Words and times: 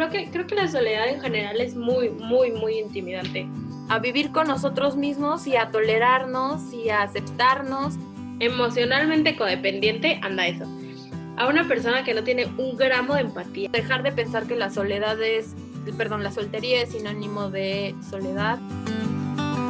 creo 0.00 0.10
que, 0.10 0.30
creo 0.30 0.46
que 0.46 0.54
la 0.54 0.68
soledad 0.68 1.08
en 1.08 1.20
general 1.20 1.60
es 1.60 1.76
muy, 1.76 2.08
muy, 2.08 2.52
muy 2.52 2.78
intimidante. 2.78 3.46
A 3.90 3.98
vivir 3.98 4.32
con 4.32 4.48
nosotros 4.48 4.96
mismos 4.96 5.46
y 5.46 5.56
a 5.56 5.70
tolerarnos 5.70 6.72
y 6.72 6.88
a 6.88 7.02
aceptarnos. 7.02 7.96
Emocionalmente 8.38 9.36
codependiente, 9.36 10.18
anda 10.22 10.46
eso. 10.46 10.64
A 11.36 11.48
una 11.48 11.68
persona 11.68 12.02
que 12.02 12.14
no 12.14 12.24
tiene 12.24 12.46
un 12.56 12.76
gramo 12.76 13.14
de 13.14 13.20
empatía. 13.22 13.68
Dejar 13.70 14.02
de 14.02 14.12
pensar 14.12 14.46
que 14.46 14.56
la 14.56 14.70
soledad 14.70 15.20
es, 15.22 15.54
perdón, 15.98 16.22
la 16.22 16.32
soltería 16.32 16.80
es 16.80 16.92
sinónimo 16.92 17.50
de 17.50 17.94
soledad. 18.08 18.58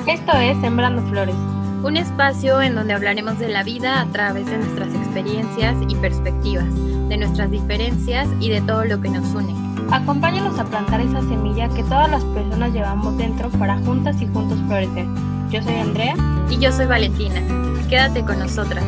Esto 0.07 0.33
es 0.39 0.61
Sembrando 0.61 1.03
Flores. 1.11 1.35
Un 1.83 1.97
espacio 1.97 2.63
en 2.63 2.77
donde 2.77 2.93
hablaremos 2.93 3.39
de 3.41 3.49
la 3.49 3.65
vida 3.65 4.03
a 4.03 4.13
través 4.13 4.47
de 4.47 4.59
nuestras 4.59 4.95
experiencias 4.95 5.77
y 5.89 5.95
perspectivas, 5.97 6.67
de 7.09 7.17
nuestras 7.17 7.51
diferencias 7.51 8.29
y 8.39 8.51
de 8.51 8.61
todo 8.61 8.85
lo 8.85 9.01
que 9.01 9.09
nos 9.09 9.27
une. 9.35 9.70
Acompáñanos 9.93 10.57
a 10.61 10.65
plantar 10.65 11.01
esa 11.01 11.21
semilla 11.23 11.69
que 11.69 11.83
todas 11.83 12.09
las 12.09 12.25
personas 12.27 12.73
llevamos 12.73 13.19
dentro 13.19 13.51
para 13.51 13.77
juntas 13.79 14.23
y 14.23 14.27
juntos 14.29 14.57
florecer. 14.69 15.05
Yo 15.51 15.61
soy 15.65 15.75
Andrea. 15.75 16.15
Y 16.49 16.61
yo 16.61 16.71
soy 16.71 16.87
Valentina. 16.87 17.41
Quédate 17.89 18.25
con 18.25 18.39
nosotras. 18.39 18.85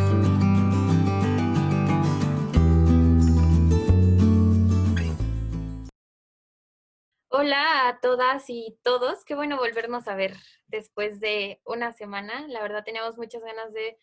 Hola 7.31 7.89
a 7.89 7.99
todas 8.01 8.49
y 8.49 8.79
todos. 8.85 9.25
Qué 9.25 9.35
bueno 9.35 9.57
volvernos 9.57 10.07
a 10.07 10.15
ver 10.15 10.37
después 10.69 11.19
de 11.19 11.61
una 11.65 11.91
semana. 11.91 12.47
La 12.47 12.63
verdad 12.63 12.85
teníamos 12.85 13.19
muchas 13.19 13.43
ganas 13.43 13.73
de 13.73 13.99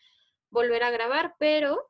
volver 0.49 0.83
a 0.83 0.91
grabar, 0.91 1.35
pero 1.39 1.89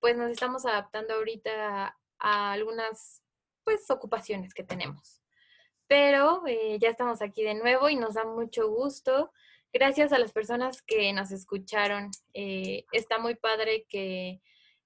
pues 0.00 0.16
nos 0.16 0.32
estamos 0.32 0.66
adaptando 0.66 1.14
ahorita 1.14 1.96
a 2.18 2.52
algunas 2.52 3.22
pues 3.66 3.90
ocupaciones 3.90 4.54
que 4.54 4.62
tenemos. 4.62 5.20
Pero 5.88 6.46
eh, 6.46 6.78
ya 6.80 6.88
estamos 6.88 7.20
aquí 7.20 7.42
de 7.42 7.54
nuevo 7.54 7.88
y 7.90 7.96
nos 7.96 8.14
da 8.14 8.24
mucho 8.24 8.68
gusto. 8.68 9.32
Gracias 9.72 10.12
a 10.12 10.20
las 10.20 10.32
personas 10.32 10.82
que 10.82 11.12
nos 11.12 11.32
escucharon. 11.32 12.12
Eh, 12.32 12.84
está 12.92 13.18
muy 13.18 13.34
padre 13.34 13.84
que 13.88 14.40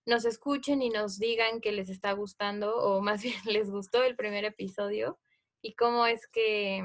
nos 0.06 0.24
escuchen 0.24 0.80
y 0.80 0.88
nos 0.88 1.18
digan 1.18 1.60
que 1.60 1.72
les 1.72 1.90
está 1.90 2.12
gustando 2.12 2.74
o 2.74 3.02
más 3.02 3.22
bien 3.22 3.38
les 3.44 3.70
gustó 3.70 4.02
el 4.02 4.16
primer 4.16 4.46
episodio 4.46 5.18
y 5.60 5.74
cómo 5.74 6.06
es 6.06 6.26
que 6.26 6.82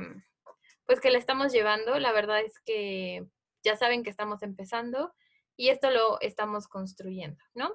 pues 0.86 1.00
que 1.00 1.11
le 1.11 1.17
estamos 1.17 1.53
llevando. 1.53 1.98
La 1.98 2.11
verdad 2.11 2.42
es 2.42 2.59
que 2.59 3.25
ya 3.64 3.77
saben 3.77 4.03
que 4.03 4.09
estamos 4.09 4.44
empezando 4.44 5.14
y 5.55 5.70
esto 5.70 5.92
lo 5.92 6.20
estamos 6.20 6.67
construyendo, 6.67 7.42
¿no? 7.53 7.73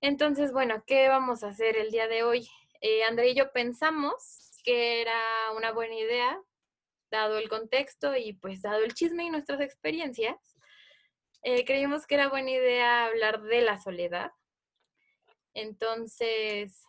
Entonces, 0.00 0.52
bueno, 0.52 0.84
¿qué 0.86 1.08
vamos 1.08 1.42
a 1.42 1.48
hacer 1.48 1.76
el 1.76 1.90
día 1.90 2.06
de 2.06 2.22
hoy? 2.22 2.48
Eh, 2.82 3.04
André 3.04 3.30
y 3.30 3.34
yo 3.34 3.52
pensamos 3.52 4.60
que 4.64 5.00
era 5.00 5.52
una 5.56 5.70
buena 5.70 5.94
idea, 5.94 6.42
dado 7.12 7.38
el 7.38 7.48
contexto 7.48 8.16
y 8.16 8.32
pues 8.32 8.62
dado 8.62 8.82
el 8.82 8.92
chisme 8.92 9.24
y 9.24 9.30
nuestras 9.30 9.60
experiencias, 9.60 10.58
eh, 11.44 11.64
creímos 11.64 12.06
que 12.06 12.16
era 12.16 12.28
buena 12.28 12.50
idea 12.50 13.06
hablar 13.06 13.42
de 13.42 13.62
la 13.62 13.80
soledad. 13.80 14.32
Entonces, 15.54 16.84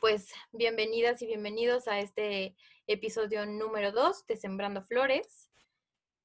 pues 0.00 0.32
bienvenidas 0.50 1.22
y 1.22 1.26
bienvenidos 1.26 1.86
a 1.86 2.00
este 2.00 2.56
episodio 2.88 3.46
número 3.46 3.92
2 3.92 4.26
de 4.26 4.36
Sembrando 4.36 4.82
Flores. 4.82 5.48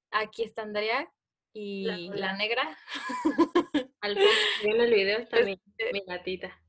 Aquí 0.09 0.43
está 0.43 0.63
Andrea 0.63 1.13
y 1.53 2.09
la, 2.09 2.33
negra. 2.33 2.75
Al 4.01 4.17
en 4.63 4.81
el 4.81 4.93
video 4.93 5.19
está 5.19 5.37
mi, 5.43 5.61
mi 5.91 6.03
gatita 6.07 6.62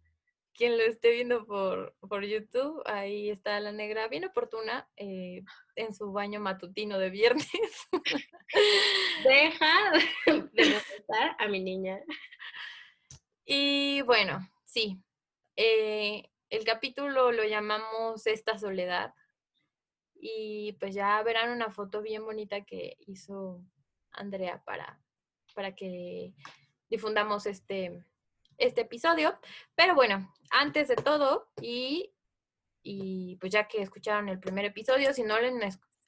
quien 0.54 0.78
lo 0.78 0.84
esté 0.84 1.10
viendo 1.10 1.44
por, 1.46 1.94
por 2.08 2.24
YouTube, 2.24 2.80
ahí 2.86 3.30
está 3.30 3.58
la 3.60 3.72
negra 3.72 4.08
bien 4.08 4.24
oportuna 4.24 4.88
eh, 4.96 5.42
en 5.74 5.94
su 5.94 6.12
baño 6.12 6.40
matutino 6.40 6.98
de 6.98 7.10
viernes. 7.10 7.48
Deja 9.24 9.92
de 10.26 10.32
molestar 10.64 11.36
a 11.38 11.48
mi 11.48 11.60
niña. 11.60 12.00
Y 13.44 14.02
bueno, 14.02 14.48
sí, 14.64 15.02
eh, 15.56 16.30
el 16.50 16.64
capítulo 16.64 17.32
lo 17.32 17.44
llamamos 17.44 18.26
Esta 18.26 18.56
soledad. 18.58 19.12
Y 20.14 20.72
pues 20.80 20.94
ya 20.94 21.22
verán 21.22 21.50
una 21.50 21.70
foto 21.70 22.00
bien 22.00 22.24
bonita 22.24 22.64
que 22.64 22.96
hizo 23.00 23.62
Andrea 24.12 24.62
para, 24.64 25.02
para 25.54 25.74
que 25.74 26.32
difundamos 26.88 27.44
este, 27.46 28.04
este 28.58 28.82
episodio. 28.82 29.38
Pero 29.74 29.94
bueno, 29.94 30.32
antes 30.50 30.88
de 30.88 30.96
todo, 30.96 31.48
y, 31.60 32.12
y 32.82 33.36
pues 33.36 33.52
ya 33.52 33.68
que 33.68 33.82
escucharon 33.82 34.28
el 34.28 34.40
primer 34.40 34.64
episodio, 34.64 35.12
si 35.12 35.22
no 35.22 35.38
lo 35.40 35.48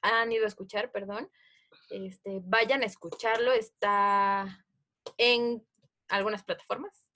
han 0.03 0.33
ido 0.33 0.45
a 0.45 0.49
escuchar, 0.49 0.91
perdón, 0.93 1.31
este, 1.91 2.41
vayan 2.45 2.83
a 2.83 2.87
escucharlo, 2.87 3.53
está 3.53 4.67
en 5.19 5.65
algunas 6.09 6.45
plataformas. 6.45 7.07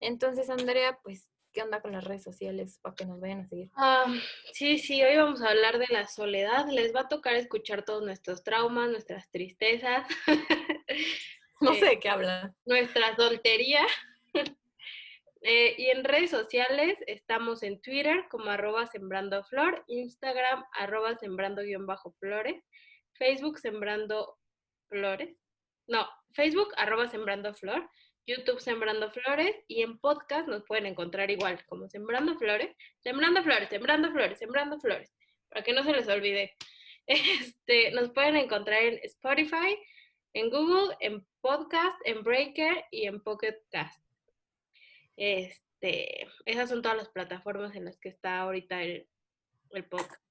Entonces, 0.00 0.48
Andrea, 0.50 0.98
pues, 1.02 1.28
¿qué 1.52 1.62
onda 1.62 1.80
con 1.80 1.92
las 1.92 2.04
redes 2.04 2.22
sociales 2.22 2.78
para 2.82 2.94
que 2.94 3.04
nos 3.04 3.20
vayan 3.20 3.40
a 3.40 3.48
seguir? 3.48 3.70
Ah, 3.76 4.06
sí, 4.52 4.78
sí, 4.78 5.02
hoy 5.02 5.16
vamos 5.16 5.42
a 5.42 5.50
hablar 5.50 5.78
de 5.78 5.88
la 5.90 6.06
soledad. 6.06 6.68
Les 6.70 6.94
va 6.94 7.02
a 7.02 7.08
tocar 7.08 7.34
escuchar 7.34 7.84
todos 7.84 8.02
nuestros 8.04 8.44
traumas, 8.44 8.90
nuestras 8.90 9.30
tristezas. 9.30 10.06
no 11.60 11.74
sé 11.74 11.84
de 11.84 12.00
qué 12.00 12.08
hablan. 12.08 12.54
Nuestra 12.64 13.16
soltería. 13.16 13.84
Eh, 15.42 15.76
y 15.78 15.86
en 15.90 16.02
redes 16.02 16.30
sociales 16.30 16.98
estamos 17.06 17.62
en 17.62 17.80
Twitter 17.80 18.24
como 18.28 18.50
arroba 18.50 18.88
sembrando 18.88 19.44
flor, 19.44 19.84
Instagram 19.86 20.64
arroba 20.72 21.16
sembrando-flores, 21.16 22.60
Facebook 23.12 23.60
sembrando 23.60 24.36
flores, 24.88 25.36
no, 25.86 26.08
Facebook 26.34 26.74
arroba 26.76 27.06
sembrando 27.06 27.54
flor, 27.54 27.88
YouTube 28.28 28.60
Sembrando 28.60 29.10
Flores 29.10 29.56
y 29.68 29.80
en 29.82 29.98
podcast 29.98 30.46
nos 30.48 30.62
pueden 30.64 30.84
encontrar 30.84 31.30
igual 31.30 31.64
como 31.66 31.88
Sembrando 31.88 32.36
Flores, 32.36 32.76
Sembrando 33.00 33.42
Flores, 33.42 33.70
Sembrando 33.70 34.12
Flores, 34.12 34.38
Sembrando 34.38 34.78
Flores, 34.78 35.10
para 35.48 35.64
que 35.64 35.72
no 35.72 35.82
se 35.82 35.92
les 35.92 36.08
olvide. 36.08 36.54
Este, 37.10 37.90
nos 37.92 38.10
pueden 38.10 38.36
encontrar 38.36 38.82
en 38.82 39.00
Spotify, 39.02 39.78
en 40.34 40.50
Google, 40.50 40.94
en 41.00 41.26
Podcast, 41.40 41.98
en 42.04 42.22
Breaker 42.22 42.84
y 42.90 43.06
en 43.06 43.22
Pocket 43.22 43.56
Cast. 43.70 44.07
Este, 45.18 46.28
esas 46.46 46.70
son 46.70 46.80
todas 46.80 46.96
las 46.96 47.08
plataformas 47.08 47.74
en 47.74 47.84
las 47.84 47.98
que 47.98 48.08
está 48.08 48.38
ahorita 48.38 48.82
el, 48.82 49.08
el 49.70 49.84
podcast. 49.84 50.22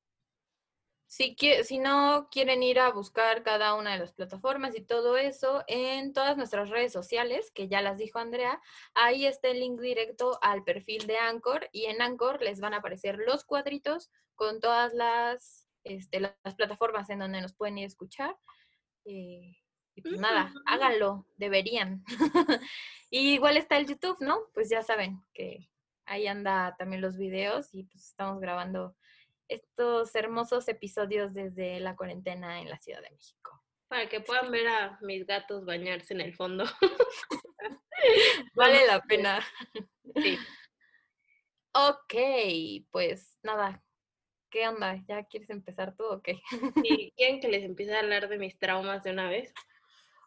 Si, 1.07 1.35
si 1.63 1.79
no 1.79 2.29
quieren 2.31 2.63
ir 2.63 2.79
a 2.79 2.91
buscar 2.91 3.43
cada 3.43 3.75
una 3.75 3.93
de 3.93 3.99
las 3.99 4.13
plataformas 4.13 4.77
y 4.77 4.81
todo 4.81 5.17
eso, 5.17 5.63
en 5.67 6.13
todas 6.13 6.37
nuestras 6.37 6.69
redes 6.69 6.93
sociales, 6.93 7.51
que 7.51 7.67
ya 7.67 7.81
las 7.81 7.97
dijo 7.97 8.19
Andrea, 8.19 8.61
ahí 8.93 9.25
está 9.25 9.49
el 9.49 9.59
link 9.59 9.79
directo 9.79 10.39
al 10.41 10.63
perfil 10.63 11.05
de 11.05 11.17
Anchor 11.17 11.67
y 11.73 11.85
en 11.85 12.01
Anchor 12.01 12.41
les 12.41 12.61
van 12.61 12.73
a 12.73 12.77
aparecer 12.77 13.17
los 13.17 13.43
cuadritos 13.43 14.09
con 14.35 14.61
todas 14.61 14.93
las, 14.93 15.67
este, 15.83 16.21
las 16.21 16.55
plataformas 16.55 17.09
en 17.09 17.19
donde 17.19 17.41
nos 17.41 17.53
pueden 17.53 17.77
ir 17.77 17.85
a 17.85 17.87
escuchar. 17.87 18.37
Eh, 19.03 19.57
y 19.97 20.01
pues 20.03 20.19
nada, 20.19 20.53
háganlo, 20.67 21.25
deberían. 21.37 22.03
y 23.09 23.33
igual 23.33 23.57
está 23.57 23.77
el 23.77 23.87
YouTube, 23.87 24.17
¿no? 24.19 24.41
Pues 24.53 24.69
ya 24.69 24.83
saben 24.83 25.23
que 25.33 25.71
ahí 26.05 26.27
anda 26.27 26.75
también 26.77 27.01
los 27.01 27.17
videos 27.17 27.73
y 27.73 27.83
pues 27.85 28.05
estamos 28.05 28.39
grabando 28.39 28.95
estos 29.47 30.13
hermosos 30.13 30.67
episodios 30.67 31.33
desde 31.33 31.79
la 31.79 31.95
cuarentena 31.95 32.61
en 32.61 32.69
la 32.69 32.77
Ciudad 32.77 33.01
de 33.01 33.09
México. 33.09 33.63
Para 33.87 34.07
que 34.07 34.21
puedan 34.21 34.51
ver 34.51 34.67
a 34.67 34.99
mis 35.01 35.25
gatos 35.25 35.65
bañarse 35.65 36.13
en 36.13 36.21
el 36.21 36.35
fondo. 36.35 36.65
vale 38.55 38.85
la 38.85 39.01
pena. 39.01 39.43
Sí. 40.15 40.37
Ok, 41.73 42.85
pues 42.91 43.39
nada, 43.41 43.83
¿qué 44.51 44.67
onda? 44.67 45.03
¿Ya 45.07 45.23
quieres 45.23 45.49
empezar 45.49 45.95
tú 45.95 46.03
o 46.03 46.21
qué? 46.21 46.39
¿Quieren 47.15 47.39
que 47.39 47.47
les 47.47 47.63
empiece 47.63 47.95
a 47.95 48.01
hablar 48.01 48.29
de 48.29 48.37
mis 48.37 48.59
traumas 48.59 49.03
de 49.03 49.09
una 49.09 49.27
vez? 49.27 49.51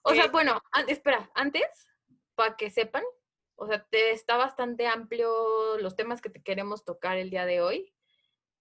O 0.03 0.15
sea, 0.15 0.29
bueno, 0.29 0.63
espera, 0.89 1.31
antes, 1.35 1.89
para 2.35 2.57
que 2.57 2.71
sepan, 2.71 3.05
o 3.57 3.67
sea, 3.67 3.85
te, 3.91 4.13
está 4.13 4.37
bastante 4.37 4.87
amplio 4.87 5.77
los 5.79 5.95
temas 5.95 6.23
que 6.23 6.31
te 6.31 6.43
queremos 6.43 6.85
tocar 6.85 7.19
el 7.19 7.29
día 7.29 7.45
de 7.45 7.61
hoy. 7.61 7.93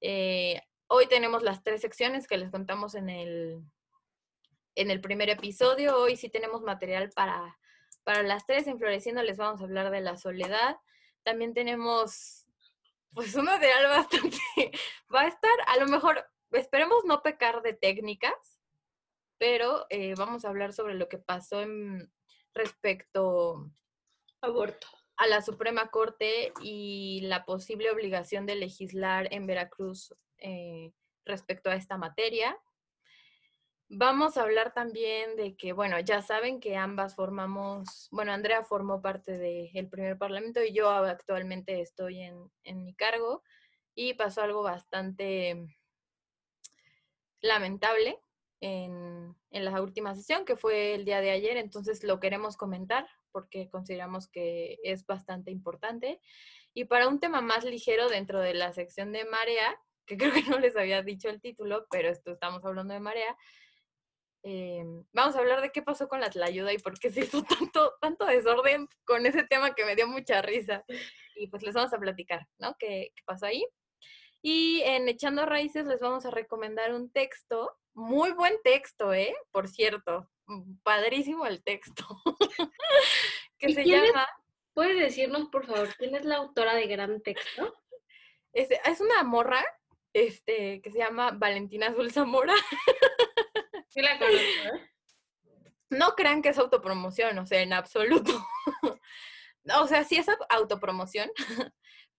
Eh, 0.01 0.62
hoy 0.88 1.07
tenemos 1.07 1.44
las 1.44 1.63
tres 1.63 1.81
secciones 1.81 2.27
que 2.27 2.38
les 2.38 2.51
contamos 2.51 2.95
en 2.95 3.09
el, 3.09 3.63
en 4.75 4.91
el 4.91 5.00
primer 5.00 5.30
episodio. 5.30 5.97
Hoy 5.97 6.18
sí 6.18 6.30
tenemos 6.30 6.62
material 6.62 7.12
para, 7.15 7.57
para 8.03 8.24
las 8.24 8.45
tres. 8.45 8.68
En 8.68 8.77
Floreciendo 8.77 9.24
les 9.24 9.38
vamos 9.38 9.62
a 9.62 9.63
hablar 9.63 9.89
de 9.92 10.01
la 10.01 10.18
soledad. 10.18 10.77
También 11.24 11.53
tenemos, 11.53 12.45
pues, 13.13 13.33
un 13.35 13.45
material 13.45 13.88
bastante... 13.89 14.38
Va 15.13 15.21
a 15.21 15.27
estar, 15.27 15.57
a 15.68 15.77
lo 15.77 15.88
mejor, 15.88 16.30
esperemos 16.51 17.06
no 17.06 17.24
pecar 17.24 17.62
de 17.62 17.74
técnicas, 17.74 18.58
pero 19.39 19.88
eh, 19.89 20.13
vamos 20.15 20.45
a 20.45 20.50
hablar 20.50 20.74
sobre 20.74 20.94
lo 20.94 21.09
que 21.09 21.18
pasó 21.18 21.62
en, 21.62 22.12
respecto 22.53 23.71
aborto 24.41 24.88
a 25.18 25.27
la 25.27 25.41
Suprema 25.41 25.89
Corte 25.89 26.53
y 26.62 27.21
la 27.24 27.45
posible 27.45 27.91
obligación 27.91 28.45
de 28.45 28.56
legislar 28.56 29.27
en 29.33 29.47
Veracruz 29.47 30.13
eh, 30.38 30.94
respecto 31.25 31.69
a 31.69 31.75
esta 31.75 31.97
materia. 31.97 32.57
Vamos 33.89 34.38
a 34.38 34.44
hablar 34.44 34.74
también 34.74 35.36
de 35.36 35.57
que, 35.57 35.74
bueno, 35.74 36.00
ya 36.00 36.21
saben 36.21 36.59
que 36.59 36.77
ambas 36.77 37.15
formamos, 37.15 38.07
bueno, 38.12 38.31
Andrea 38.31 38.63
formó 38.63 39.01
parte 39.01 39.38
del 39.38 39.89
primer 39.89 40.18
parlamento 40.18 40.63
y 40.63 40.74
yo 40.74 40.89
actualmente 40.89 41.81
estoy 41.81 42.21
en, 42.21 42.51
en 42.63 42.83
mi 42.83 42.94
cargo 42.94 43.44
y 43.95 44.13
pasó 44.13 44.44
algo 44.44 44.62
bastante 44.62 45.75
lamentable 47.42 48.21
en, 48.61 49.35
en, 49.51 49.65
la 49.65 49.81
última 49.81 50.15
sesión, 50.15 50.45
que 50.45 50.56
fue 50.56 50.95
el 50.95 51.06
día 51.06 51.21
de 51.21 51.31
ayer, 51.31 51.57
entonces 51.57 52.03
lo 52.03 52.19
queremos 52.19 52.57
comentar 52.57 53.07
porque 53.31 53.69
consideramos 53.69 54.27
que 54.27 54.77
es 54.83 55.06
bastante 55.06 55.51
importante. 55.51 56.19
Y 56.73 56.85
para 56.85 57.07
un 57.07 57.19
tema 57.19 57.41
más 57.41 57.63
ligero 57.63 58.09
dentro 58.09 58.39
de 58.39 58.53
la 58.53 58.73
sección 58.73 59.11
de 59.11 59.25
marea, 59.25 59.79
que 60.06 60.17
creo 60.17 60.33
que 60.33 60.44
no 60.44 60.59
les 60.59 60.75
había 60.75 61.01
dicho 61.01 61.29
el 61.29 61.41
título, 61.41 61.85
pero 61.89 62.09
esto 62.09 62.31
estamos 62.31 62.63
hablando 62.65 62.94
de 62.94 63.00
marea, 63.00 63.38
eh, 64.44 64.83
vamos 65.11 65.35
a 65.35 65.39
hablar 65.39 65.61
de 65.61 65.71
qué 65.71 65.81
pasó 65.81 66.07
con 66.07 66.21
la 66.21 66.29
ayuda 66.45 66.71
y 66.71 66.77
por 66.77 66.97
qué 66.97 67.09
se 67.11 67.21
hizo 67.21 67.44
tanto, 67.73 67.94
tanto 68.01 68.25
desorden 68.25 68.88
con 69.03 69.25
ese 69.25 69.44
tema 69.44 69.75
que 69.75 69.85
me 69.85 69.95
dio 69.95 70.07
mucha 70.07 70.41
risa. 70.41 70.83
Y 71.35 71.47
pues 71.47 71.63
les 71.63 71.75
vamos 71.75 71.94
a 71.94 72.00
platicar, 72.00 72.47
¿no? 72.57 72.75
¿Qué, 72.79 73.11
qué 73.15 73.23
pasó 73.25 73.45
ahí? 73.45 73.65
Y 74.41 74.81
en 74.85 75.09
Echando 75.09 75.45
Raíces 75.45 75.85
les 75.85 76.00
vamos 76.00 76.25
a 76.25 76.31
recomendar 76.31 76.94
un 76.94 77.11
texto, 77.11 77.77
muy 77.94 78.31
buen 78.31 78.56
texto, 78.63 79.13
¿eh? 79.13 79.36
Por 79.51 79.68
cierto, 79.68 80.30
mm, 80.47 80.77
padrísimo 80.83 81.45
el 81.45 81.63
texto, 81.63 82.06
que 83.57 83.74
se 83.74 83.86
llama... 83.86 84.27
¿Puedes 84.74 84.97
decirnos, 84.97 85.50
por 85.50 85.65
favor, 85.65 85.94
quién 85.97 86.15
es 86.15 86.24
la 86.24 86.38
autora 86.38 86.75
de 86.75 86.88
gran 86.88 87.21
texto? 87.21 87.75
Es, 88.51 88.68
es 88.71 89.00
una 89.00 89.21
morra 89.21 89.63
este, 90.12 90.81
que 90.81 90.89
se 90.89 90.97
llama 90.97 91.31
Valentina 91.31 91.88
Azul 91.88 92.12
Zamora. 92.12 92.53
Sí 93.89 94.01
la 94.01 94.19
conozco, 94.19 94.75
¿eh? 94.75 94.89
No 95.89 96.13
crean 96.15 96.44
que 96.44 96.50
es 96.50 96.59
autopromoción, 96.59 97.39
o 97.39 97.45
sea, 97.47 97.62
en 97.62 97.74
absoluto. 97.74 98.31
o 99.81 99.88
sea, 99.88 100.03
sí 100.03 100.18
es 100.18 100.27
autopromoción, 100.50 101.31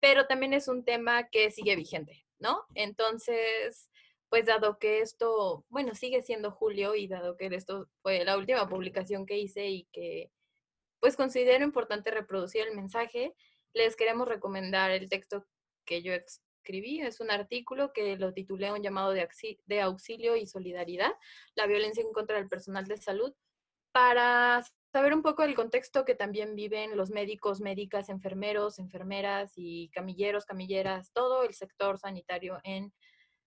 pero 0.00 0.26
también 0.26 0.52
es 0.52 0.66
un 0.66 0.84
tema 0.84 1.28
que 1.28 1.52
sigue 1.52 1.76
vigente, 1.76 2.26
¿no? 2.38 2.64
Entonces, 2.74 3.89
pues 4.30 4.46
dado 4.46 4.78
que 4.78 5.00
esto, 5.00 5.66
bueno, 5.68 5.94
sigue 5.94 6.22
siendo 6.22 6.52
julio 6.52 6.94
y 6.94 7.08
dado 7.08 7.36
que 7.36 7.46
esto 7.46 7.88
fue 8.00 8.24
la 8.24 8.38
última 8.38 8.68
publicación 8.68 9.26
que 9.26 9.38
hice 9.38 9.68
y 9.68 9.88
que 9.92 10.30
pues 11.00 11.16
considero 11.16 11.64
importante 11.64 12.10
reproducir 12.12 12.66
el 12.66 12.76
mensaje, 12.76 13.34
les 13.72 13.96
queremos 13.96 14.28
recomendar 14.28 14.92
el 14.92 15.08
texto 15.08 15.46
que 15.84 16.02
yo 16.02 16.12
escribí. 16.12 17.00
Es 17.00 17.20
un 17.20 17.30
artículo 17.30 17.92
que 17.92 18.16
lo 18.16 18.32
titulé 18.32 18.70
Un 18.70 18.82
llamado 18.82 19.12
de, 19.12 19.28
de 19.66 19.80
auxilio 19.80 20.36
y 20.36 20.46
solidaridad, 20.46 21.12
la 21.56 21.66
violencia 21.66 22.02
en 22.02 22.12
contra 22.12 22.36
del 22.36 22.48
personal 22.48 22.86
de 22.86 22.98
salud, 22.98 23.34
para 23.92 24.62
saber 24.92 25.14
un 25.14 25.22
poco 25.22 25.42
el 25.42 25.56
contexto 25.56 26.04
que 26.04 26.14
también 26.14 26.54
viven 26.54 26.96
los 26.96 27.10
médicos, 27.10 27.60
médicas, 27.60 28.08
enfermeros, 28.08 28.78
enfermeras 28.78 29.52
y 29.56 29.88
camilleros, 29.90 30.44
camilleras, 30.44 31.12
todo 31.12 31.42
el 31.42 31.54
sector 31.54 31.98
sanitario 31.98 32.60
en 32.62 32.92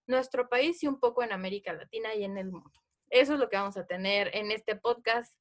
nuestro 0.07 0.49
país 0.49 0.81
y 0.83 0.87
un 0.87 0.99
poco 0.99 1.23
en 1.23 1.31
América 1.31 1.73
Latina 1.73 2.13
y 2.15 2.23
en 2.23 2.37
el 2.37 2.51
mundo. 2.51 2.83
Eso 3.09 3.33
es 3.33 3.39
lo 3.39 3.49
que 3.49 3.57
vamos 3.57 3.77
a 3.77 3.85
tener 3.85 4.35
en 4.35 4.51
este 4.51 4.75
podcast. 4.75 5.37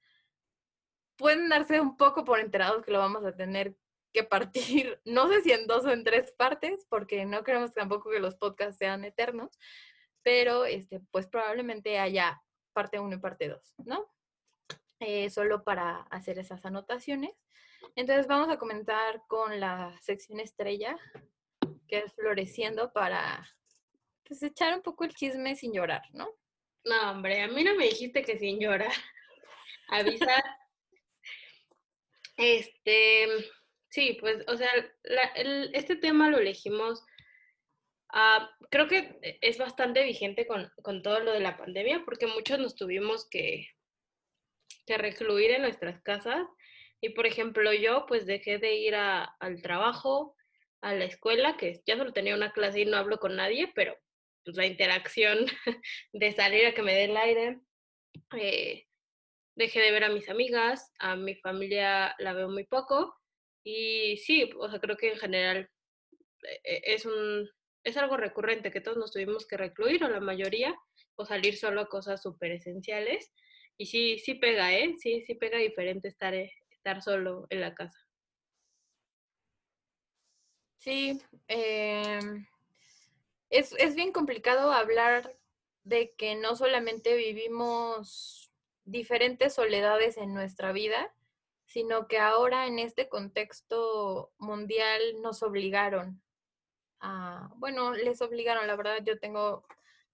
Pueden 1.17 1.49
darse 1.49 1.81
un 1.81 1.97
poco 1.97 2.25
por 2.25 2.39
enterados 2.39 2.85
que 2.85 2.93
lo 2.93 2.99
vamos 2.99 3.25
a 3.25 3.35
tener 3.35 3.77
que 4.13 4.25
partir, 4.25 5.01
no 5.05 5.29
sé 5.29 5.41
si 5.43 5.53
en 5.53 5.67
dos 5.67 5.85
o 5.85 5.91
en 5.91 6.05
tres 6.05 6.33
partes, 6.33 6.87
porque 6.89 7.25
no 7.25 7.45
queremos 7.45 7.73
tampoco 7.73 8.11
que 8.11 8.21
los 8.21 8.37
podcasts 8.37 8.79
sean 8.79 9.05
eternos, 9.05 9.59
pero 10.23 10.65
este, 10.65 11.01
pues 11.11 11.27
probablemente 11.27 11.99
haya 11.99 12.43
parte 12.73 13.01
uno 13.01 13.17
y 13.17 13.19
parte 13.19 13.49
dos, 13.49 13.75
¿no? 13.79 14.07
Eh, 15.01 15.31
solo 15.31 15.65
para 15.65 16.03
hacer 16.11 16.39
esas 16.39 16.65
anotaciones. 16.65 17.33
Entonces 17.97 18.29
vamos 18.29 18.49
a 18.51 18.59
comentar 18.59 19.25
con 19.27 19.59
la 19.59 19.99
sección 20.01 20.39
estrella, 20.39 20.97
que 21.89 21.99
es 21.99 22.15
floreciendo 22.15 22.93
para 22.93 23.49
pues, 24.41 24.51
echar 24.51 24.75
un 24.75 24.83
poco 24.83 25.05
el 25.05 25.15
chisme 25.15 25.57
sin 25.57 25.73
llorar, 25.73 26.03
¿no? 26.13 26.29
No, 26.85 27.11
hombre, 27.11 27.43
a 27.43 27.49
mí 27.49 27.63
no 27.65 27.75
me 27.75 27.85
dijiste 27.85 28.23
que 28.23 28.39
sin 28.39 28.59
llorar. 28.61 28.93
Avisar. 29.89 30.43
este, 32.37 33.29
Sí, 33.93 34.17
pues, 34.21 34.43
o 34.49 34.57
sea, 34.57 34.71
este 35.75 35.97
tema 35.97 36.31
lo 36.31 36.39
elegimos, 36.39 37.05
ah, 38.15 38.51
creo 38.71 38.89
que 38.89 39.39
es 39.43 39.59
bastante 39.59 40.03
vigente 40.03 40.47
con, 40.47 41.03
todo 41.03 41.21
lo 41.21 41.33
de 41.33 41.41
la 41.41 41.59
pandemia, 41.59 42.03
porque 42.07 42.27
muchos 42.27 42.59
nos 42.59 42.75
tuvimos 42.75 43.29
que, 43.29 43.69
que 44.87 44.97
recluir 44.97 45.51
en 45.51 45.63
nuestras 45.63 46.01
casas. 46.01 46.47
Y 47.03 47.11
por 47.11 47.27
ejemplo, 47.27 47.71
yo 47.75 48.07
pues 48.09 48.25
dejé 48.25 48.57
de 48.59 48.77
ir 48.77 48.95
al 48.95 49.61
trabajo, 49.61 50.37
a 50.81 50.95
la 50.95 51.05
escuela, 51.05 51.59
que 51.59 51.83
ya 51.87 51.99
solo 51.99 52.15
tenía 52.15 52.35
una 52.35 52.53
clase 52.53 52.81
y 52.81 52.85
no 52.87 52.97
hablo 52.97 53.19
con 53.19 53.37
nadie, 53.37 53.71
pero 53.75 53.95
pues 54.45 54.57
la 54.57 54.67
interacción 54.67 55.47
de 56.13 56.33
salir 56.33 56.67
a 56.67 56.75
que 56.75 56.83
me 56.83 56.95
dé 56.95 57.05
el 57.05 57.17
aire. 57.17 57.61
Eh, 58.37 58.87
dejé 59.57 59.81
de 59.81 59.93
ver 59.93 60.05
a 60.05 60.09
mis 60.09 60.29
amigas, 60.29 60.93
a 60.99 61.17
mi 61.17 61.35
familia 61.37 62.15
la 62.19 62.33
veo 62.33 62.49
muy 62.49 62.65
poco 62.65 63.15
y 63.65 64.17
sí, 64.19 64.51
o 64.59 64.69
sea, 64.71 64.81
creo 64.81 64.97
que 64.97 65.13
en 65.13 65.19
general 65.19 65.71
eh, 66.65 66.83
es 66.85 67.07
un 67.07 67.49
es 67.85 67.97
algo 67.97 68.17
recurrente 68.17 68.71
que 68.71 68.81
todos 68.81 68.97
nos 68.97 69.13
tuvimos 69.13 69.47
que 69.47 69.57
recluir 69.57 70.05
o 70.05 70.09
la 70.09 70.21
mayoría 70.21 70.75
o 71.17 71.25
salir 71.27 71.57
solo 71.57 71.81
a 71.81 71.89
cosas 71.89 72.23
súper 72.23 72.53
esenciales 72.53 73.33
y 73.77 73.87
sí 73.87 74.19
sí 74.19 74.35
pega, 74.35 74.73
¿eh? 74.73 74.95
Sí 75.01 75.23
sí 75.23 75.35
pega 75.35 75.59
diferente 75.59 76.09
estar 76.09 76.35
eh, 76.35 76.53
estar 76.71 77.03
solo 77.03 77.47
en 77.51 77.61
la 77.61 77.75
casa. 77.75 77.99
Sí, 80.79 81.21
em, 81.47 82.45
es, 83.53 83.73
es 83.79 83.95
bien 83.95 84.13
complicado 84.13 84.73
hablar 84.73 85.37
de 85.85 86.15
que 86.17 86.35
no 86.35 86.57
solamente 86.57 87.17
vivimos 87.17 88.53
diferentes 88.85 89.55
soledades 89.55 90.17
en 90.17 90.35
nuestra 90.35 90.73
vida, 90.73 91.15
sino 91.67 92.09
que 92.09 92.19
ahora 92.19 92.67
en 92.67 92.79
este 92.79 93.09
contexto 93.09 94.33
mundial 94.39 95.01
nos 95.23 95.43
obligaron 95.43 96.23
a, 97.01 97.51
bueno, 97.57 97.93
les 97.93 98.21
obligaron, 98.21 98.67
la 98.67 98.77
verdad 98.77 98.99
yo 99.05 99.19
tengo 99.19 99.65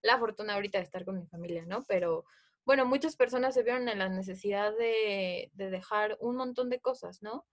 la 0.03 0.19
fortuna 0.19 0.55
ahorita 0.55 0.79
de 0.79 0.85
estar 0.85 1.05
con 1.05 1.19
mi 1.19 1.27
familia, 1.27 1.65
¿no? 1.67 1.83
Pero 1.85 2.25
bueno, 2.65 2.87
muchas 2.87 3.17
personas 3.17 3.55
se 3.55 3.63
vieron 3.63 3.89
en 3.89 3.99
la 3.99 4.09
necesidad 4.09 4.77
de, 4.77 5.51
dejar 5.55 6.17
un 6.21 6.37
montón 6.37 6.71
de 6.71 6.81
cosas, 6.81 7.23
¿no? 7.23 7.47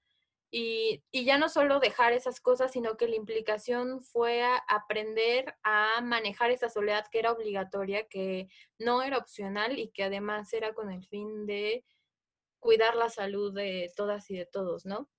Y, 0.51 1.03
y, 1.11 1.25
ya 1.25 1.37
no 1.37 1.49
solo 1.49 1.79
dejar 1.79 2.13
esas 2.13 2.39
cosas, 2.39 2.71
sino 2.71 2.95
que 2.95 3.07
la 3.07 3.15
implicación 3.15 4.01
fue 4.01 4.43
aprender 4.69 5.55
a 5.63 5.99
manejar 6.01 6.51
esa 6.51 6.69
soledad 6.69 7.05
que 7.11 7.19
era 7.19 7.33
obligatoria, 7.33 8.07
que 8.07 8.47
no 8.79 9.03
era 9.03 9.17
opcional 9.17 9.79
y 9.79 9.89
que 9.89 10.03
además 10.03 10.53
era 10.53 10.73
con 10.73 10.91
el 10.91 11.05
fin 11.05 11.45
de 11.45 11.83
cuidar 12.59 12.95
la 12.95 13.09
salud 13.09 13.53
de 13.53 13.91
todas 13.95 14.31
y 14.31 14.37
de 14.37 14.45
todos, 14.45 14.85
¿no? 14.85 15.09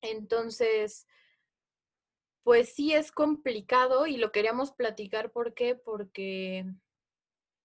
Entonces, 0.00 1.06
pues 2.42 2.74
sí 2.74 2.94
es 2.94 3.12
complicado 3.12 4.06
y 4.06 4.16
lo 4.16 4.32
queríamos 4.32 4.72
platicar. 4.72 5.30
¿Por 5.30 5.54
qué? 5.54 5.74
Porque 5.74 6.64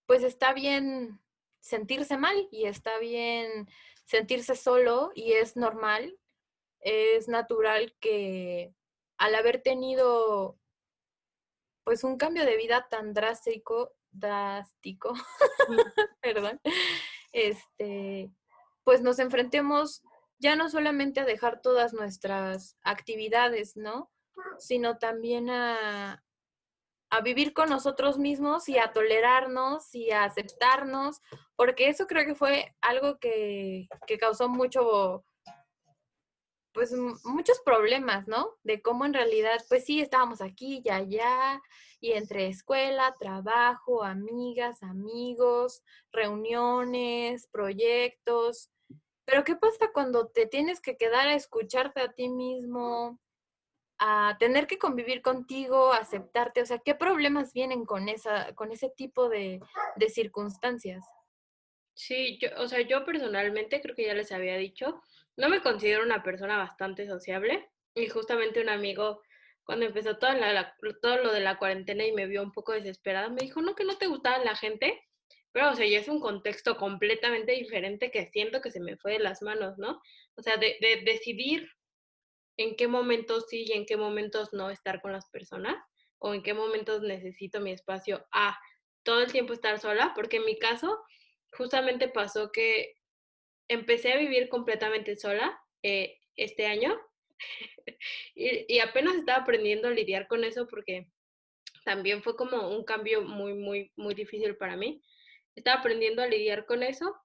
pues 0.05 0.23
está 0.23 0.53
bien 0.53 1.21
sentirse 1.61 2.17
mal 2.17 2.47
y 2.51 2.65
está 2.65 2.97
bien 2.99 3.69
sentirse 4.05 4.55
solo 4.55 5.11
y 5.13 5.33
es 5.33 5.55
normal, 5.55 6.17
es 6.81 7.27
natural 7.27 7.95
que 7.99 8.73
al 9.17 9.35
haber 9.35 9.61
tenido 9.61 10.57
pues 11.83 12.03
un 12.03 12.17
cambio 12.17 12.45
de 12.45 12.55
vida 12.55 12.87
tan 12.89 13.13
drástico, 13.13 13.95
drástico, 14.11 15.13
perdón, 16.21 16.61
este, 17.31 18.31
pues 18.83 19.01
nos 19.01 19.19
enfrentemos 19.19 20.03
ya 20.37 20.55
no 20.55 20.69
solamente 20.69 21.19
a 21.19 21.25
dejar 21.25 21.61
todas 21.61 21.93
nuestras 21.93 22.77
actividades, 22.83 23.75
¿no? 23.75 24.11
Sino 24.57 24.97
también 24.97 25.49
a, 25.49 26.23
a 27.09 27.21
vivir 27.21 27.53
con 27.53 27.69
nosotros 27.69 28.17
mismos 28.17 28.69
y 28.69 28.77
a 28.77 28.93
tolerarnos 28.93 29.93
y 29.93 30.11
a 30.11 30.23
aceptarnos, 30.23 31.21
porque 31.55 31.89
eso 31.89 32.07
creo 32.07 32.25
que 32.25 32.35
fue 32.35 32.75
algo 32.81 33.17
que, 33.19 33.87
que 34.05 34.17
causó 34.17 34.47
mucho, 34.47 35.25
pues 36.73 36.93
muchos 37.23 37.59
problemas, 37.65 38.27
¿no? 38.27 38.57
De 38.63 38.81
cómo 38.81 39.05
en 39.05 39.13
realidad, 39.13 39.59
pues 39.67 39.85
sí, 39.85 40.01
estábamos 40.01 40.41
aquí 40.41 40.81
y 40.83 40.89
allá, 40.89 41.61
y 41.99 42.13
entre 42.13 42.47
escuela, 42.47 43.15
trabajo, 43.19 44.03
amigas, 44.03 44.83
amigos, 44.83 45.83
reuniones, 46.11 47.47
proyectos, 47.47 48.71
pero 49.29 49.43
¿qué 49.43 49.55
pasa 49.55 49.91
cuando 49.93 50.27
te 50.27 50.47
tienes 50.47 50.81
que 50.81 50.97
quedar 50.97 51.27
a 51.27 51.35
escucharte 51.35 52.01
a 52.01 52.11
ti 52.11 52.29
mismo, 52.29 53.19
a 53.99 54.35
tener 54.39 54.65
que 54.65 54.79
convivir 54.79 55.21
contigo, 55.21 55.93
aceptarte? 55.93 56.63
O 56.63 56.65
sea, 56.65 56.79
¿qué 56.79 56.95
problemas 56.95 57.53
vienen 57.53 57.85
con, 57.85 58.09
esa, 58.09 58.55
con 58.55 58.71
ese 58.71 58.89
tipo 58.89 59.29
de, 59.29 59.59
de 59.97 60.09
circunstancias? 60.09 61.05
Sí, 61.93 62.39
yo, 62.41 62.49
o 62.57 62.67
sea, 62.67 62.81
yo 62.81 63.05
personalmente 63.05 63.81
creo 63.81 63.95
que 63.95 64.07
ya 64.07 64.15
les 64.15 64.31
había 64.31 64.57
dicho, 64.57 64.99
no 65.37 65.49
me 65.49 65.61
considero 65.61 66.03
una 66.03 66.23
persona 66.23 66.57
bastante 66.57 67.07
sociable 67.07 67.69
y 67.95 68.07
justamente 68.07 68.61
un 68.61 68.69
amigo 68.69 69.21
cuando 69.63 69.85
empezó 69.85 70.17
todo 70.17 70.33
lo 70.33 71.31
de 71.31 71.41
la 71.41 71.57
cuarentena 71.57 72.05
y 72.05 72.11
me 72.11 72.25
vio 72.25 72.41
un 72.41 72.51
poco 72.51 72.71
desesperada, 72.71 73.29
me 73.29 73.41
dijo, 73.41 73.61
no, 73.61 73.75
que 73.75 73.83
no 73.83 73.97
te 73.97 74.07
gustaba 74.07 74.43
la 74.43 74.55
gente, 74.55 74.99
pero 75.51 75.69
o 75.69 75.75
sea, 75.75 75.85
ya 75.85 75.99
es 75.99 76.07
un 76.07 76.19
contexto 76.19 76.75
completamente 76.77 77.51
diferente 77.51 78.09
que 78.09 78.25
siento 78.27 78.61
que 78.61 78.71
se 78.71 78.79
me 78.79 78.97
fue 78.97 79.13
de 79.13 79.19
las 79.19 79.43
manos, 79.43 79.77
¿no? 79.77 80.01
O 80.35 80.41
sea, 80.41 80.57
de 80.57 80.77
decidir 81.05 81.69
en 82.57 82.75
qué 82.75 82.87
momentos 82.87 83.45
sí 83.47 83.65
y 83.67 83.73
en 83.73 83.85
qué 83.85 83.95
momentos 83.95 84.53
no 84.53 84.69
estar 84.69 85.01
con 85.01 85.13
las 85.13 85.29
personas 85.29 85.77
o 86.17 86.33
en 86.33 86.43
qué 86.43 86.53
momentos 86.53 87.01
necesito 87.01 87.61
mi 87.61 87.71
espacio 87.71 88.27
a 88.31 88.59
todo 89.03 89.21
el 89.21 89.31
tiempo 89.31 89.53
estar 89.53 89.79
sola, 89.79 90.11
porque 90.13 90.37
en 90.37 90.45
mi 90.45 90.59
caso 90.59 90.99
justamente 91.53 92.09
pasó 92.09 92.51
que 92.51 92.95
empecé 93.69 94.11
a 94.11 94.17
vivir 94.17 94.49
completamente 94.49 95.15
sola 95.15 95.57
eh, 95.83 96.17
este 96.35 96.65
año 96.65 96.99
y, 98.35 98.79
apenas 98.79 99.15
estaba 99.15 99.43
aprendiendo 99.43 99.87
a 99.87 99.91
lidiar 99.91 100.27
con 100.27 100.43
eso 100.43 100.67
porque 100.67 101.09
también 101.85 102.21
fue 102.21 102.35
como 102.35 102.69
un 102.69 102.83
cambio 102.83 103.21
muy, 103.21 103.53
muy, 103.53 103.91
muy 103.95 104.13
difícil 104.13 104.57
para 104.57 104.75
mí. 104.75 105.01
Estaba 105.55 105.79
aprendiendo 105.79 106.21
a 106.21 106.27
lidiar 106.27 106.65
con 106.65 106.83
eso 106.83 107.15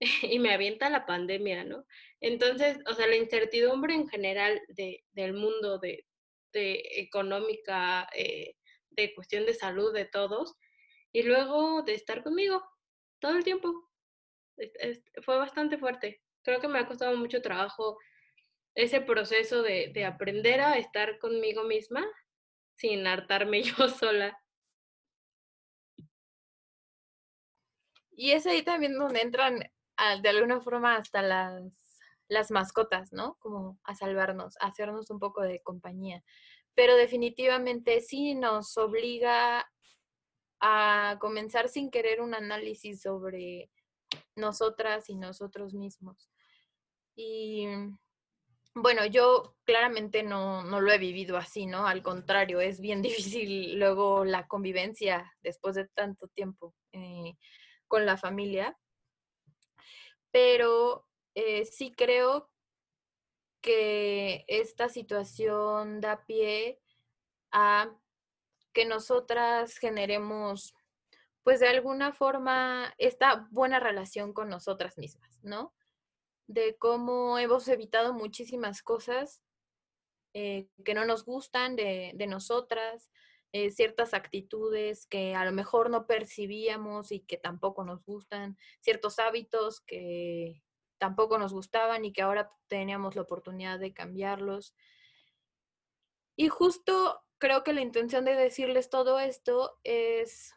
y 0.22 0.38
me 0.38 0.52
avienta 0.52 0.90
la 0.90 1.06
pandemia, 1.06 1.64
¿no? 1.64 1.86
Entonces, 2.20 2.78
o 2.86 2.94
sea, 2.94 3.06
la 3.06 3.16
incertidumbre 3.16 3.94
en 3.94 4.08
general 4.08 4.60
de, 4.68 5.04
del 5.12 5.32
mundo, 5.32 5.78
de, 5.78 6.04
de 6.52 6.82
económica, 6.96 8.08
eh, 8.14 8.56
de 8.90 9.14
cuestión 9.14 9.46
de 9.46 9.54
salud 9.54 9.92
de 9.92 10.04
todos, 10.04 10.54
y 11.12 11.22
luego 11.22 11.82
de 11.82 11.94
estar 11.94 12.22
conmigo 12.22 12.62
todo 13.20 13.36
el 13.36 13.44
tiempo. 13.44 13.72
Fue 15.24 15.38
bastante 15.38 15.78
fuerte. 15.78 16.22
Creo 16.42 16.60
que 16.60 16.68
me 16.68 16.78
ha 16.78 16.86
costado 16.86 17.16
mucho 17.16 17.42
trabajo 17.42 17.98
ese 18.74 19.00
proceso 19.00 19.62
de, 19.62 19.90
de 19.92 20.04
aprender 20.04 20.60
a 20.60 20.78
estar 20.78 21.18
conmigo 21.18 21.64
misma 21.64 22.06
sin 22.76 23.06
hartarme 23.06 23.62
yo 23.62 23.88
sola. 23.88 24.38
Y 28.12 28.32
es 28.32 28.46
ahí 28.46 28.62
también 28.62 28.98
donde 28.98 29.20
entran 29.20 29.60
de 30.22 30.28
alguna 30.28 30.60
forma 30.60 30.96
hasta 30.96 31.22
las, 31.22 31.62
las 32.28 32.50
mascotas, 32.50 33.12
¿no? 33.12 33.36
Como 33.40 33.78
a 33.84 33.94
salvarnos, 33.94 34.56
a 34.60 34.68
hacernos 34.68 35.10
un 35.10 35.18
poco 35.18 35.42
de 35.42 35.60
compañía. 35.62 36.22
Pero 36.74 36.96
definitivamente 36.96 38.00
sí 38.00 38.34
nos 38.34 38.76
obliga 38.78 39.66
a 40.60 41.16
comenzar 41.20 41.68
sin 41.68 41.90
querer 41.90 42.20
un 42.20 42.34
análisis 42.34 43.02
sobre 43.02 43.70
nosotras 44.36 45.08
y 45.10 45.16
nosotros 45.16 45.74
mismos. 45.74 46.30
Y 47.14 47.66
bueno, 48.74 49.06
yo 49.06 49.56
claramente 49.64 50.22
no, 50.22 50.62
no, 50.62 50.80
lo 50.80 50.92
he 50.92 50.98
vivido 50.98 51.36
así, 51.36 51.66
¿no? 51.66 51.86
Al 51.86 52.02
contrario, 52.02 52.60
es 52.60 52.80
bien 52.80 53.02
difícil 53.02 53.78
luego 53.78 54.24
la 54.24 54.46
convivencia 54.46 55.32
después 55.42 55.74
de 55.74 55.88
tanto 55.88 56.28
tiempo 56.28 56.74
eh, 56.92 57.34
con 57.88 58.06
la 58.06 58.16
familia 58.16 58.76
pero 60.36 61.08
eh, 61.34 61.64
sí 61.64 61.94
creo 61.96 62.50
que 63.62 64.44
esta 64.48 64.90
situación 64.90 66.02
da 66.02 66.26
pie 66.26 66.78
a 67.50 67.90
que 68.74 68.84
nosotras 68.84 69.78
generemos, 69.78 70.74
pues 71.46 71.60
de 71.60 71.68
alguna 71.68 72.12
forma, 72.12 72.92
esta 72.98 73.46
buena 73.52 73.78
relación 73.78 74.32
con 74.32 74.48
nosotras 74.48 74.98
mismas, 74.98 75.38
¿no? 75.44 75.72
De 76.48 76.76
cómo 76.76 77.38
hemos 77.38 77.68
evitado 77.68 78.12
muchísimas 78.14 78.82
cosas 78.82 79.44
eh, 80.34 80.66
que 80.84 80.92
no 80.92 81.04
nos 81.04 81.24
gustan 81.24 81.76
de, 81.76 82.10
de 82.16 82.26
nosotras, 82.26 83.12
eh, 83.52 83.70
ciertas 83.70 84.12
actitudes 84.12 85.06
que 85.06 85.36
a 85.36 85.44
lo 85.44 85.52
mejor 85.52 85.88
no 85.88 86.08
percibíamos 86.08 87.12
y 87.12 87.20
que 87.20 87.36
tampoco 87.36 87.84
nos 87.84 88.04
gustan, 88.04 88.58
ciertos 88.80 89.20
hábitos 89.20 89.80
que 89.80 90.64
tampoco 90.98 91.38
nos 91.38 91.52
gustaban 91.52 92.04
y 92.04 92.12
que 92.12 92.22
ahora 92.22 92.50
teníamos 92.66 93.14
la 93.14 93.22
oportunidad 93.22 93.78
de 93.78 93.94
cambiarlos. 93.94 94.74
Y 96.34 96.48
justo 96.48 97.22
creo 97.38 97.62
que 97.62 97.72
la 97.72 97.82
intención 97.82 98.24
de 98.24 98.34
decirles 98.34 98.90
todo 98.90 99.20
esto 99.20 99.78
es 99.84 100.56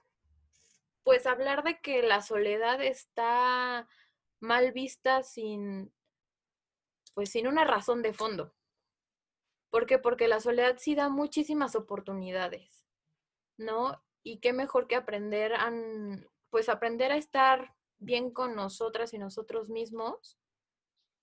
pues 1.04 1.26
hablar 1.26 1.64
de 1.64 1.80
que 1.80 2.04
la 2.04 2.22
soledad 2.22 2.82
está 2.82 3.88
mal 4.40 4.72
vista 4.72 5.24
sin 5.24 5.94
pues 7.14 7.32
sin 7.32 7.48
una 7.48 7.66
razón 7.66 8.02
de 8.02 8.14
fondo. 8.14 8.54
¿Por 9.70 9.86
qué? 9.86 10.00
Porque 10.00 10.28
la 10.28 10.40
soledad 10.40 10.78
sí 10.78 10.96
da 10.96 11.10
muchísimas 11.10 11.76
oportunidades. 11.76 12.80
¿no? 13.60 14.02
Y 14.24 14.40
qué 14.40 14.54
mejor 14.54 14.88
que 14.88 14.96
aprender 14.96 15.54
a, 15.54 15.72
pues 16.50 16.70
aprender 16.70 17.12
a 17.12 17.18
estar 17.18 17.76
bien 18.00 18.32
con 18.32 18.56
nosotras 18.56 19.14
y 19.14 19.20
nosotros 19.20 19.70
mismos 19.70 20.40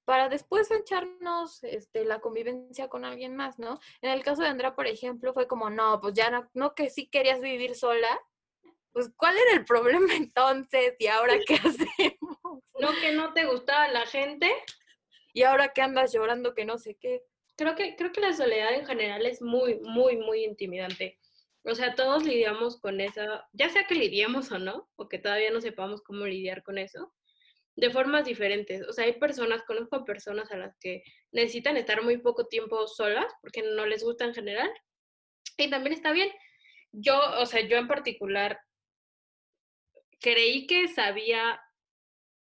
para 0.04 0.28
después 0.28 0.71
echarnos 0.71 1.64
este, 1.64 2.04
la 2.04 2.21
convivencia 2.21 2.88
con 2.88 3.04
alguien 3.04 3.35
más, 3.35 3.59
¿no? 3.59 3.80
En 4.02 4.11
el 4.12 4.23
caso 4.23 4.42
de 4.42 4.49
Andrea, 4.49 4.76
por 4.76 4.87
ejemplo, 4.87 5.35
fue 5.35 5.49
como, 5.49 5.68
no, 5.68 6.00
pues 6.00 6.14
ya 6.14 6.30
no, 6.30 6.49
no 6.54 6.76
que 6.76 6.90
sí 6.90 7.09
querías 7.09 7.40
vivir 7.40 7.75
sola, 7.75 8.21
pues 8.96 9.10
¿cuál 9.14 9.36
era 9.36 9.58
el 9.58 9.66
problema 9.66 10.14
entonces? 10.16 10.94
¿Y 10.98 11.06
ahora 11.08 11.34
qué 11.46 11.56
hacemos? 11.56 12.62
No 12.80 12.92
que 12.98 13.12
no 13.12 13.34
te 13.34 13.44
gustaba 13.44 13.88
la 13.88 14.06
gente. 14.06 14.50
¿Y 15.34 15.42
ahora 15.42 15.74
que 15.74 15.82
andas 15.82 16.14
llorando 16.14 16.54
que 16.54 16.64
no 16.64 16.78
sé 16.78 16.96
qué? 16.98 17.22
Creo 17.56 17.74
que, 17.74 17.94
creo 17.94 18.10
que 18.10 18.22
la 18.22 18.32
soledad 18.32 18.72
en 18.72 18.86
general 18.86 19.26
es 19.26 19.42
muy, 19.42 19.80
muy, 19.80 20.16
muy 20.16 20.44
intimidante. 20.44 21.20
O 21.64 21.74
sea, 21.74 21.94
todos 21.94 22.24
lidiamos 22.24 22.80
con 22.80 23.02
eso, 23.02 23.20
ya 23.52 23.68
sea 23.68 23.86
que 23.86 23.96
lidiemos 23.96 24.50
o 24.50 24.58
no, 24.58 24.88
o 24.96 25.10
que 25.10 25.18
todavía 25.18 25.50
no 25.50 25.60
sepamos 25.60 26.00
cómo 26.00 26.24
lidiar 26.24 26.62
con 26.62 26.78
eso, 26.78 27.12
de 27.74 27.90
formas 27.90 28.24
diferentes. 28.24 28.80
O 28.88 28.94
sea, 28.94 29.04
hay 29.04 29.18
personas, 29.18 29.62
conozco 29.64 30.06
personas 30.06 30.50
a 30.52 30.56
las 30.56 30.74
que 30.78 31.02
necesitan 31.32 31.76
estar 31.76 32.02
muy 32.02 32.16
poco 32.16 32.46
tiempo 32.46 32.86
solas 32.86 33.30
porque 33.42 33.62
no 33.62 33.84
les 33.84 34.02
gusta 34.02 34.24
en 34.24 34.32
general. 34.32 34.70
Y 35.58 35.68
también 35.68 35.92
está 35.92 36.12
bien. 36.12 36.30
Yo, 36.92 37.20
o 37.40 37.44
sea, 37.44 37.60
yo 37.60 37.76
en 37.76 37.88
particular 37.88 38.58
creí 40.20 40.66
que 40.66 40.88
sabía 40.88 41.61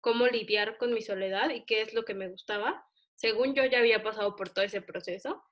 cómo 0.00 0.26
lidiar 0.26 0.78
con 0.78 0.92
mi 0.92 1.02
soledad 1.02 1.50
y 1.50 1.64
qué 1.64 1.82
es 1.82 1.94
lo 1.94 2.04
que 2.04 2.14
me 2.14 2.28
gustaba. 2.28 2.84
Según 3.14 3.54
yo 3.54 3.64
ya 3.64 3.78
había 3.78 4.02
pasado 4.02 4.36
por 4.36 4.50
todo 4.50 4.64
ese 4.64 4.82
proceso 4.82 5.42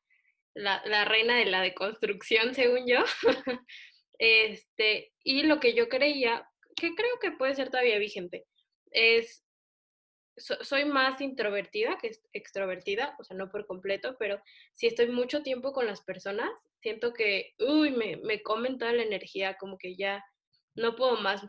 la, 0.54 0.82
la 0.84 1.04
reina 1.04 1.36
de 1.36 1.46
la 1.46 1.62
deconstrucción, 1.62 2.54
según 2.54 2.86
yo. 2.86 2.98
este, 4.18 5.12
y 5.22 5.42
lo 5.42 5.60
que 5.60 5.74
yo 5.74 5.88
creía, 5.88 6.48
que 6.76 6.94
creo 6.94 7.18
que 7.20 7.32
puede 7.32 7.54
ser 7.54 7.70
todavía 7.70 7.98
vigente, 7.98 8.46
es, 8.90 9.44
soy 10.36 10.84
más 10.84 11.20
introvertida 11.20 11.98
que 11.98 12.12
extrovertida, 12.32 13.14
o 13.18 13.24
sea, 13.24 13.36
no 13.36 13.50
por 13.50 13.66
completo, 13.66 14.16
pero 14.18 14.42
si 14.74 14.86
estoy 14.86 15.08
mucho 15.08 15.42
tiempo 15.42 15.72
con 15.72 15.86
las 15.86 16.02
personas, 16.02 16.50
siento 16.80 17.12
que, 17.12 17.54
uy, 17.58 17.90
me, 17.90 18.16
me 18.16 18.42
comen 18.42 18.78
toda 18.78 18.92
la 18.92 19.02
energía, 19.02 19.56
como 19.58 19.78
que 19.78 19.96
ya 19.96 20.24
no 20.74 20.96
puedo 20.96 21.16
más. 21.16 21.46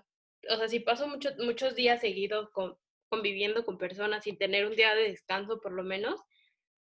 O 0.50 0.58
sea, 0.58 0.68
si 0.68 0.80
paso 0.80 1.08
muchos 1.08 1.38
muchos 1.38 1.76
días 1.76 2.02
seguidos 2.02 2.50
con, 2.52 2.78
conviviendo 3.10 3.66
con 3.66 3.78
personas 3.78 4.24
sin 4.24 4.38
tener 4.38 4.66
un 4.66 4.76
día 4.76 4.96
de 4.96 5.04
descanso 5.04 5.60
por 5.62 5.74
lo 5.74 5.84
menos, 5.84 6.20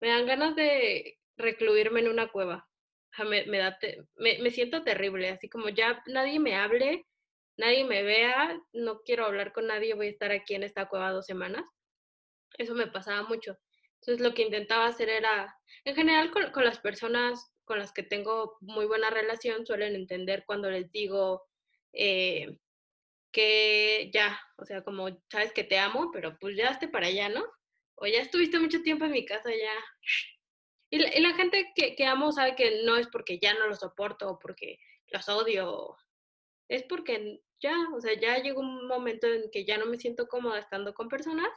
me 0.02 0.10
dan 0.10 0.26
ganas 0.26 0.56
de 0.56 1.18
recluirme 1.38 2.02
en 2.02 2.10
una 2.10 2.32
cueva. 2.32 2.68
me, 3.28 3.46
me, 3.46 4.52
siento 4.52 4.84
terrible, 4.84 5.30
así 5.30 5.50
como 5.50 5.70
ya 5.70 6.02
nadie 6.08 6.40
me 6.40 6.56
hable, 6.56 7.06
nadie 7.58 7.84
me 7.84 8.04
vea, 8.04 8.62
no 8.74 9.02
quiero 9.02 9.26
hablar 9.26 9.52
con 9.54 9.68
nadie, 9.68 9.96
voy 9.96 10.08
a 10.08 10.12
estar 10.12 10.32
aquí 10.32 10.56
en 10.56 10.64
esta 10.64 10.88
cueva 10.88 11.12
dos 11.12 11.26
semanas. 11.26 11.66
Eso 12.58 12.76
me 12.76 12.88
pasaba 12.88 13.24
mucho. 13.24 13.58
Entonces 14.02 14.22
lo 14.26 14.34
que 14.34 14.44
intentaba 14.44 14.86
hacer 14.86 15.10
era, 15.10 15.56
en 15.84 15.96
general 15.96 16.32
con, 16.32 16.52
con 16.52 16.64
las 16.64 16.80
personas 16.80 17.52
con 17.66 17.78
las 17.78 17.94
que 17.94 18.04
tengo 18.04 18.58
muy 18.62 18.86
buena 18.86 19.12
relación, 19.12 19.66
suelen 19.66 19.96
entender 19.96 20.44
cuando 20.48 20.72
les 20.72 20.92
digo 20.92 21.44
eh, 21.94 22.58
que 23.32 24.10
ya, 24.14 24.40
o 24.58 24.66
sea, 24.66 24.84
como 24.84 25.10
sabes 25.32 25.54
que 25.54 25.64
te 25.64 25.78
amo, 25.80 26.12
pero 26.12 26.38
pues 26.40 26.56
ya 26.56 26.70
esté 26.70 26.88
para 26.88 27.08
allá, 27.08 27.30
¿no? 27.30 27.46
O 27.96 28.08
ya 28.08 28.20
estuviste 28.22 28.60
mucho 28.60 28.82
tiempo 28.82 29.06
en 29.06 29.12
mi 29.12 29.26
casa, 29.26 29.50
ya 29.50 29.74
y 30.92 31.22
la, 31.22 31.34
gente 31.36 31.72
que, 31.76 31.96
que, 31.96 32.06
amo 32.06 32.32
sabe 32.32 32.56
que 32.56 32.82
no 32.84 32.98
es 32.98 33.08
porque 33.08 33.38
ya 33.40 33.54
no 33.54 33.68
los 33.68 33.80
soporto 33.80 34.28
o 34.28 34.40
porque 34.40 34.80
los 35.12 35.30
odio, 35.30 35.96
es 36.68 36.84
porque 36.84 37.42
ya, 37.62 37.76
o 37.96 38.02
sea, 38.02 38.20
ya 38.20 38.40
llegó 38.40 38.62
un 38.62 38.88
momento 38.88 39.28
en 39.28 39.52
que 39.52 39.66
ya 39.66 39.78
no 39.78 39.86
me 39.86 39.98
siento 39.98 40.28
cómoda 40.28 40.58
estando 40.58 40.94
con 40.96 41.08
personas 41.08 41.50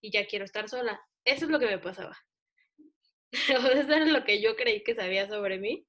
y 0.00 0.10
ya 0.10 0.26
quiero 0.26 0.44
estar 0.44 0.68
sola. 0.68 1.00
Eso 1.24 1.44
es 1.44 1.50
lo 1.52 1.60
que 1.60 1.66
me 1.66 1.78
pasaba. 1.78 2.16
Eso 3.32 3.94
es 3.94 4.08
lo 4.08 4.24
que 4.24 4.42
yo 4.42 4.56
creí 4.56 4.82
que 4.82 4.94
sabía 4.94 5.28
sobre 5.28 5.58
mí. 5.58 5.86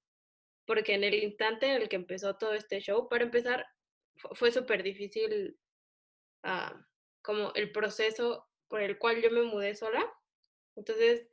porque 0.68 0.94
en 0.94 1.04
el 1.04 1.16
instante 1.16 1.68
en 1.68 1.82
el 1.82 1.90
que 1.90 1.96
empezó 1.96 2.38
todo 2.38 2.54
este 2.54 2.80
show, 2.80 3.10
para 3.10 3.24
empezar, 3.24 3.66
fue 4.16 4.52
súper 4.52 4.84
difícil 4.84 5.58
uh, 6.44 6.78
como 7.22 7.54
el 7.56 7.72
proceso 7.72 8.48
por 8.68 8.82
el 8.82 8.98
cual 8.98 9.22
yo 9.22 9.32
me 9.32 9.44
mudé 9.44 9.76
sola. 9.76 10.04
Entonces, 10.76 11.28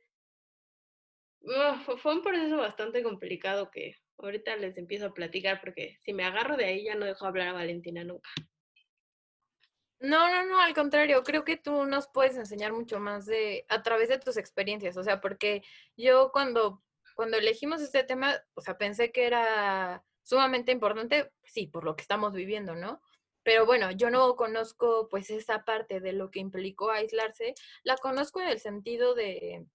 fue 1.97 2.13
un 2.13 2.21
proceso 2.21 2.57
bastante 2.57 3.01
complicado 3.01 3.71
que 3.71 3.95
ahorita 4.19 4.55
les 4.57 4.77
empiezo 4.77 5.07
a 5.07 5.13
platicar 5.13 5.59
porque 5.59 5.97
si 6.01 6.13
me 6.13 6.23
agarro 6.23 6.55
de 6.55 6.65
ahí 6.65 6.83
ya 6.85 6.95
no 6.95 7.05
dejo 7.05 7.25
hablar 7.25 7.49
a 7.49 7.53
Valentina 7.53 8.03
nunca. 8.03 8.29
No, 9.99 10.29
no, 10.29 10.45
no, 10.45 10.59
al 10.59 10.73
contrario, 10.73 11.23
creo 11.23 11.43
que 11.43 11.57
tú 11.57 11.85
nos 11.85 12.07
puedes 12.07 12.35
enseñar 12.35 12.73
mucho 12.73 12.99
más 12.99 13.25
de 13.25 13.65
a 13.69 13.83
través 13.83 14.09
de 14.09 14.19
tus 14.19 14.37
experiencias, 14.37 14.97
o 14.97 15.03
sea, 15.03 15.21
porque 15.21 15.61
yo 15.95 16.31
cuando 16.31 16.83
cuando 17.15 17.37
elegimos 17.37 17.81
este 17.81 18.03
tema, 18.03 18.41
o 18.55 18.61
sea, 18.61 18.77
pensé 18.77 19.11
que 19.11 19.25
era 19.25 20.03
sumamente 20.23 20.71
importante, 20.71 21.31
sí, 21.43 21.67
por 21.67 21.83
lo 21.83 21.95
que 21.95 22.01
estamos 22.01 22.33
viviendo, 22.33 22.75
¿no? 22.75 23.01
Pero 23.43 23.65
bueno, 23.65 23.91
yo 23.91 24.09
no 24.09 24.35
conozco 24.35 25.07
pues 25.09 25.29
esa 25.31 25.63
parte 25.65 25.99
de 25.99 26.13
lo 26.13 26.29
que 26.29 26.39
implicó 26.39 26.91
aislarse, 26.91 27.55
la 27.83 27.97
conozco 27.97 28.39
en 28.41 28.49
el 28.49 28.59
sentido 28.59 29.15
de, 29.15 29.65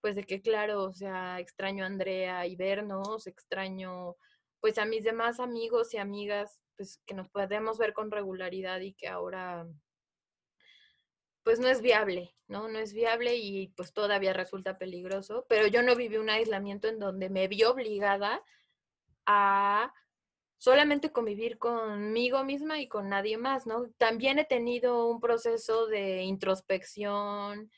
pues 0.00 0.14
de 0.16 0.24
que 0.24 0.40
claro, 0.40 0.84
o 0.84 0.92
sea, 0.92 1.38
extraño 1.38 1.84
a 1.84 1.88
Andrea 1.88 2.46
y 2.46 2.56
vernos, 2.56 3.26
extraño 3.26 4.16
pues 4.60 4.78
a 4.78 4.84
mis 4.84 5.04
demás 5.04 5.40
amigos 5.40 5.94
y 5.94 5.98
amigas, 5.98 6.60
pues 6.76 7.00
que 7.06 7.14
nos 7.14 7.28
podemos 7.28 7.78
ver 7.78 7.92
con 7.92 8.10
regularidad 8.10 8.80
y 8.80 8.94
que 8.94 9.08
ahora 9.08 9.66
pues 11.42 11.58
no 11.58 11.68
es 11.68 11.80
viable, 11.80 12.34
¿no? 12.48 12.68
No 12.68 12.78
es 12.78 12.92
viable 12.92 13.36
y 13.36 13.68
pues 13.68 13.92
todavía 13.92 14.32
resulta 14.32 14.78
peligroso, 14.78 15.46
pero 15.48 15.66
yo 15.66 15.82
no 15.82 15.96
viví 15.96 16.16
un 16.16 16.30
aislamiento 16.30 16.88
en 16.88 16.98
donde 16.98 17.30
me 17.30 17.48
vi 17.48 17.64
obligada 17.64 18.42
solamente 20.58 21.10
convivir 21.10 21.58
conmigo 21.58 22.44
misma 22.44 22.80
y 22.80 22.88
con 22.88 23.08
nadie 23.08 23.38
más, 23.38 23.66
¿no? 23.66 23.90
También 23.96 24.38
he 24.38 24.44
tenido 24.44 25.06
un 25.06 25.20
proceso 25.20 25.86
de 25.86 26.22
introspección 26.22 27.70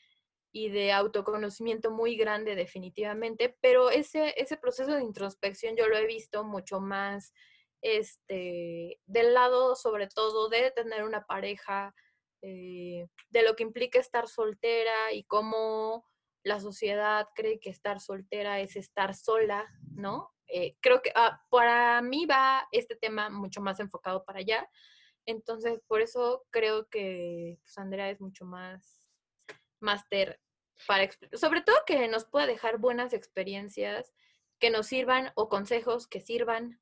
y 0.51 0.69
de 0.69 0.91
autoconocimiento 0.91 1.91
muy 1.91 2.15
grande 2.15 2.55
definitivamente, 2.55 3.57
pero 3.61 3.89
ese, 3.89 4.33
ese 4.39 4.57
proceso 4.57 4.91
de 4.91 5.01
introspección 5.01 5.75
yo 5.75 5.87
lo 5.87 5.97
he 5.97 6.05
visto 6.05 6.43
mucho 6.43 6.79
más 6.79 7.33
este, 7.81 8.99
del 9.05 9.33
lado 9.33 9.75
sobre 9.75 10.07
todo 10.07 10.49
de 10.49 10.71
tener 10.71 11.03
una 11.03 11.25
pareja, 11.25 11.93
eh, 12.41 13.07
de 13.29 13.43
lo 13.43 13.55
que 13.55 13.63
implica 13.63 13.99
estar 13.99 14.27
soltera 14.27 15.13
y 15.13 15.23
cómo 15.23 16.05
la 16.43 16.59
sociedad 16.59 17.27
cree 17.35 17.59
que 17.59 17.69
estar 17.69 17.99
soltera 17.99 18.59
es 18.59 18.75
estar 18.75 19.15
sola, 19.15 19.65
¿no? 19.95 20.33
Eh, 20.55 20.77
creo 20.81 21.01
que 21.01 21.11
ah, 21.15 21.41
para 21.49 21.99
mí 22.03 22.27
va 22.27 22.67
este 22.71 22.95
tema 22.95 23.31
mucho 23.31 23.59
más 23.59 23.79
enfocado 23.79 24.23
para 24.23 24.39
allá. 24.39 24.69
Entonces, 25.25 25.81
por 25.87 26.01
eso 26.01 26.45
creo 26.51 26.87
que 26.89 27.57
pues, 27.63 27.75
Andrea 27.79 28.11
es 28.11 28.21
mucho 28.21 28.45
más 28.45 29.09
máster 29.79 30.39
para 30.85 31.09
sobre 31.33 31.61
todo 31.61 31.75
que 31.87 32.07
nos 32.07 32.25
pueda 32.25 32.45
dejar 32.45 32.77
buenas 32.77 33.13
experiencias 33.13 34.13
que 34.59 34.69
nos 34.69 34.85
sirvan 34.85 35.31
o 35.33 35.49
consejos 35.49 36.07
que 36.07 36.21
sirvan 36.21 36.79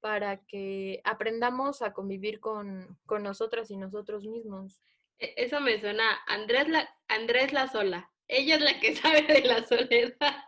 para 0.00 0.44
que 0.44 1.00
aprendamos 1.04 1.82
a 1.82 1.92
convivir 1.92 2.40
con, 2.40 2.98
con 3.06 3.22
nosotras 3.22 3.70
y 3.70 3.76
nosotros 3.76 4.24
mismos. 4.24 4.82
E, 5.20 5.34
eso 5.36 5.60
me 5.60 5.78
suena, 5.78 6.20
Andrés 6.26 6.68
la, 6.68 6.88
Andrés 7.06 7.52
la 7.52 7.68
sola. 7.68 8.10
Ella 8.26 8.56
es 8.56 8.60
la 8.60 8.80
que 8.80 8.96
sabe 8.96 9.22
de 9.22 9.42
la 9.42 9.64
soledad. 9.64 10.44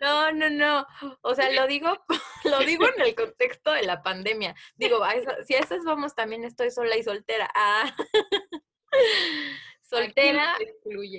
No, 0.00 0.32
no, 0.32 0.50
no. 0.50 0.86
O 1.22 1.34
sea, 1.34 1.50
lo 1.50 1.66
digo, 1.66 2.04
lo 2.44 2.58
digo 2.60 2.86
en 2.88 3.02
el 3.02 3.14
contexto 3.14 3.72
de 3.72 3.82
la 3.82 4.02
pandemia. 4.02 4.54
Digo, 4.76 5.02
si 5.46 5.54
a 5.54 5.60
esas 5.60 5.84
vamos, 5.84 6.14
también 6.14 6.44
estoy 6.44 6.70
sola 6.70 6.96
y 6.96 7.02
soltera. 7.02 7.50
Ah. 7.54 7.94
Soltera, 9.82 10.56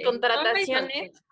contrataciones. 0.03 1.23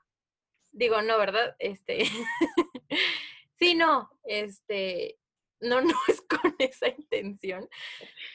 Digo, 0.71 1.01
no, 1.01 1.17
¿verdad? 1.17 1.56
Este. 1.60 2.06
sí, 3.60 3.75
no, 3.75 4.10
este 4.23 5.17
no, 5.63 5.82
no 5.82 5.95
es 6.08 6.21
con 6.21 6.56
esa 6.60 6.89
intención, 6.89 7.67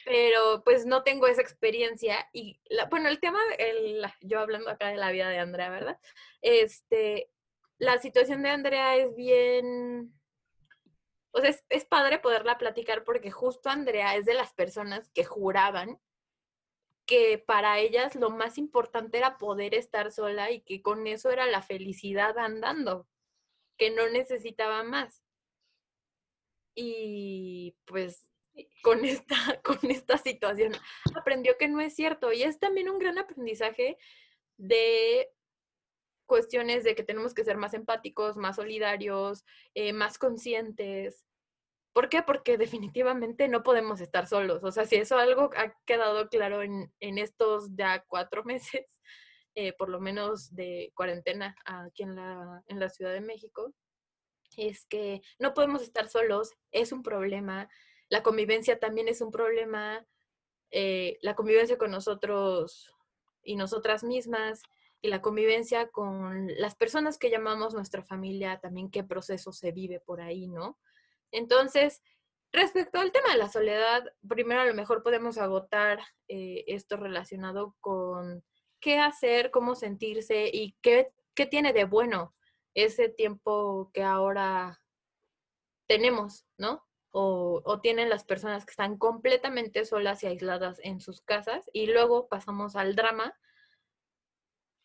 pero 0.03 0.63
pues 0.63 0.85
no 0.85 1.03
tengo 1.03 1.27
esa 1.27 1.41
experiencia. 1.41 2.27
Y 2.33 2.59
la, 2.69 2.85
bueno, 2.85 3.09
el 3.09 3.19
tema, 3.19 3.39
el, 3.57 4.05
yo 4.21 4.39
hablando 4.39 4.69
acá 4.69 4.89
de 4.89 4.97
la 4.97 5.11
vida 5.11 5.29
de 5.29 5.39
Andrea, 5.39 5.69
¿verdad? 5.69 5.99
Este, 6.41 7.29
la 7.79 7.97
situación 7.97 8.43
de 8.43 8.49
Andrea 8.49 8.95
es 8.97 9.15
bien, 9.15 10.13
o 11.31 11.41
sea, 11.41 11.49
es, 11.49 11.63
es 11.69 11.85
padre 11.85 12.19
poderla 12.19 12.57
platicar 12.57 13.03
porque 13.03 13.31
justo 13.31 13.69
Andrea 13.69 14.15
es 14.15 14.25
de 14.25 14.35
las 14.35 14.53
personas 14.53 15.09
que 15.09 15.23
juraban 15.23 15.99
que 17.05 17.39
para 17.39 17.79
ellas 17.79 18.13
lo 18.13 18.29
más 18.29 18.59
importante 18.59 19.17
era 19.17 19.39
poder 19.39 19.73
estar 19.73 20.11
sola 20.11 20.51
y 20.51 20.61
que 20.61 20.83
con 20.83 21.07
eso 21.07 21.31
era 21.31 21.47
la 21.47 21.63
felicidad 21.63 22.37
andando, 22.37 23.07
que 23.77 23.89
no 23.89 24.07
necesitaba 24.09 24.83
más 24.83 25.23
y 26.81 27.75
pues 27.85 28.25
con 28.81 29.03
esta, 29.05 29.35
con 29.63 29.79
esta 29.89 30.17
situación 30.17 30.73
aprendió 31.15 31.57
que 31.57 31.67
no 31.67 31.81
es 31.81 31.95
cierto. 31.95 32.31
Y 32.31 32.43
es 32.43 32.59
también 32.59 32.89
un 32.89 32.99
gran 32.99 33.17
aprendizaje 33.17 33.97
de 34.57 35.29
cuestiones 36.29 36.85
de 36.85 36.95
que 36.95 37.03
tenemos 37.03 37.33
que 37.33 37.43
ser 37.43 37.57
más 37.57 37.73
empáticos, 37.73 38.37
más 38.37 38.55
solidarios, 38.55 39.43
eh, 39.73 39.91
más 39.91 40.17
conscientes. 40.17 41.25
¿Por 41.91 42.07
qué? 42.07 42.23
Porque 42.23 42.57
definitivamente 42.57 43.49
no 43.49 43.63
podemos 43.63 43.99
estar 43.99 44.27
solos. 44.27 44.63
O 44.63 44.71
sea, 44.71 44.85
si 44.85 44.95
eso 44.95 45.17
algo 45.17 45.49
ha 45.57 45.73
quedado 45.85 46.29
claro 46.29 46.61
en, 46.61 46.93
en 47.01 47.17
estos 47.17 47.75
ya 47.75 48.05
cuatro 48.07 48.43
meses, 48.45 48.85
eh, 49.55 49.73
por 49.73 49.89
lo 49.89 49.99
menos 49.99 50.55
de 50.55 50.93
cuarentena 50.95 51.55
aquí 51.65 52.03
en 52.03 52.15
la, 52.15 52.63
en 52.67 52.79
la 52.79 52.89
Ciudad 52.89 53.11
de 53.11 53.21
México, 53.21 53.73
es 54.55 54.85
que 54.85 55.21
no 55.39 55.53
podemos 55.53 55.81
estar 55.81 56.07
solos, 56.07 56.51
es 56.71 56.91
un 56.91 57.03
problema, 57.03 57.67
la 58.09 58.23
convivencia 58.23 58.79
también 58.79 59.07
es 59.07 59.21
un 59.21 59.31
problema, 59.31 60.05
eh, 60.71 61.17
la 61.21 61.35
convivencia 61.35 61.77
con 61.77 61.91
nosotros 61.91 62.93
y 63.43 63.55
nosotras 63.55 64.03
mismas 64.03 64.61
y 65.01 65.09
la 65.09 65.21
convivencia 65.21 65.89
con 65.89 66.47
las 66.57 66.75
personas 66.75 67.17
que 67.17 67.29
llamamos 67.29 67.73
nuestra 67.73 68.03
familia, 68.03 68.59
también 68.59 68.91
qué 68.91 69.03
proceso 69.03 69.51
se 69.51 69.71
vive 69.71 69.99
por 69.99 70.21
ahí, 70.21 70.47
¿no? 70.47 70.77
Entonces, 71.31 72.01
respecto 72.51 72.99
al 72.99 73.11
tema 73.11 73.31
de 73.31 73.37
la 73.37 73.49
soledad, 73.49 74.03
primero 74.27 74.61
a 74.61 74.65
lo 74.65 74.73
mejor 74.73 75.03
podemos 75.03 75.37
agotar 75.37 75.99
eh, 76.27 76.65
esto 76.67 76.97
relacionado 76.97 77.75
con 77.79 78.43
qué 78.79 78.99
hacer, 78.99 79.51
cómo 79.51 79.75
sentirse 79.75 80.49
y 80.51 80.75
qué, 80.81 81.11
qué 81.35 81.45
tiene 81.45 81.73
de 81.73 81.85
bueno 81.85 82.35
ese 82.73 83.09
tiempo 83.09 83.91
que 83.93 84.03
ahora 84.03 84.81
tenemos, 85.87 86.45
¿no? 86.57 86.85
O, 87.11 87.79
tienen 87.81 88.09
las 88.09 88.23
personas 88.23 88.65
que 88.65 88.71
están 88.71 88.97
completamente 88.97 89.83
solas 89.83 90.21
y 90.23 90.27
aisladas 90.27 90.79
en 90.83 91.01
sus 91.01 91.21
casas 91.21 91.67
y 91.73 91.87
luego 91.87 92.27
pasamos 92.27 92.75
al 92.75 92.95
drama 92.95 93.35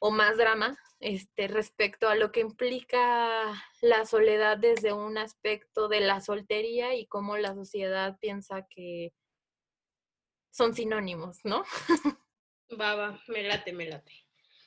o 0.07 0.11
más 0.11 0.37
drama 0.37 0.77
este, 1.01 1.49
respecto 1.49 2.11
a 2.11 2.15
lo 2.15 2.31
que 2.31 2.41
implica 2.41 3.55
la 3.81 4.05
soledad 4.05 4.59
desde 4.59 4.93
un 4.93 5.17
aspecto 5.17 5.89
de 5.89 6.01
la 6.01 6.21
soltería 6.21 6.95
y 6.95 7.07
cómo 7.07 7.39
la 7.39 7.55
sociedad 7.55 8.19
piensa 8.21 8.67
que 8.69 9.15
son 10.51 10.75
sinónimos, 10.75 11.41
¿no? 11.45 11.65
Baba, 12.69 13.19
me 13.29 13.45
late, 13.45 13.73
me 13.73 13.89
late. 13.89 14.13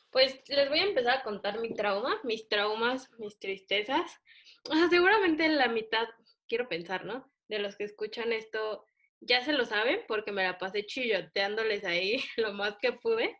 Pues 0.10 0.42
les 0.48 0.70
voy 0.70 0.80
a 0.80 0.86
empezar 0.86 1.20
a 1.20 1.24
contar 1.24 1.60
mi 1.60 1.72
trauma, 1.72 2.20
mis 2.24 2.50
traumas, 2.50 3.12
mis 3.20 3.38
tristezas. 3.38 4.20
O 4.68 4.74
sea, 4.74 4.90
seguramente 4.90 5.48
la 5.50 5.68
mitad, 5.68 6.08
quiero 6.48 6.68
pensar, 6.68 7.06
¿no? 7.06 7.32
De 7.48 7.60
los 7.60 7.76
que 7.76 7.84
escuchan 7.84 8.34
esto 8.34 8.88
ya 9.20 9.46
se 9.46 9.54
lo 9.54 9.66
saben 9.66 10.02
porque 10.08 10.32
me 10.32 10.44
la 10.44 10.58
pasé 10.58 10.84
chilloteándoles 10.88 11.84
ahí 11.84 12.24
lo 12.38 12.54
más 12.54 12.76
que 12.80 12.94
pude. 12.94 13.40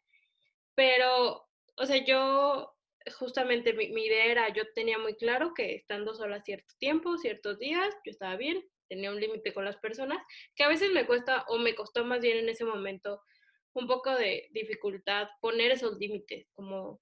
Pero, 0.76 1.47
o 1.78 1.86
sea, 1.86 2.04
yo 2.04 2.74
justamente 3.20 3.74
mi, 3.74 3.86
idea 3.86 4.26
era, 4.26 4.54
yo 4.54 4.64
tenía 4.74 4.98
muy 4.98 5.16
claro 5.16 5.54
que 5.54 5.76
estando 5.76 6.14
sola 6.16 6.42
cierto 6.42 6.74
tiempo, 6.80 7.18
ciertos 7.18 7.60
días, 7.60 7.94
yo 8.06 8.12
estaba 8.12 8.36
bien, 8.36 8.64
tenía 8.90 9.12
un 9.12 9.20
límite 9.20 9.54
con 9.54 9.66
las 9.66 9.78
personas, 9.78 10.18
que 10.56 10.64
a 10.64 10.68
veces 10.68 10.92
me 10.92 11.06
cuesta 11.06 11.46
o 11.48 11.58
me 11.58 11.76
costó 11.76 12.04
más 12.04 12.22
bien 12.22 12.38
en 12.38 12.50
ese 12.50 12.66
momento 12.66 13.22
un 13.74 13.88
poco 13.88 14.14
de 14.16 14.48
dificultad 14.52 15.28
poner 15.40 15.72
esos 15.72 15.98
límites, 15.98 16.48
como 16.54 17.00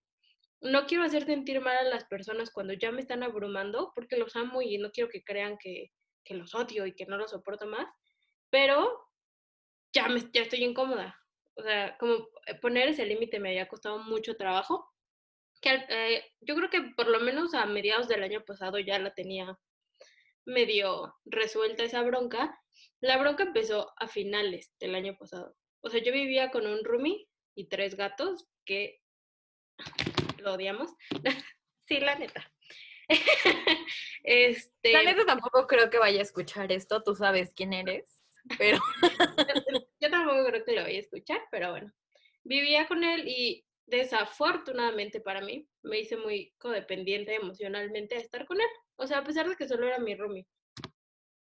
no 0.62 0.86
quiero 0.88 1.04
hacer 1.04 1.26
sentir 1.26 1.62
mal 1.62 1.78
a 1.78 1.84
las 1.84 2.06
personas 2.06 2.52
cuando 2.52 2.74
ya 2.74 2.92
me 2.92 3.02
están 3.02 3.24
abrumando, 3.24 3.92
porque 3.96 4.18
los 4.18 4.36
amo 4.36 4.62
y 4.62 4.78
no 4.78 4.92
quiero 4.92 5.10
que 5.10 5.24
crean 5.24 5.58
que, 5.58 5.92
que 6.24 6.36
los 6.36 6.54
odio 6.56 6.86
y 6.86 6.94
que 6.94 7.06
no 7.06 7.18
los 7.18 7.32
soporto 7.32 7.66
más, 7.68 7.88
pero 8.50 9.10
ya, 9.94 10.10
me, 10.10 10.22
ya 10.34 10.42
estoy 10.42 10.64
incómoda. 10.64 11.16
O 11.56 11.64
sea, 11.64 11.98
como 11.98 12.28
poner 12.62 12.90
ese 12.90 13.06
límite 13.06 13.40
me 13.40 13.50
había 13.50 13.68
costado 13.68 14.00
mucho 14.00 14.36
trabajo, 14.36 14.92
que 15.62 15.86
eh, 15.90 16.24
yo 16.42 16.56
creo 16.56 16.70
que 16.70 16.82
por 16.96 17.08
lo 17.08 17.20
menos 17.20 17.54
a 17.54 17.66
mediados 17.66 18.08
del 18.08 18.24
año 18.24 18.44
pasado 18.44 18.78
ya 18.80 19.00
la 19.00 19.14
tenía 19.14 19.58
medio 20.46 21.16
resuelta 21.26 21.84
esa 21.84 22.02
bronca. 22.04 22.62
La 23.00 23.18
bronca 23.18 23.44
empezó 23.44 23.94
a 23.98 24.08
finales 24.08 24.72
del 24.80 24.96
año 24.96 25.16
pasado. 25.18 25.56
O 25.82 25.90
sea, 25.90 26.02
yo 26.04 26.12
vivía 26.12 26.52
con 26.52 26.68
un 26.68 26.84
roomie 26.84 27.28
y 27.56 27.68
tres 27.68 27.96
gatos 27.96 28.48
que 28.66 29.02
lo 30.40 30.54
odiamos. 30.54 30.92
sí, 31.88 32.00
la 32.00 32.16
neta. 32.16 32.52
este... 34.24 34.94
La 34.94 35.04
neta 35.04 35.26
tampoco 35.26 35.68
creo 35.68 35.90
que 35.90 36.00
vaya 36.00 36.20
a 36.20 36.24
escuchar 36.24 36.72
esto, 36.72 37.04
tú 37.04 37.16
sabes 37.16 37.52
quién 37.56 37.74
eres, 37.74 38.24
pero... 38.58 38.80
yo 40.06 40.12
tampoco 40.12 40.46
creo 40.46 40.64
que 40.64 40.76
lo 40.76 40.84
vaya 40.84 40.98
a 40.98 41.02
escuchar, 41.02 41.42
pero 41.52 41.72
bueno. 41.72 41.92
Vivía 42.44 42.88
con 42.88 43.04
él 43.04 43.28
y 43.28 43.66
desafortunadamente 43.88 45.20
para 45.20 45.42
mí 45.42 45.68
me 45.84 46.00
hice 46.00 46.18
muy 46.18 46.54
codependiente 46.58 47.36
emocionalmente 47.36 48.16
a 48.16 48.20
estar 48.20 48.46
con 48.46 48.62
él. 48.62 48.68
O 48.98 49.08
sea, 49.08 49.20
a 49.20 49.24
pesar 49.24 49.50
de 49.50 49.56
que 49.56 49.68
solo 49.68 49.88
era 49.88 50.00
mi 50.00 50.16
roomie. 50.16 50.48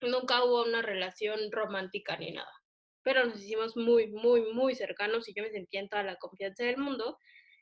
Nunca 0.00 0.44
hubo 0.44 0.64
una 0.64 0.82
relación 0.82 1.50
romántica 1.50 2.16
ni 2.16 2.32
nada. 2.32 2.50
Pero 3.02 3.24
nos 3.24 3.40
hicimos 3.40 3.76
muy, 3.76 4.08
muy, 4.08 4.52
muy 4.52 4.74
cercanos 4.74 5.28
y 5.28 5.34
yo 5.34 5.42
me 5.42 5.50
sentía 5.50 5.80
en 5.80 5.88
toda 5.88 6.02
la 6.02 6.16
confianza 6.16 6.64
del 6.64 6.78
mundo. 6.78 7.16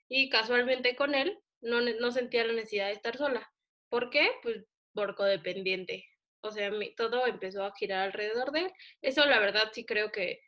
Y 0.09 0.29
casualmente 0.29 0.97
con 0.97 1.15
él 1.15 1.39
no, 1.61 1.81
no 1.81 2.11
sentía 2.11 2.45
la 2.45 2.55
necesidad 2.55 2.87
de 2.87 2.93
estar 2.93 3.17
sola. 3.17 3.51
¿Por 3.91 4.11
qué? 4.11 4.31
Pues 4.43 4.65
por 4.95 5.15
codependiente. 5.15 6.07
O 6.41 6.51
sea, 6.51 6.71
todo 6.97 7.27
empezó 7.27 7.65
a 7.65 7.75
girar 7.77 8.07
alrededor 8.07 8.51
de 8.53 8.61
él. 8.61 8.73
Eso 9.03 9.27
la 9.27 9.39
verdad 9.39 9.71
sí 9.73 9.85
creo 9.85 10.11
que 10.11 10.41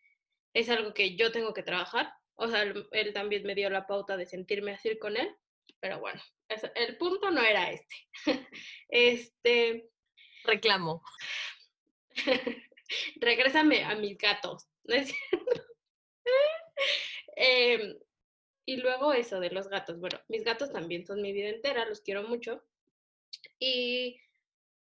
es 0.55 0.69
algo 0.69 0.95
que 0.95 1.17
yo 1.17 1.33
tengo 1.33 1.55
que 1.55 1.63
trabajar. 1.63 2.13
O 2.35 2.49
sea, 2.49 2.63
él, 2.63 3.13
también 3.13 3.45
me 3.45 3.55
dio 3.55 3.71
la 3.71 3.87
pauta 3.87 4.17
de 4.17 4.27
sentirme 4.27 4.73
así 4.73 4.99
con 4.99 5.17
él. 5.17 5.35
Pero 5.81 6.01
bueno, 6.01 6.21
el 6.75 6.97
punto 6.97 7.31
no 7.31 7.43
era 7.43 7.71
este. 7.71 7.97
este. 8.89 9.91
Reclamo. 10.45 11.03
Regrésame 13.17 13.85
a 13.85 13.95
mis 13.97 14.17
gatos, 14.17 14.67
¿no 14.85 14.95
es 14.95 15.09
cierto? 15.09 15.63
Em, 17.41 17.97
y 18.67 18.79
luego 18.79 19.13
eso 19.13 19.39
de 19.39 19.51
los 19.51 19.69
gatos. 19.69 20.01
Bueno, 20.01 20.21
mis 20.29 20.43
gatos 20.43 20.73
también 20.73 21.07
son 21.07 21.23
mi 21.23 21.33
vida 21.33 21.49
entera, 21.49 21.85
los 21.87 22.01
quiero 22.01 22.25
mucho. 22.25 22.65
Y 23.61 24.21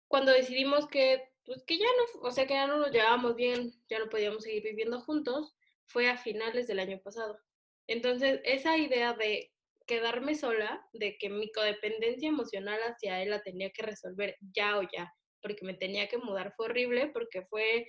cuando 0.07 0.31
decidimos 0.31 0.87
que, 0.87 1.29
pues 1.49 1.63
que 1.65 1.79
ya 1.79 1.85
no, 1.85 2.21
o 2.21 2.31
sea, 2.31 2.45
que 2.45 2.53
ya 2.53 2.67
no 2.67 2.77
nos 2.77 2.91
llevábamos 2.91 3.35
bien, 3.35 3.73
ya 3.89 3.97
no 3.97 4.07
podíamos 4.07 4.43
seguir 4.43 4.61
viviendo 4.61 5.01
juntos, 5.01 5.55
fue 5.87 6.07
a 6.07 6.15
finales 6.15 6.67
del 6.67 6.77
año 6.77 7.01
pasado. 7.03 7.39
Entonces, 7.87 8.39
esa 8.43 8.77
idea 8.77 9.13
de 9.13 9.51
quedarme 9.87 10.35
sola, 10.35 10.87
de 10.93 11.17
que 11.17 11.31
mi 11.31 11.51
codependencia 11.51 12.29
emocional 12.29 12.79
hacia 12.83 13.23
él 13.23 13.31
la 13.31 13.41
tenía 13.41 13.71
que 13.71 13.81
resolver 13.81 14.37
ya 14.53 14.77
o 14.77 14.83
ya, 14.83 15.11
porque 15.41 15.65
me 15.65 15.73
tenía 15.73 16.07
que 16.07 16.19
mudar, 16.19 16.53
fue 16.55 16.67
horrible, 16.67 17.07
porque 17.07 17.41
fue 17.47 17.87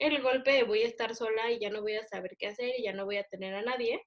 el 0.00 0.20
golpe 0.20 0.50
de 0.50 0.64
voy 0.64 0.82
a 0.82 0.88
estar 0.88 1.14
sola 1.14 1.52
y 1.52 1.60
ya 1.60 1.70
no 1.70 1.82
voy 1.82 1.94
a 1.94 2.08
saber 2.08 2.36
qué 2.36 2.48
hacer 2.48 2.72
y 2.76 2.82
ya 2.82 2.92
no 2.92 3.04
voy 3.04 3.18
a 3.18 3.28
tener 3.28 3.54
a 3.54 3.62
nadie. 3.62 4.02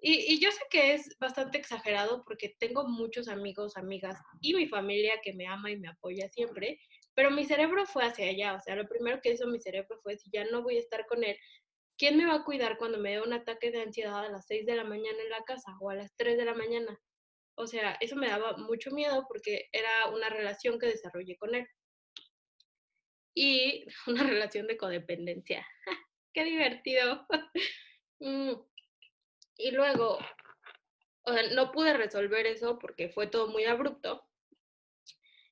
Y, 0.00 0.38
yo 0.38 0.52
sé 0.52 0.60
que 0.70 0.92
es 0.92 1.16
bastante 1.18 1.56
exagerado 1.56 2.24
porque 2.26 2.54
tengo 2.58 2.86
muchos 2.86 3.26
amigos, 3.26 3.78
amigas 3.78 4.18
y 4.42 4.54
mi 4.54 4.68
familia 4.68 5.18
que 5.22 5.32
me 5.32 5.46
ama 5.46 5.70
y 5.70 5.78
me 5.78 5.88
apoya 5.88 6.28
siempre, 6.28 6.78
pero 7.18 7.32
mi 7.32 7.44
cerebro 7.44 7.84
fue 7.84 8.04
hacia 8.04 8.28
allá, 8.28 8.54
o 8.54 8.60
sea, 8.60 8.76
lo 8.76 8.86
primero 8.86 9.20
que 9.20 9.32
hizo 9.32 9.48
mi 9.48 9.58
cerebro 9.58 9.98
fue, 10.04 10.16
si 10.16 10.30
ya 10.30 10.44
no 10.44 10.62
voy 10.62 10.76
a 10.76 10.78
estar 10.78 11.04
con 11.04 11.24
él, 11.24 11.36
¿quién 11.96 12.16
me 12.16 12.24
va 12.24 12.34
a 12.34 12.44
cuidar 12.44 12.78
cuando 12.78 12.96
me 12.98 13.10
dé 13.10 13.20
un 13.20 13.32
ataque 13.32 13.72
de 13.72 13.82
ansiedad 13.82 14.24
a 14.24 14.28
las 14.28 14.46
6 14.46 14.64
de 14.66 14.76
la 14.76 14.84
mañana 14.84 15.20
en 15.20 15.30
la 15.30 15.42
casa 15.42 15.76
o 15.80 15.90
a 15.90 15.96
las 15.96 16.14
3 16.14 16.36
de 16.36 16.44
la 16.44 16.54
mañana? 16.54 16.96
O 17.56 17.66
sea, 17.66 17.96
eso 18.00 18.14
me 18.14 18.28
daba 18.28 18.56
mucho 18.58 18.92
miedo 18.92 19.24
porque 19.26 19.68
era 19.72 20.06
una 20.14 20.28
relación 20.28 20.78
que 20.78 20.86
desarrollé 20.86 21.36
con 21.36 21.56
él. 21.56 21.66
Y 23.34 23.84
una 24.06 24.22
relación 24.22 24.68
de 24.68 24.76
codependencia. 24.76 25.66
¡Qué 26.32 26.44
divertido! 26.44 27.26
Mm. 28.20 28.54
Y 29.58 29.70
luego, 29.70 30.18
o 31.22 31.32
sea, 31.32 31.50
no 31.54 31.70
pude 31.70 31.92
resolver 31.92 32.46
eso 32.46 32.80
porque 32.80 33.08
fue 33.08 33.28
todo 33.28 33.46
muy 33.46 33.64
abrupto. 33.64 34.27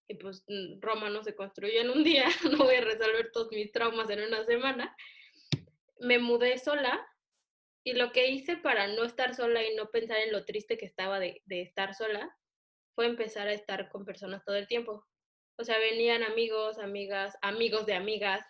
Y 0.08 0.14
pues 0.14 0.44
mm, 0.48 0.80
Roma 0.80 1.10
no 1.10 1.22
se 1.22 1.34
construyó 1.34 1.80
en 1.80 1.90
un 1.90 2.04
día, 2.04 2.26
no 2.50 2.58
voy 2.58 2.76
a 2.76 2.80
resolver 2.80 3.30
todos 3.32 3.50
mis 3.52 3.72
traumas 3.72 4.10
en 4.10 4.22
una 4.22 4.44
semana. 4.44 4.96
Me 5.98 6.18
mudé 6.18 6.58
sola 6.58 7.06
y 7.84 7.94
lo 7.94 8.12
que 8.12 8.28
hice 8.28 8.56
para 8.56 8.88
no 8.88 9.04
estar 9.04 9.34
sola 9.34 9.62
y 9.64 9.74
no 9.74 9.90
pensar 9.90 10.18
en 10.18 10.32
lo 10.32 10.44
triste 10.44 10.76
que 10.76 10.86
estaba 10.86 11.18
de, 11.18 11.42
de 11.44 11.62
estar 11.62 11.94
sola 11.94 12.34
fue 12.94 13.06
empezar 13.06 13.48
a 13.48 13.52
estar 13.52 13.88
con 13.90 14.04
personas 14.04 14.44
todo 14.44 14.56
el 14.56 14.66
tiempo. 14.66 15.06
O 15.58 15.64
sea, 15.64 15.78
venían 15.78 16.22
amigos, 16.22 16.78
amigas, 16.78 17.36
amigos 17.42 17.86
de 17.86 17.94
amigas, 17.94 18.44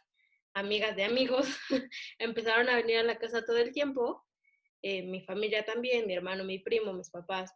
amigas 0.54 0.96
de 0.96 1.04
amigos, 1.04 1.46
empezaron 2.18 2.68
a 2.68 2.76
venir 2.76 2.98
a 2.98 3.02
la 3.02 3.18
casa 3.18 3.44
todo 3.44 3.58
el 3.58 3.72
tiempo 3.72 4.26
eh, 4.88 5.02
mi 5.02 5.20
familia 5.20 5.64
también, 5.64 6.06
mi 6.06 6.14
hermano, 6.14 6.44
mi 6.44 6.60
primo, 6.60 6.92
mis 6.92 7.10
papás, 7.10 7.52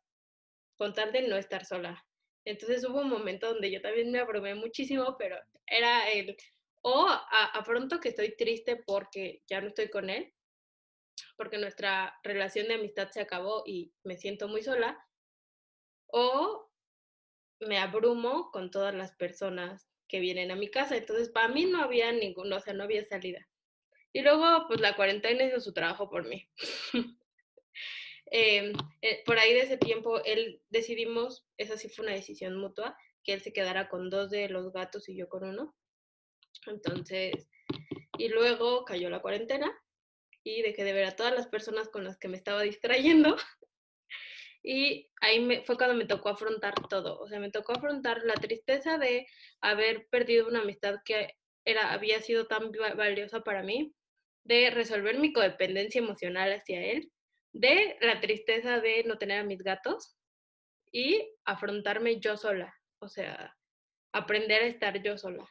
con 0.77 0.95
tal 0.95 1.13
de 1.13 1.23
no 1.29 1.37
estar 1.37 1.65
sola. 1.65 2.05
Entonces 2.45 2.85
hubo 2.89 3.01
un 3.01 3.11
momento 3.11 3.49
donde 3.49 3.71
yo 3.71 3.81
también 3.81 4.11
me 4.11 4.19
abrumé 4.19 4.55
muchísimo, 4.55 5.17
pero 5.19 5.37
era 5.67 6.11
el, 6.11 6.37
o 6.83 7.07
a, 7.09 7.63
pronto 7.65 8.01
que 8.01 8.09
estoy 8.09 8.37
triste 8.37 8.77
porque 8.77 9.43
ya 9.47 9.61
no 9.61 9.69
estoy 9.69 9.91
con 9.91 10.09
él, 10.11 10.33
porque 11.37 11.59
nuestra 11.59 12.19
relación 12.23 12.69
de 12.69 12.75
amistad 12.75 13.11
se 13.11 13.21
acabó 13.21 13.63
y 13.67 13.93
me 14.05 14.17
siento 14.17 14.49
muy 14.49 14.63
sola, 14.63 14.99
o 16.07 16.71
me 17.61 17.79
abrumo 17.79 18.51
con 18.51 18.71
todas 18.71 18.95
las 18.95 19.13
personas 19.13 19.91
que 20.09 20.19
vienen 20.19 20.51
a 20.51 20.57
mi 20.57 20.71
casa. 20.71 20.97
Entonces, 20.97 21.29
para 21.29 21.49
mí 21.49 21.67
no 21.67 21.83
había 21.83 22.11
ninguno, 22.11 22.57
o 22.57 22.61
sea, 22.61 22.73
no 22.73 22.85
había 22.85 23.05
salida. 23.05 23.47
Y 24.13 24.23
luego, 24.23 24.65
pues 24.67 24.81
la 24.81 24.97
cuarentena 24.97 25.45
hizo 25.45 25.61
su 25.61 25.73
trabajo 25.73 26.11
por 26.11 26.27
mí. 26.27 26.49
Em, 28.31 28.73
eh, 29.03 29.23
por 29.27 29.39
ahí 29.39 29.53
de 29.53 29.63
ese 29.63 29.77
tiempo, 29.77 30.23
él 30.25 30.63
decidimos, 30.71 31.47
esa 31.59 31.77
sí 31.77 31.89
fue 31.89 32.05
una 32.05 32.15
decisión 32.15 32.57
mutua, 32.57 32.97
que 33.25 33.33
él 33.33 33.41
se 33.41 33.53
quedara 33.53 33.89
con 33.89 34.09
dos 34.09 34.31
de 34.31 34.49
los 34.49 34.73
gatos 34.73 35.09
y 35.09 35.17
yo 35.17 35.29
con 35.29 35.45
uno. 35.45 35.75
Entonces, 36.67 37.49
y 38.19 38.29
luego 38.29 38.85
cayó 38.85 39.11
la 39.11 39.21
cuarentena 39.21 39.73
y 40.45 40.63
dejé 40.63 40.85
de 40.85 40.93
ver 40.93 41.05
a 41.07 41.17
todas 41.17 41.35
las 41.35 41.49
personas 41.49 41.89
con 41.89 42.05
las 42.05 42.19
que 42.19 42.29
me 42.29 42.37
estaba 42.37 42.63
distrayendo. 42.63 43.37
Y 44.63 45.11
ahí 45.23 45.41
me, 45.41 45.63
fue 45.63 45.79
cuando 45.79 45.97
me 45.97 46.05
tocó 46.05 46.29
afrontar 46.29 46.75
todo. 46.91 47.19
O 47.19 47.29
sea, 47.29 47.41
me 47.41 47.51
tocó 47.51 47.73
afrontar 47.73 48.23
la 48.25 48.35
tristeza 48.35 48.99
de 48.99 49.27
haber 49.63 50.07
perdido 50.11 50.47
una 50.47 50.61
amistad 50.61 50.97
que 51.03 51.35
era, 51.65 51.95
había 51.95 52.21
sido 52.21 52.47
tan 52.47 52.71
valiosa 52.71 53.41
para 53.41 53.63
mí, 53.63 53.95
de 54.45 54.69
resolver 54.69 55.19
mi 55.19 55.33
codependencia 55.33 56.01
emocional 56.01 56.53
hacia 56.53 56.85
él, 56.85 57.11
de 57.53 57.97
la 58.01 58.21
tristeza 58.21 58.81
de 58.81 59.05
no 59.05 59.19
tener 59.19 59.41
a 59.41 59.45
mis 59.45 59.63
gatos 59.63 60.17
y 60.93 61.35
afrontarme 61.45 62.21
yo 62.21 62.37
sola, 62.37 62.75
o 63.01 63.09
sea, 63.09 63.57
aprender 64.13 64.63
a 64.63 64.67
estar 64.67 65.03
yo 65.03 65.17
sola. 65.17 65.47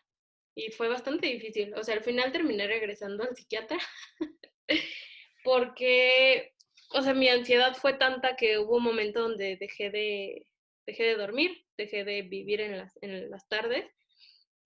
Y 0.55 0.71
fue 0.71 0.87
bastante 0.87 1.27
difícil, 1.27 1.73
o 1.75 1.83
sea, 1.83 1.95
al 1.95 2.03
final 2.03 2.31
terminé 2.31 2.67
regresando 2.67 3.23
al 3.23 3.35
psiquiatra 3.35 3.77
porque, 5.43 6.53
o 6.91 7.01
sea, 7.01 7.13
mi 7.13 7.29
ansiedad 7.29 7.75
fue 7.75 7.93
tanta 7.93 8.35
que 8.35 8.57
hubo 8.57 8.77
un 8.77 8.83
momento 8.83 9.21
donde 9.21 9.55
dejé 9.57 9.89
de, 9.89 10.45
dejé 10.85 11.03
de 11.03 11.15
dormir, 11.15 11.65
dejé 11.77 12.03
de 12.03 12.23
vivir 12.23 12.61
en 12.61 12.77
las, 12.77 12.97
en 13.01 13.29
las 13.29 13.47
tardes 13.47 13.85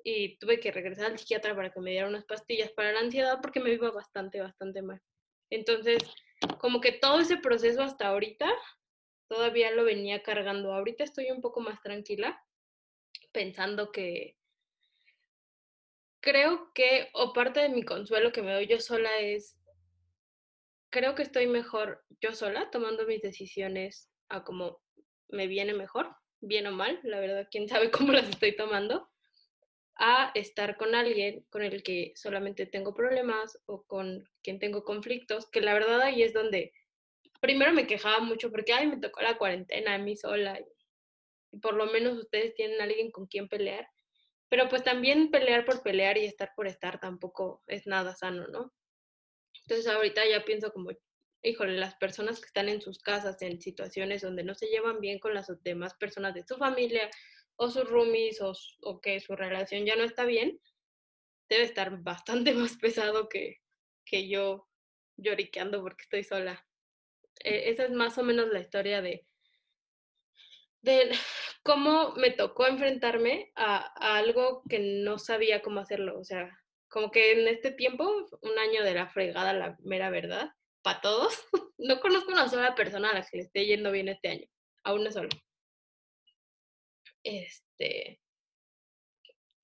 y 0.04 0.38
tuve 0.38 0.60
que 0.60 0.72
regresar 0.72 1.06
al 1.06 1.20
psiquiatra 1.20 1.56
para 1.56 1.72
que 1.72 1.80
me 1.80 1.92
diera 1.92 2.08
unas 2.08 2.26
pastillas 2.26 2.72
para 2.72 2.92
la 2.92 3.00
ansiedad 3.00 3.40
porque 3.42 3.60
me 3.60 3.72
iba 3.72 3.92
bastante, 3.92 4.42
bastante 4.42 4.82
mal. 4.82 5.02
Entonces, 5.50 6.00
como 6.60 6.82
que 6.82 6.92
todo 6.92 7.20
ese 7.20 7.38
proceso 7.38 7.82
hasta 7.82 8.08
ahorita 8.08 8.52
todavía 9.28 9.72
lo 9.72 9.84
venía 9.84 10.24
cargando. 10.24 10.74
Ahorita 10.74 11.04
estoy 11.04 11.32
un 11.32 11.42
poco 11.42 11.62
más 11.62 11.82
tranquila, 11.82 12.44
pensando 13.32 13.92
que 13.92 14.38
creo 16.22 16.72
que, 16.74 17.10
o 17.14 17.34
parte 17.34 17.60
de 17.60 17.70
mi 17.70 17.84
consuelo 17.84 18.32
que 18.32 18.42
me 18.42 18.54
doy 18.54 18.68
yo 18.68 18.80
sola 18.80 19.20
es, 19.20 19.58
creo 20.90 21.16
que 21.16 21.24
estoy 21.24 21.48
mejor 21.48 22.04
yo 22.22 22.34
sola, 22.34 22.70
tomando 22.72 23.06
mis 23.06 23.22
decisiones 23.22 24.10
a 24.30 24.44
como 24.44 24.82
me 25.28 25.48
viene 25.48 25.74
mejor, 25.74 26.16
bien 26.40 26.68
o 26.68 26.72
mal, 26.72 27.00
la 27.04 27.20
verdad, 27.20 27.48
quién 27.52 27.68
sabe 27.68 27.92
cómo 27.92 28.14
las 28.14 28.30
estoy 28.30 28.56
tomando 28.56 29.13
a 29.96 30.32
estar 30.34 30.78
con 30.78 30.96
alguien 30.96 31.46
con 31.50 31.62
el 31.62 31.84
que 31.84 32.14
solamente 32.16 32.66
tengo 32.66 32.94
problemas 32.94 33.60
o 33.66 33.84
con 33.84 34.28
quien 34.42 34.60
tengo 34.60 34.84
conflictos, 34.84 35.50
que 35.50 35.62
la 35.62 35.74
verdad 35.74 36.02
ahí 36.02 36.24
es 36.24 36.34
donde 36.34 36.74
primero 37.42 37.74
me 37.74 37.88
quejaba 37.88 38.20
mucho 38.20 38.52
porque, 38.52 38.74
ay, 38.74 38.88
me 38.88 39.00
tocó 39.00 39.22
la 39.22 39.38
cuarentena 39.38 39.96
a 39.96 39.98
mí 40.00 40.16
sola 40.16 40.60
y 41.52 41.60
por 41.60 41.76
lo 41.76 41.86
menos 41.88 42.18
ustedes 42.18 42.56
tienen 42.56 42.82
alguien 42.82 43.12
con 43.12 43.28
quien 43.28 43.48
pelear, 43.48 43.88
pero 44.50 44.70
pues 44.70 44.84
también 44.84 45.30
pelear 45.30 45.66
por 45.66 45.84
pelear 45.84 46.18
y 46.18 46.26
estar 46.26 46.52
por 46.56 46.68
estar 46.68 47.00
tampoco 47.00 47.62
es 47.68 47.86
nada 47.86 48.16
sano, 48.16 48.48
¿no? 48.48 48.74
Entonces 49.66 49.88
ahorita 49.88 50.28
ya 50.28 50.44
pienso 50.44 50.72
como, 50.72 50.92
híjole, 51.44 51.78
las 51.78 51.96
personas 51.96 52.40
que 52.40 52.48
están 52.48 52.70
en 52.70 52.82
sus 52.82 53.00
casas 53.00 53.42
en 53.42 53.62
situaciones 53.62 54.22
donde 54.22 54.44
no 54.44 54.56
se 54.56 54.68
llevan 54.68 55.00
bien 55.00 55.20
con 55.20 55.34
las 55.34 55.52
demás 55.64 55.94
personas 55.96 56.34
de 56.34 56.44
su 56.48 56.58
familia 56.58 57.10
o 57.56 57.70
sus 57.70 57.90
roomies 57.90 58.42
o, 58.42 59.02
que 59.02 59.20
su 59.20 59.36
relación 59.36 59.86
ya 59.86 59.96
no 59.96 60.04
está 60.04 60.26
bien, 60.26 60.60
debe 61.50 61.64
estar 61.64 62.02
bastante 62.02 62.54
más 62.54 62.78
pesado 62.78 63.30
que, 63.30 63.62
que 64.06 64.28
yo 64.28 64.68
lloriqueando 65.18 65.82
porque 65.82 66.04
estoy 66.04 66.24
sola. 66.24 66.66
E, 67.44 67.70
esa 67.70 67.86
es 67.86 67.92
más 67.92 68.18
o 68.18 68.24
menos 68.24 68.50
la 68.50 68.60
historia 68.60 69.02
de, 69.02 69.26
de 70.82 71.12
cómo 71.64 72.14
me 72.16 72.32
tocó 72.32 72.68
enfrentarme 72.68 73.52
a, 73.56 73.94
a, 73.96 74.18
algo 74.18 74.64
que 74.70 74.80
no 74.80 75.20
sabía 75.20 75.62
cómo 75.62 75.80
hacerlo. 75.80 76.20
O 76.20 76.24
sea, 76.24 76.58
como 76.90 77.12
que 77.12 77.32
en 77.32 77.48
este 77.48 77.72
tiempo, 77.72 78.08
un 78.42 78.60
año 78.60 78.84
de 78.84 78.94
la 78.94 79.08
fregada, 79.08 79.54
la 79.54 79.78
mera 79.84 80.10
verdad, 80.10 80.52
para 80.84 81.02
todos, 81.02 81.34
no 81.78 82.00
conozco 82.00 82.32
una 82.32 82.48
sola 82.48 82.76
persona 82.76 83.10
a 83.10 83.14
la 83.14 83.26
que 83.26 83.38
le 83.38 83.44
esté 83.44 83.66
yendo 83.66 83.92
bien 83.92 84.10
este 84.10 84.30
año, 84.30 84.48
a 84.84 84.94
una 84.94 85.12
sola. 85.12 85.30
Este, 87.24 88.20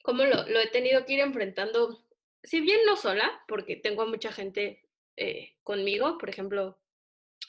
cómo 0.04 0.24
lo, 0.26 0.60
he 0.60 0.68
tenido 0.68 1.06
que 1.06 1.14
ir 1.14 1.20
enfrentando, 1.20 2.06
si 2.44 2.62
bien 2.62 2.80
no 2.86 2.96
sola, 2.96 3.44
porque 3.48 3.76
tengo 3.76 4.04
a 4.04 4.08
mucha 4.08 4.32
gente 4.32 4.82
eh, 5.18 5.56
conmigo, 5.64 6.18
por 6.18 6.30
ejemplo, 6.30 6.80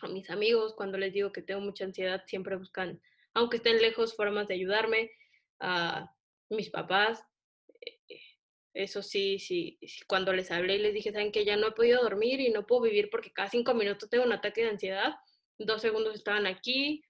a 0.01 0.09
mis 0.09 0.31
amigos, 0.31 0.75
cuando 0.75 0.99
les 0.99 1.13
digo 1.13 1.33
que 1.33 1.43
tengo 1.43 1.61
mucha 1.61 1.85
ansiedad, 1.85 2.25
siempre 2.27 2.57
buscan, 2.57 3.01
aunque 3.35 3.59
estén 3.59 3.81
lejos, 3.81 4.17
formas 4.17 4.49
de 4.49 4.55
ayudarme, 4.55 5.13
a 5.61 6.15
mis 6.49 6.71
papás, 6.71 7.25
eh, 7.81 8.21
eso 8.75 9.03
sí, 9.03 9.39
sí, 9.39 9.79
cuando 10.07 10.33
les 10.33 10.51
hablé 10.51 10.77
y 10.77 10.79
les 10.79 10.95
dije, 10.95 11.13
saben 11.13 11.33
que 11.33 11.45
ya 11.45 11.57
no 11.57 11.69
he 11.69 11.73
podido 11.73 12.03
dormir 12.03 12.41
y 12.41 12.51
no 12.51 12.67
puedo 12.67 12.83
vivir 12.83 13.11
porque 13.11 13.33
cada 13.33 13.49
cinco 13.49 13.75
minutos 13.75 14.09
tengo 14.09 14.25
un 14.25 14.33
ataque 14.33 14.63
de 14.63 14.71
ansiedad, 14.71 15.15
dos 15.59 15.83
segundos 15.83 16.15
estaban 16.15 16.47
aquí, 16.47 17.05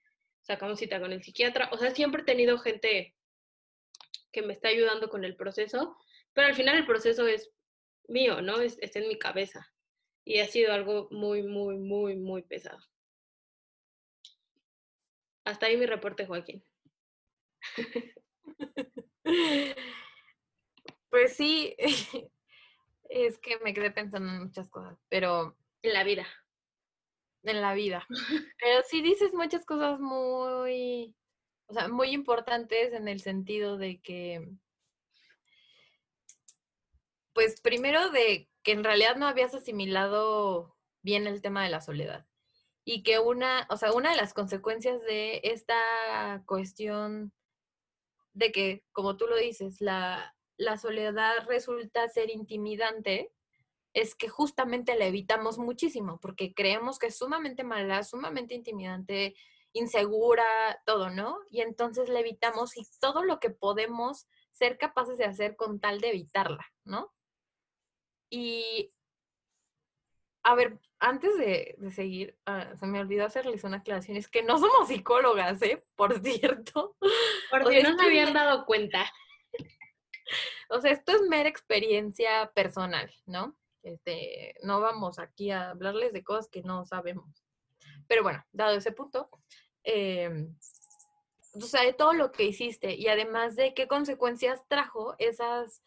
sacamos 0.51 0.81
cita 0.81 0.99
con 1.01 1.13
el 1.13 1.23
psiquiatra, 1.23 1.69
o 1.71 1.79
sea, 1.79 1.93
siempre 1.93 2.23
he 2.23 2.25
tenido 2.25 2.59
gente 2.59 3.15
que 4.33 4.43
me 4.43 4.53
está 4.53 4.69
ayudando 4.69 5.09
con 5.09 5.25
el 5.25 5.37
proceso, 5.37 5.97
pero 6.33 6.49
al 6.49 6.57
final 6.57 6.77
el 6.77 6.87
proceso 6.87 7.25
es 7.29 7.53
mío, 8.09 8.43
¿no? 8.43 8.61
Es, 8.61 8.79
en 8.81 9.07
mi 9.07 9.17
cabeza. 9.17 9.73
Y 10.25 10.41
ha 10.41 10.47
sido 10.47 10.73
algo 10.73 11.07
muy, 11.13 11.45
muy, 11.45 11.79
muy, 11.79 12.17
muy 12.17 12.43
pesado. 12.43 12.81
Hasta 15.45 15.67
ahí 15.67 15.77
mi 15.77 15.87
reporte, 15.87 16.27
Joaquín. 16.27 16.65
Pues 21.11 21.37
sí, 21.37 21.75
es 23.09 23.39
que 23.39 23.59
me 23.59 23.75
quedé 23.75 23.91
pensando 23.91 24.31
en 24.33 24.45
muchas 24.45 24.69
cosas, 24.69 24.97
pero... 25.09 25.57
En 25.83 25.93
la 25.93 26.05
vida. 26.05 26.27
En 27.43 27.61
la 27.61 27.75
vida. 27.75 28.07
Pero 28.61 28.83
sí 28.89 29.03
dices 29.03 29.33
muchas 29.33 29.65
cosas 29.65 29.99
muy 30.01 31.15
o 31.71 31.73
sea, 31.73 31.87
muy 31.89 32.11
importantes 32.11 32.93
en 32.93 33.07
el 33.07 33.21
sentido 33.21 33.79
de 33.79 34.01
que, 34.01 34.49
pues 37.33 37.61
primero 37.61 38.11
de 38.11 38.49
que 38.65 38.73
en 38.73 38.83
realidad 38.83 39.15
no 39.17 39.29
habías 39.29 39.55
asimilado 39.55 40.77
bien 41.03 41.29
el 41.29 41.41
tema 41.41 41.63
de 41.63 41.71
la 41.71 41.81
soledad 41.81 42.27
y 42.85 43.05
que 43.05 43.21
una, 43.21 43.69
o 43.71 43.77
sea, 43.77 43.93
una 43.93 44.11
de 44.11 44.17
las 44.17 44.35
consecuencias 44.35 45.01
de 45.03 45.41
esta 45.45 46.43
cuestión 46.45 47.33
de 48.33 48.51
que, 48.51 48.85
como 48.91 49.17
tú 49.17 49.29
lo 49.29 49.37
dices, 49.37 49.81
la, 49.81 50.35
la 50.57 50.77
soledad 50.77 51.47
resulta 51.47 52.09
ser 52.09 52.31
intimidante, 52.31 53.33
es 53.93 54.15
que 54.15 54.29
justamente 54.29 54.97
la 54.97 55.07
evitamos 55.07 55.59
muchísimo, 55.59 56.19
porque 56.21 56.55
creemos 56.55 56.99
que 56.99 57.09
es 57.09 57.19
sumamente 57.19 57.65
mala, 57.65 58.05
sumamente 58.05 58.55
intimidante, 58.55 59.35
insegura, 59.73 60.45
todo, 60.87 61.11
¿no? 61.11 61.39
Y 61.51 61.61
entonces 61.61 62.09
la 62.09 62.21
evitamos 62.21 62.77
y 62.77 62.87
todo 63.01 63.25
lo 63.25 63.41
que 63.41 63.51
podemos 63.51 64.29
ser 64.53 64.79
capaces 64.79 65.19
de 65.19 65.25
hacer 65.25 65.57
con 65.57 65.81
tal 65.81 66.01
de 66.01 66.11
evitarla, 66.11 66.65
¿no? 66.85 67.13
Y, 68.31 68.93
a 70.45 70.55
ver, 70.55 70.79
antes 71.01 71.37
de, 71.37 71.77
seguir, 71.91 72.39
ah, 72.47 72.75
se 72.77 72.87
me 72.87 73.01
olvidó 73.01 73.25
hacerles 73.25 73.65
una 73.65 73.79
aclaración, 73.79 74.17
es 74.17 74.29
que 74.29 74.43
no 74.43 74.59
somos 74.59 74.89
psicólogas, 74.89 75.61
¿eh? 75.63 75.85
Por 75.97 76.21
cierto. 76.23 76.97
Porque 77.51 77.83
no 77.83 77.97
se 77.97 78.05
habían 78.05 78.33
dado 78.33 78.65
cuenta. 78.67 79.11
O 80.73 80.81
sea, 80.81 80.93
esto 80.93 81.11
es 81.11 81.23
mera 81.23 81.49
experiencia 81.49 82.53
personal, 82.55 83.13
¿no? 83.27 83.59
Este, 83.83 84.55
no 84.63 84.81
vamos 84.81 85.19
aquí 85.19 85.51
a 85.51 85.71
hablarles 85.71 86.13
de 86.13 86.23
cosas 86.23 86.49
que 86.49 86.63
no 86.63 86.85
sabemos. 86.85 87.45
Pero 88.07 88.23
bueno, 88.23 88.45
dado 88.53 88.77
ese 88.77 88.93
punto, 88.93 89.31
eh, 89.85 90.49
o 91.55 91.61
sea, 91.61 91.83
de 91.83 91.93
todo 91.93 92.13
lo 92.13 92.33
que 92.33 92.45
hiciste 92.45 92.95
y 92.95 93.09
además 93.09 93.57
de 93.57 93.75
qué 93.75 93.89
consecuencias 93.89 94.63
trajo 94.69 95.15
esas, 95.19 95.83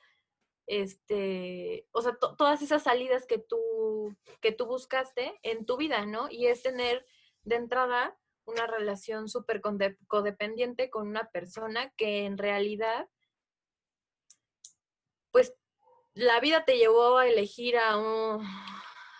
este, 0.67 1.87
o 1.91 2.01
sea, 2.01 2.17
todas 2.17 2.61
esas 2.61 2.83
salidas 2.83 3.25
que 3.25 3.37
tú, 3.37 4.15
que 4.41 4.51
tú 4.51 4.65
buscaste 4.65 5.39
en 5.43 5.65
tu 5.65 5.77
vida, 5.77 6.05
¿no? 6.05 6.27
Y 6.29 6.47
es 6.47 6.63
tener 6.63 7.05
de 7.43 7.55
entrada 7.55 8.17
una 8.45 8.67
relación 8.67 9.29
súper 9.29 9.61
codependiente 10.07 10.89
con 10.89 11.07
una 11.07 11.29
persona 11.29 11.91
que 11.95 12.25
en 12.25 12.37
realidad, 12.37 13.07
pues 15.31 15.53
la 16.13 16.39
vida 16.39 16.65
te 16.65 16.77
llevó 16.77 17.17
a 17.17 17.27
elegir 17.27 17.77
a, 17.77 17.97
un, 17.97 18.45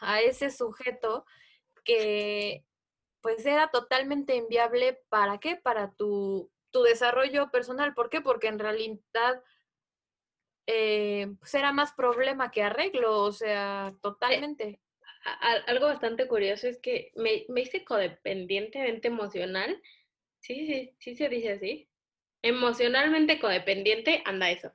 a 0.01 0.21
ese 0.21 0.49
sujeto 0.49 1.25
que 1.83 2.65
pues 3.21 3.45
era 3.45 3.69
totalmente 3.69 4.35
inviable. 4.35 5.01
¿Para 5.09 5.39
qué? 5.39 5.55
Para 5.55 5.93
tu, 5.93 6.51
tu 6.71 6.83
desarrollo 6.83 7.49
personal. 7.51 7.93
¿Por 7.93 8.09
qué? 8.09 8.21
Porque 8.21 8.47
en 8.47 8.59
realidad 8.59 9.43
eh, 10.67 11.27
pues 11.39 11.53
era 11.55 11.71
más 11.71 11.93
problema 11.93 12.51
que 12.51 12.63
arreglo, 12.63 13.19
o 13.19 13.31
sea, 13.31 13.91
eh, 13.93 13.97
totalmente. 14.01 14.79
algo 15.67 15.87
bastante 15.87 16.27
curioso 16.27 16.67
es 16.67 16.79
que 16.79 17.11
me, 17.15 17.45
me 17.49 17.61
hice 17.61 17.83
codependientemente 17.83 19.07
emocional. 19.07 19.81
Sí, 20.39 20.67
sí, 20.67 20.95
sí 20.99 21.15
se 21.15 21.29
dice 21.29 21.51
así. 21.53 21.89
Emocionalmente 22.41 23.39
codependiente, 23.39 24.21
anda 24.25 24.51
eso. 24.51 24.73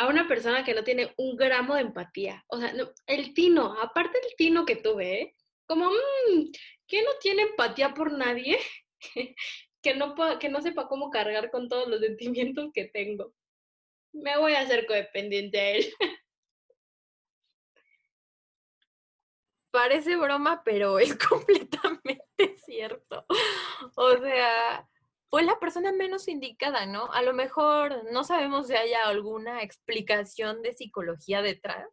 A 0.00 0.06
una 0.06 0.26
persona 0.26 0.64
que 0.64 0.72
no 0.72 0.82
tiene 0.82 1.12
un 1.18 1.36
gramo 1.36 1.74
de 1.74 1.82
empatía. 1.82 2.42
O 2.48 2.56
sea, 2.58 2.72
el 3.06 3.34
tino, 3.34 3.78
aparte 3.78 4.18
del 4.18 4.34
tino 4.34 4.64
que 4.64 4.76
tuve, 4.76 5.20
¿eh? 5.20 5.34
como, 5.66 5.90
mmm, 5.90 6.50
que 6.86 7.02
no 7.02 7.10
tiene 7.20 7.42
empatía 7.42 7.92
por 7.92 8.10
nadie, 8.10 8.58
que 9.82 9.94
no, 9.94 10.14
que 10.38 10.48
no 10.48 10.62
sepa 10.62 10.88
cómo 10.88 11.10
cargar 11.10 11.50
con 11.50 11.68
todos 11.68 11.86
los 11.86 12.00
sentimientos 12.06 12.70
que 12.72 12.86
tengo. 12.86 13.34
Me 14.12 14.38
voy 14.38 14.54
a 14.54 14.60
hacer 14.60 14.86
codependiente 14.86 15.60
a 15.60 15.70
él. 15.72 15.84
Parece 19.70 20.16
broma, 20.16 20.62
pero 20.64 20.98
es 20.98 21.14
completamente 21.14 22.56
cierto. 22.64 23.26
O 23.96 24.16
sea, 24.16 24.88
fue 25.30 25.44
la 25.44 25.60
persona 25.60 25.92
menos 25.92 26.26
indicada, 26.26 26.86
¿no? 26.86 27.10
A 27.12 27.22
lo 27.22 27.32
mejor 27.32 28.04
no 28.12 28.24
sabemos 28.24 28.66
si 28.66 28.74
haya 28.74 29.06
alguna 29.06 29.62
explicación 29.62 30.60
de 30.60 30.74
psicología 30.74 31.40
detrás, 31.40 31.88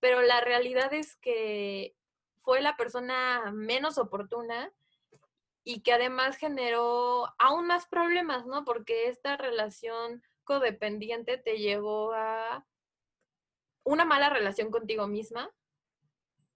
pero 0.00 0.22
la 0.22 0.40
realidad 0.40 0.92
es 0.92 1.14
que 1.16 1.94
fue 2.42 2.60
la 2.60 2.76
persona 2.76 3.52
menos 3.52 3.96
oportuna 3.96 4.72
y 5.62 5.82
que 5.82 5.92
además 5.92 6.36
generó 6.36 7.32
aún 7.38 7.68
más 7.68 7.86
problemas, 7.86 8.44
¿no? 8.44 8.64
Porque 8.64 9.08
esta 9.08 9.36
relación 9.36 10.24
codependiente 10.42 11.38
te 11.38 11.58
llevó 11.58 12.12
a 12.12 12.66
una 13.84 14.04
mala 14.04 14.30
relación 14.30 14.72
contigo 14.72 15.06
misma, 15.06 15.48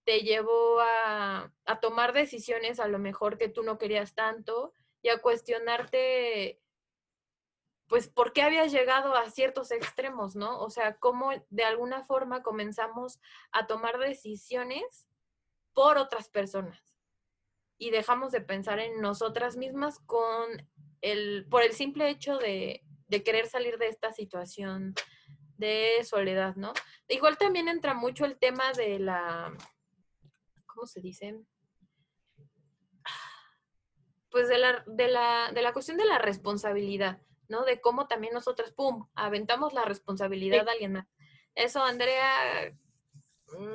te 0.04 0.22
llevó 0.22 0.80
a, 0.80 1.52
a, 1.64 1.80
tomar 1.80 2.12
decisiones 2.12 2.80
a 2.80 2.88
lo 2.88 2.98
mejor 2.98 3.38
que 3.38 3.48
tú 3.48 3.62
no 3.62 3.78
querías 3.78 4.14
tanto 4.14 4.72
y 5.02 5.08
a 5.08 5.20
cuestionarte, 5.20 6.60
pues, 7.88 8.08
por 8.08 8.32
qué 8.32 8.42
habías 8.42 8.72
llegado 8.72 9.14
a 9.14 9.30
ciertos 9.30 9.70
extremos, 9.70 10.36
¿no? 10.36 10.60
O 10.60 10.70
sea, 10.70 10.96
cómo 10.98 11.30
de 11.50 11.64
alguna 11.64 12.04
forma 12.04 12.42
comenzamos 12.42 13.20
a 13.52 13.66
tomar 13.66 13.98
decisiones 13.98 15.08
por 15.72 15.98
otras 15.98 16.28
personas. 16.28 16.96
Y 17.78 17.90
dejamos 17.90 18.32
de 18.32 18.40
pensar 18.40 18.80
en 18.80 19.00
nosotras 19.00 19.56
mismas 19.56 20.00
con 20.00 20.68
el, 21.00 21.46
por 21.48 21.62
el 21.62 21.72
simple 21.72 22.10
hecho 22.10 22.36
de, 22.38 22.82
de 23.06 23.22
querer 23.22 23.46
salir 23.46 23.78
de 23.78 23.88
esta 23.88 24.12
situación 24.12 24.94
de 25.56 26.04
soledad, 26.04 26.56
¿no? 26.56 26.72
Igual 27.08 27.36
también 27.36 27.68
entra 27.68 27.94
mucho 27.94 28.24
el 28.24 28.38
tema 28.38 28.72
de 28.72 28.98
la, 28.98 29.56
¿cómo 30.66 30.86
se 30.86 31.00
dice? 31.00 31.40
Pues 34.30 34.48
de 34.48 34.58
la, 34.58 34.84
de 34.86 35.08
la, 35.08 35.50
de 35.54 35.62
la 35.62 35.72
cuestión 35.72 35.96
de 35.96 36.04
la 36.04 36.18
responsabilidad, 36.18 37.18
¿no? 37.48 37.64
De 37.64 37.80
cómo 37.80 38.06
también 38.08 38.34
nosotras, 38.34 38.72
¡pum!, 38.72 39.08
aventamos 39.14 39.72
la 39.72 39.84
responsabilidad 39.84 40.68
a 40.68 40.72
alguien 40.72 40.92
más. 40.92 41.06
Eso, 41.54 41.82
Andrea. 41.82 42.74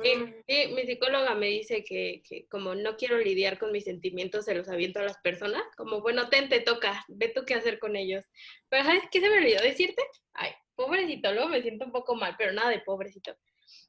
Sí, 0.04 0.72
mi 0.72 0.86
psicóloga 0.86 1.34
me 1.34 1.48
dice 1.48 1.82
que, 1.82 2.22
como 2.48 2.76
no 2.76 2.96
quiero 2.96 3.18
lidiar 3.18 3.58
con 3.58 3.72
mis 3.72 3.84
sentimientos, 3.84 4.44
se 4.44 4.54
los 4.54 4.68
aviento 4.68 5.00
a 5.00 5.02
las 5.02 5.18
personas. 5.18 5.64
Como, 5.76 6.00
bueno, 6.00 6.28
ten, 6.28 6.48
te 6.48 6.60
toca, 6.60 7.04
ve 7.08 7.32
tú 7.34 7.44
qué 7.44 7.54
hacer 7.54 7.80
con 7.80 7.96
ellos. 7.96 8.24
Pero 8.68 8.84
¿sabes 8.84 9.02
qué 9.10 9.20
se 9.20 9.28
me 9.28 9.38
olvidó 9.38 9.60
decirte? 9.60 10.02
Ay, 10.32 10.52
pobrecito, 10.76 11.32
luego 11.32 11.48
me 11.48 11.62
siento 11.62 11.84
un 11.84 11.92
poco 11.92 12.14
mal, 12.14 12.36
pero 12.38 12.52
nada 12.52 12.70
de 12.70 12.80
pobrecito. 12.80 13.36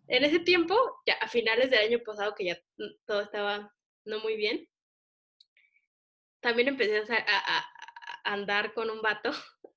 En 0.08 0.24
ese 0.24 0.40
tiempo, 0.40 0.76
ya 1.06 1.14
a 1.22 1.28
finales 1.28 1.70
del 1.70 1.82
año 1.82 2.00
pasado, 2.04 2.34
que 2.34 2.46
ya 2.46 2.58
todo 3.06 3.22
estaba 3.22 3.72
no 4.06 4.20
muy 4.20 4.36
bien, 4.36 4.68
también 6.46 6.68
empecé 6.68 7.02
a, 7.12 7.66
andar 8.24 8.74
con 8.74 8.92
un 8.92 9.02
vato. 9.02 9.32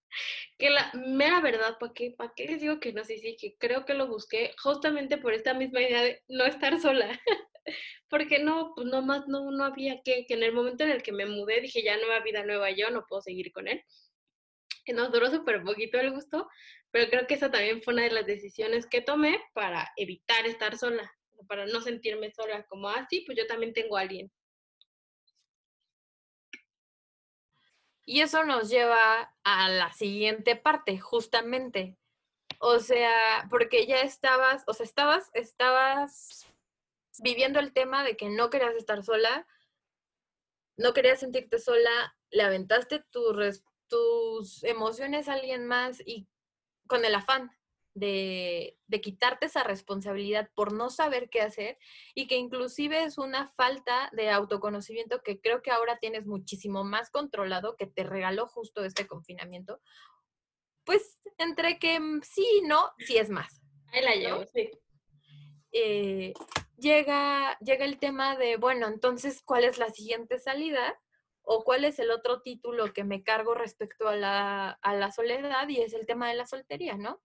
Que 0.58 0.70
la 0.70 0.90
mera 0.94 1.40
verdad, 1.40 1.76
¿para 1.78 1.92
qué, 1.92 2.10
¿para 2.10 2.32
qué 2.34 2.46
les 2.46 2.60
digo 2.62 2.80
que 2.80 2.92
no? 2.92 3.04
Sí, 3.04 3.18
sí, 3.18 3.36
que 3.38 3.56
creo 3.58 3.84
que 3.84 3.94
lo 3.94 4.08
busqué 4.08 4.52
justamente 4.60 5.18
por 5.18 5.32
esta 5.32 5.54
misma 5.54 5.82
idea 5.82 6.02
de 6.02 6.22
no 6.28 6.44
estar 6.46 6.80
sola. 6.80 7.08
Porque 8.08 8.38
no, 8.40 8.72
pues 8.74 8.88
nomás 8.88 9.28
no, 9.28 9.52
no 9.52 9.64
había 9.64 10.02
que, 10.02 10.24
que 10.26 10.34
en 10.34 10.42
el 10.42 10.52
momento 10.52 10.82
en 10.82 10.90
el 10.90 11.02
que 11.02 11.12
me 11.12 11.26
mudé 11.26 11.60
dije 11.60 11.82
ya 11.84 11.96
nueva 11.98 12.20
vida 12.20 12.42
nueva 12.42 12.70
yo, 12.70 12.90
no 12.90 13.04
puedo 13.06 13.22
seguir 13.22 13.52
con 13.52 13.68
él. 13.68 13.84
Que 14.84 14.94
nos 14.94 15.12
duró 15.12 15.30
súper 15.30 15.62
poquito 15.62 16.00
el 16.00 16.10
gusto, 16.10 16.48
pero 16.90 17.08
creo 17.10 17.26
que 17.26 17.34
esa 17.34 17.50
también 17.50 17.82
fue 17.82 17.94
una 17.94 18.04
de 18.04 18.10
las 18.10 18.26
decisiones 18.26 18.86
que 18.86 19.02
tomé 19.02 19.40
para 19.52 19.92
evitar 19.96 20.46
estar 20.46 20.76
sola, 20.76 21.12
para 21.46 21.66
no 21.66 21.80
sentirme 21.82 22.32
sola, 22.32 22.64
como 22.64 22.88
así, 22.88 23.20
ah, 23.20 23.22
pues 23.26 23.38
yo 23.38 23.46
también 23.46 23.72
tengo 23.74 23.96
a 23.96 24.00
alguien. 24.00 24.32
Y 28.08 28.22
eso 28.22 28.42
nos 28.42 28.70
lleva 28.70 29.34
a 29.44 29.68
la 29.68 29.92
siguiente 29.92 30.56
parte, 30.56 30.98
justamente. 30.98 31.98
O 32.58 32.78
sea, 32.78 33.46
porque 33.50 33.86
ya 33.86 34.00
estabas, 34.00 34.64
o 34.66 34.72
sea, 34.72 34.84
estabas, 34.84 35.30
estabas 35.34 36.46
viviendo 37.18 37.60
el 37.60 37.74
tema 37.74 38.04
de 38.04 38.16
que 38.16 38.30
no 38.30 38.48
querías 38.48 38.74
estar 38.76 39.04
sola, 39.04 39.46
no 40.78 40.94
querías 40.94 41.20
sentirte 41.20 41.58
sola, 41.58 42.16
le 42.30 42.44
aventaste 42.44 43.04
tus 43.10 44.64
emociones 44.64 45.28
a 45.28 45.34
alguien 45.34 45.66
más 45.66 46.00
y 46.06 46.26
con 46.86 47.04
el 47.04 47.14
afán 47.14 47.57
de, 47.98 48.78
quitarte 49.02 49.46
esa 49.46 49.62
responsabilidad 49.62 50.50
por 50.54 50.72
no 50.72 50.90
saber 50.90 51.28
qué 51.30 51.40
hacer 51.40 51.78
y 52.14 52.26
que 52.26 52.36
inclusive 52.36 53.04
es 53.04 53.18
una 53.18 53.48
falta 53.48 54.10
de 54.12 54.30
autoconocimiento 54.30 55.22
que 55.22 55.40
creo 55.40 55.62
que 55.62 55.70
ahora 55.70 55.98
tienes 55.98 56.26
muchísimo 56.26 56.84
más 56.84 57.10
controlado 57.10 57.76
que 57.76 57.86
te 57.86 58.04
regaló 58.04 58.46
justo 58.46 58.84
este 58.84 59.06
confinamiento. 59.06 59.80
Pues 60.84 61.18
entre 61.38 61.78
que 61.78 62.00
mm, 62.00 62.22
sí 62.22 62.46
y 62.58 62.66
no, 62.66 62.90
sí 62.98 63.16
es 63.18 63.30
más. 63.30 63.62
Ahí 63.92 64.02
la 64.02 64.14
llevo, 64.14 64.44
sí. 64.52 64.70
Eh, 65.72 66.32
llega, 66.76 67.58
llega 67.58 67.84
el 67.84 67.98
tema 67.98 68.36
de, 68.36 68.56
bueno, 68.56 68.86
entonces, 68.86 69.42
¿cuál 69.42 69.64
es 69.64 69.78
la 69.78 69.90
siguiente 69.90 70.38
salida? 70.38 70.98
o 71.50 71.64
cuál 71.64 71.86
es 71.86 71.98
el 71.98 72.10
otro 72.10 72.42
título 72.42 72.92
que 72.92 73.04
me 73.04 73.22
cargo 73.22 73.54
respecto 73.54 74.06
a 74.06 74.16
la, 74.16 74.70
a 74.82 74.94
la 74.94 75.10
soledad 75.10 75.66
y 75.68 75.80
es 75.80 75.94
el 75.94 76.04
tema 76.04 76.28
de 76.28 76.34
la 76.34 76.44
soltería, 76.44 76.98
¿no? 76.98 77.22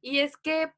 Y 0.00 0.20
es 0.20 0.36
que, 0.36 0.72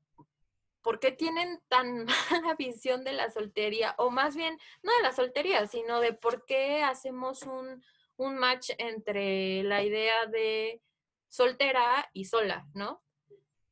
¿por 0.83 1.01
qué 1.01 1.13
tienen 1.13 1.61
tan 1.69 2.07
mala 2.31 2.55
visión 2.59 3.05
de 3.05 3.13
la 3.13 3.31
soltería? 3.31 3.95
O 3.99 4.11
más 4.11 4.37
bien, 4.37 4.59
no 4.83 4.93
de 4.97 5.03
la 5.03 5.13
soltería, 5.13 5.67
sino 5.67 6.01
de 6.01 6.13
por 6.13 6.45
qué 6.45 6.83
hacemos 6.83 7.43
un, 7.43 7.83
un 8.17 8.37
match 8.37 8.71
entre 8.79 9.63
la 9.63 9.83
idea 9.83 10.27
de 10.27 10.81
soltera 11.29 12.09
y 12.13 12.25
sola, 12.25 12.67
¿no? 12.75 13.03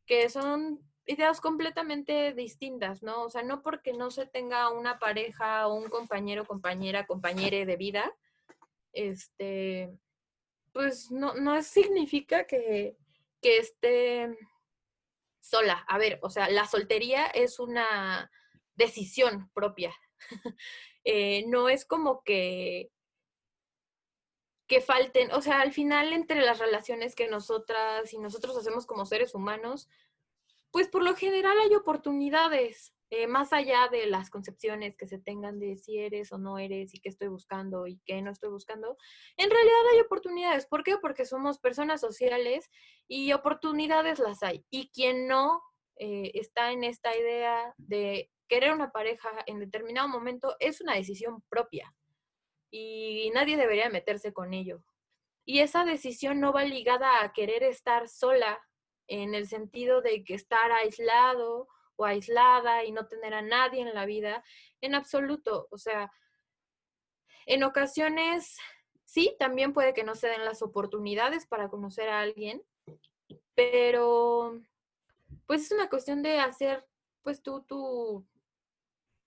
Que 0.07 0.31
son 0.31 0.81
ideas 1.07 1.41
completamente 1.41 2.33
distintas, 2.35 3.03
¿no? 3.03 3.23
O 3.23 3.31
sea, 3.31 3.43
no 3.43 3.63
porque 3.63 3.93
no 3.93 4.11
se 4.11 4.27
tenga 4.27 4.71
una 4.71 4.99
pareja 4.99 5.67
o 5.67 5.75
un 5.75 5.89
compañero, 5.89 6.45
compañera, 6.47 7.07
compañere 7.07 7.67
de 7.67 7.77
vida, 7.77 8.15
este, 8.93 9.91
pues 10.73 11.11
no, 11.11 11.35
no 11.35 11.61
significa 11.63 12.47
que, 12.47 12.97
que 13.41 13.59
esté 13.59 14.37
sola. 15.40 15.85
A 15.88 15.98
ver, 15.98 16.18
o 16.22 16.31
sea, 16.31 16.48
la 16.51 16.66
soltería 16.66 17.27
es 17.27 17.59
una 17.59 18.31
decisión 18.74 19.51
propia. 19.55 19.94
Eh, 21.11 21.44
no 21.46 21.70
es 21.70 21.87
como 21.87 22.22
que 22.22 22.90
que 24.68 24.83
falten, 24.83 25.33
o 25.33 25.40
sea, 25.40 25.62
al 25.62 25.72
final 25.72 26.12
entre 26.12 26.42
las 26.42 26.59
relaciones 26.59 27.14
que 27.14 27.27
nosotras 27.27 28.12
y 28.12 28.18
nosotros 28.18 28.57
hacemos 28.57 28.85
como 28.85 29.07
seres 29.07 29.35
humanos, 29.35 29.88
pues 30.70 30.88
por 30.88 31.03
lo 31.03 31.16
general 31.16 31.59
hay 31.59 31.74
oportunidades. 31.74 32.92
Eh, 33.11 33.27
más 33.27 33.55
allá 33.55 33.88
de 33.88 34.07
las 34.07 34.29
concepciones 34.29 34.94
que 34.94 35.09
se 35.09 35.18
tengan 35.18 35.59
de 35.59 35.79
si 35.79 35.99
eres 35.99 36.31
o 36.31 36.38
no 36.38 36.59
eres 36.59 36.94
y 36.94 37.01
qué 37.01 37.09
estoy 37.09 37.29
buscando 37.29 37.87
y 37.87 37.99
qué 38.05 38.21
no 38.21 38.31
estoy 38.31 38.51
buscando, 38.51 38.99
en 39.38 39.51
realidad 39.51 39.81
hay 39.94 40.01
oportunidades. 40.01 40.66
¿Por 40.66 40.85
qué? 40.85 40.99
Porque 40.99 41.25
somos 41.25 41.59
personas 41.59 42.03
sociales 42.03 42.71
y 43.07 43.33
oportunidades 43.33 44.18
las 44.18 44.42
hay. 44.42 44.64
Y 44.68 44.90
quien 44.90 45.27
no 45.27 45.62
eh, 45.97 46.33
está 46.35 46.71
en 46.71 46.85
esta 46.85 47.16
idea 47.16 47.75
de 47.79 48.31
querer 48.47 48.73
una 48.73 48.90
pareja 48.90 49.31
en 49.47 49.59
determinado 49.59 50.09
momento 50.09 50.55
es 50.61 50.81
una 50.81 50.94
decisión 50.94 51.42
propia 51.49 51.94
y 52.71 53.31
nadie 53.35 53.57
debería 53.57 53.88
meterse 53.88 54.35
con 54.35 54.53
ello. 54.53 54.83
Y 55.47 55.61
esa 55.61 55.87
decisión 55.87 56.40
no 56.40 56.53
va 56.53 56.64
ligada 56.64 57.23
a 57.23 57.33
querer 57.33 57.62
estar 57.62 58.07
sola 58.07 58.61
en 59.07 59.35
el 59.35 59.47
sentido 59.49 60.03
de 60.03 60.23
que 60.23 60.35
estar 60.35 60.71
aislado 60.73 61.68
o 61.99 62.05
aislada 62.05 62.85
y 62.85 62.93
no 62.93 63.07
tener 63.07 63.35
a 63.35 63.43
nadie 63.43 63.83
en 63.83 63.93
la 63.93 64.07
vida, 64.07 64.43
en 64.81 64.95
absoluto. 64.95 65.69
O 65.71 65.79
sea, 65.79 66.11
en 67.45 67.65
ocasiones 67.65 68.57
sí, 69.05 69.37
también 69.39 69.73
puede 69.73 69.93
que 69.93 70.05
no 70.05 70.15
se 70.15 70.29
den 70.29 70.45
las 70.45 70.63
oportunidades 70.63 71.47
para 71.47 71.69
conocer 71.69 72.09
a 72.09 72.21
alguien, 72.21 72.63
pero 73.55 74.61
pues 75.47 75.63
es 75.63 75.73
una 75.73 75.91
cuestión 75.91 76.23
de 76.23 76.39
hacer 76.39 76.87
pues 77.23 77.43
tú, 77.43 77.63
tu, 77.63 78.25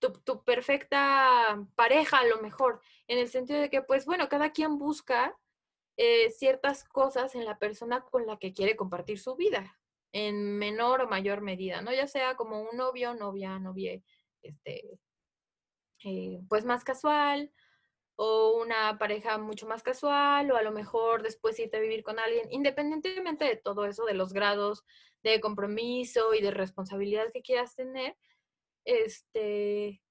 tu, 0.00 0.42
perfecta 0.44 1.62
pareja 1.76 2.20
a 2.20 2.26
lo 2.26 2.40
mejor, 2.40 2.80
en 3.06 3.18
el 3.18 3.28
sentido 3.28 3.60
de 3.60 3.68
que 3.68 3.82
pues 3.82 4.06
bueno, 4.06 4.28
cada 4.28 4.50
quien 4.50 4.78
busca 4.78 5.38
eh, 5.98 6.30
ciertas 6.30 6.84
cosas 6.84 7.34
en 7.34 7.44
la 7.44 7.58
persona 7.58 8.00
con 8.00 8.26
la 8.26 8.38
que 8.38 8.54
quiere 8.54 8.76
compartir 8.76 9.18
su 9.18 9.36
vida 9.36 9.78
en 10.12 10.58
menor 10.58 11.02
o 11.02 11.08
mayor 11.08 11.40
medida, 11.40 11.80
¿no? 11.80 11.92
Ya 11.92 12.06
sea 12.06 12.36
como 12.36 12.60
un 12.60 12.76
novio, 12.76 13.14
novia, 13.14 13.58
novie, 13.58 14.04
este, 14.42 14.98
eh, 16.04 16.40
pues 16.48 16.64
más 16.64 16.84
casual, 16.84 17.52
o 18.16 18.60
una 18.62 18.98
pareja 18.98 19.38
mucho 19.38 19.66
más 19.66 19.82
casual, 19.82 20.50
o 20.50 20.56
a 20.56 20.62
lo 20.62 20.70
mejor 20.72 21.22
después 21.22 21.58
irte 21.58 21.78
a 21.78 21.80
vivir 21.80 22.02
con 22.02 22.18
alguien, 22.18 22.46
independientemente 22.50 23.44
de 23.44 23.56
todo 23.56 23.86
eso, 23.86 24.04
de 24.04 24.14
los 24.14 24.32
grados 24.32 24.84
de 25.22 25.40
compromiso 25.40 26.34
y 26.34 26.42
de 26.42 26.50
responsabilidad 26.50 27.32
que 27.32 27.42
quieras 27.42 27.74
tener, 27.74 28.16
este, 28.84 30.02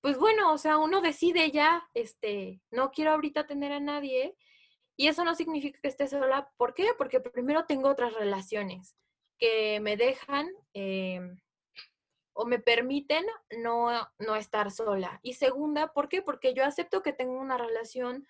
pues 0.00 0.18
bueno, 0.18 0.52
o 0.52 0.58
sea, 0.58 0.78
uno 0.78 1.00
decide 1.02 1.50
ya, 1.50 1.88
este, 1.94 2.62
no 2.70 2.90
quiero 2.90 3.12
ahorita 3.12 3.46
tener 3.46 3.72
a 3.72 3.80
nadie, 3.80 4.36
y 4.96 5.08
eso 5.08 5.24
no 5.24 5.34
significa 5.34 5.78
que 5.80 5.88
esté 5.88 6.08
sola. 6.08 6.52
¿Por 6.58 6.74
qué? 6.74 6.88
Porque 6.98 7.20
primero 7.20 7.64
tengo 7.64 7.88
otras 7.88 8.12
relaciones 8.12 8.96
que 9.40 9.80
me 9.80 9.96
dejan 9.96 10.48
em, 10.74 11.40
o 12.34 12.44
me 12.44 12.58
permiten 12.58 13.26
no, 13.58 13.90
no, 14.18 14.36
estar 14.36 14.70
sola. 14.70 15.18
Y 15.22 15.34
segunda, 15.34 15.92
¿por 15.92 16.08
qué? 16.08 16.22
Porque 16.22 16.54
yo 16.54 16.64
acepto 16.64 17.02
que 17.02 17.12
tengo 17.12 17.32
una 17.32 17.58
relación 17.58 18.28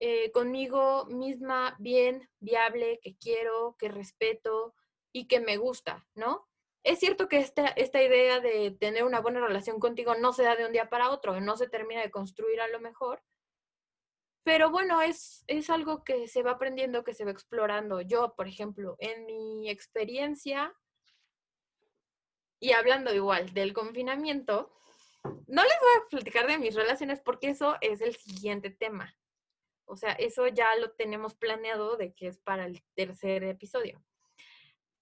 eh, 0.00 0.30
conmigo 0.32 1.06
misma 1.06 1.76
bien, 1.78 2.28
viable, 2.38 3.00
que 3.02 3.16
quiero, 3.16 3.74
que 3.78 3.88
respeto 3.88 4.74
y 5.12 5.26
que 5.26 5.40
me 5.40 5.56
gusta, 5.56 6.06
¿no? 6.14 6.46
Es 6.84 6.98
cierto 6.98 7.28
que 7.28 7.38
esta, 7.38 7.68
esta 7.68 8.02
idea 8.02 8.40
de 8.40 8.70
tener 8.78 9.04
una 9.04 9.20
buena 9.20 9.40
relación 9.40 9.80
contigo 9.80 10.14
no 10.14 10.34
se 10.34 10.42
da 10.42 10.54
de 10.54 10.66
un 10.66 10.72
día 10.72 10.90
para 10.90 11.10
otro, 11.10 11.40
no 11.40 11.56
se 11.56 11.68
termina 11.68 12.02
de 12.02 12.10
construir 12.10 12.60
a 12.60 12.68
lo 12.68 12.80
mejor, 12.80 13.22
pero 14.44 14.70
bueno, 14.70 15.00
es, 15.00 15.42
es 15.46 15.70
algo 15.70 16.04
que 16.04 16.28
se 16.28 16.42
va 16.42 16.52
aprendiendo, 16.52 17.02
que 17.02 17.14
se 17.14 17.24
va 17.24 17.30
explorando. 17.30 18.02
Yo, 18.02 18.34
por 18.36 18.46
ejemplo, 18.46 18.96
en 18.98 19.24
mi 19.24 19.70
experiencia, 19.70 20.74
y 22.60 22.72
hablando 22.72 23.14
igual 23.14 23.52
del 23.54 23.72
confinamiento, 23.72 24.70
no 25.46 25.62
les 25.62 25.80
voy 25.80 25.90
a 25.96 26.08
platicar 26.10 26.46
de 26.46 26.58
mis 26.58 26.74
relaciones 26.74 27.20
porque 27.20 27.48
eso 27.48 27.76
es 27.80 28.02
el 28.02 28.14
siguiente 28.16 28.68
tema. 28.70 29.16
O 29.86 29.96
sea, 29.96 30.12
eso 30.12 30.46
ya 30.48 30.76
lo 30.76 30.92
tenemos 30.92 31.34
planeado 31.34 31.96
de 31.96 32.14
que 32.14 32.26
es 32.26 32.38
para 32.38 32.66
el 32.66 32.82
tercer 32.94 33.44
episodio. 33.44 34.04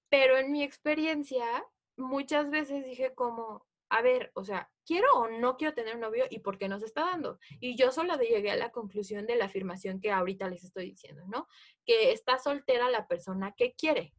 Pero 0.09 0.39
en 0.39 0.53
mi 0.53 0.63
experiencia, 0.63 1.65
muchas 1.97 2.49
veces 2.49 2.85
dije 2.85 3.13
como, 3.15 3.67
a 3.93 4.01
ver, 4.01 4.33
o 4.35 4.43
sea, 4.43 4.71
¿quiero 4.87 5.07
o 5.17 5.29
no 5.29 5.59
quiero 5.59 5.75
tener 5.75 5.97
un 5.97 6.01
novio 6.01 6.25
y 6.31 6.39
por 6.39 6.57
qué 6.57 6.67
nos 6.67 6.83
está 6.83 7.03
dando? 7.03 7.39
Y 7.61 7.77
yo 7.77 7.93
solo 7.93 8.17
llegué 8.17 8.51
a 8.51 8.57
la 8.57 8.73
conclusión 8.73 9.27
de 9.27 9.37
la 9.37 9.45
afirmación 9.45 10.01
que 10.01 10.11
ahorita 10.11 10.49
les 10.49 10.65
estoy 10.65 10.87
diciendo, 10.87 11.25
¿no? 11.27 11.47
Que 11.85 12.11
está 12.13 12.39
soltera 12.39 12.89
la 12.89 13.07
persona 13.07 13.53
que 13.55 13.75
quiere. 13.75 14.15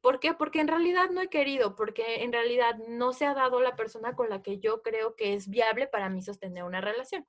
¿Por 0.00 0.20
qué? 0.20 0.32
Porque 0.32 0.60
en 0.60 0.68
realidad 0.68 1.10
no 1.10 1.20
he 1.20 1.28
querido, 1.28 1.74
porque 1.74 2.22
en 2.22 2.32
realidad 2.32 2.76
no 2.86 3.12
se 3.12 3.26
ha 3.26 3.34
dado 3.34 3.60
la 3.60 3.74
persona 3.74 4.14
con 4.14 4.28
la 4.30 4.42
que 4.42 4.60
yo 4.60 4.80
creo 4.80 5.16
que 5.16 5.34
es 5.34 5.48
viable 5.48 5.88
para 5.88 6.08
mí 6.08 6.22
sostener 6.22 6.62
una 6.62 6.80
relación. 6.80 7.26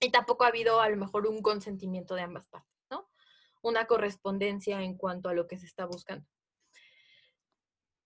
Y 0.00 0.10
tampoco 0.10 0.42
ha 0.42 0.48
habido 0.48 0.80
a 0.80 0.88
lo 0.88 0.96
mejor 0.96 1.28
un 1.28 1.42
consentimiento 1.42 2.16
de 2.16 2.22
ambas 2.22 2.48
partes, 2.48 2.76
¿no? 2.90 3.08
Una 3.62 3.86
correspondencia 3.86 4.82
en 4.82 4.96
cuanto 4.96 5.28
a 5.28 5.32
lo 5.32 5.46
que 5.46 5.58
se 5.58 5.66
está 5.66 5.86
buscando. 5.86 6.26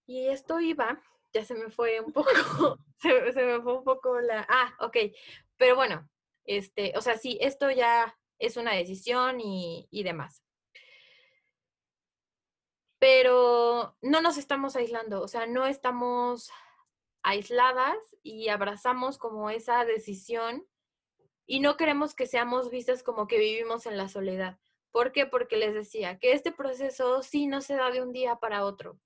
Y 0.07 0.27
esto 0.29 0.61
iba 0.61 1.03
ya 1.33 1.45
se 1.45 1.55
me 1.55 1.70
fue 1.70 2.01
un 2.01 2.12
poco, 2.12 2.31
se, 2.99 3.33
me 3.33 3.61
fue 3.61 3.78
un 3.78 3.85
poco 3.85 4.20
la... 4.20 4.47
Ah, 4.49 4.74
ok, 4.81 4.97
pero 5.57 5.76
bueno, 5.76 6.09
este, 6.45 6.93
o 6.97 7.01
sea, 7.01 7.16
sí, 7.16 7.39
esto 7.41 7.70
ya 7.70 8.18
es 8.39 8.57
una 8.57 8.74
decisión 8.74 9.41
y, 9.41 9.87
y 9.91 10.03
demás. 10.03 10.43
Pero 12.99 13.97
no 14.03 14.20
nos 14.20 14.37
estamos 14.37 14.76
aislando, 14.76 15.22
o 15.22 15.28
sea, 15.28 15.47
no 15.47 15.66
estamos 15.66 16.51
aisladas 17.22 17.99
y 18.22 18.49
abrazamos 18.49 19.18
como 19.18 19.51
esa 19.51 19.85
decisión 19.85 20.66
y 21.47 21.61
no 21.61 21.76
queremos 21.76 22.14
que 22.14 22.26
seamos 22.26 22.70
vistas 22.70 23.03
como 23.03 23.26
que 23.26 23.39
vivimos 23.39 23.87
en 23.87 23.97
la 23.97 24.09
soledad. 24.09 24.59
¿Por 24.93 25.12
qué? 25.12 25.26
Porque 25.26 25.57
les 25.57 25.74
decía 25.74 26.18
que 26.18 26.33
este 26.33 26.53
proceso 26.53 27.22
sí 27.22 27.47
no 27.47 27.61
se 27.61 27.74
da 27.74 27.91
de 27.91 28.03
un 28.03 28.12
día 28.12 28.37
para 28.37 28.64
otro, 28.64 28.99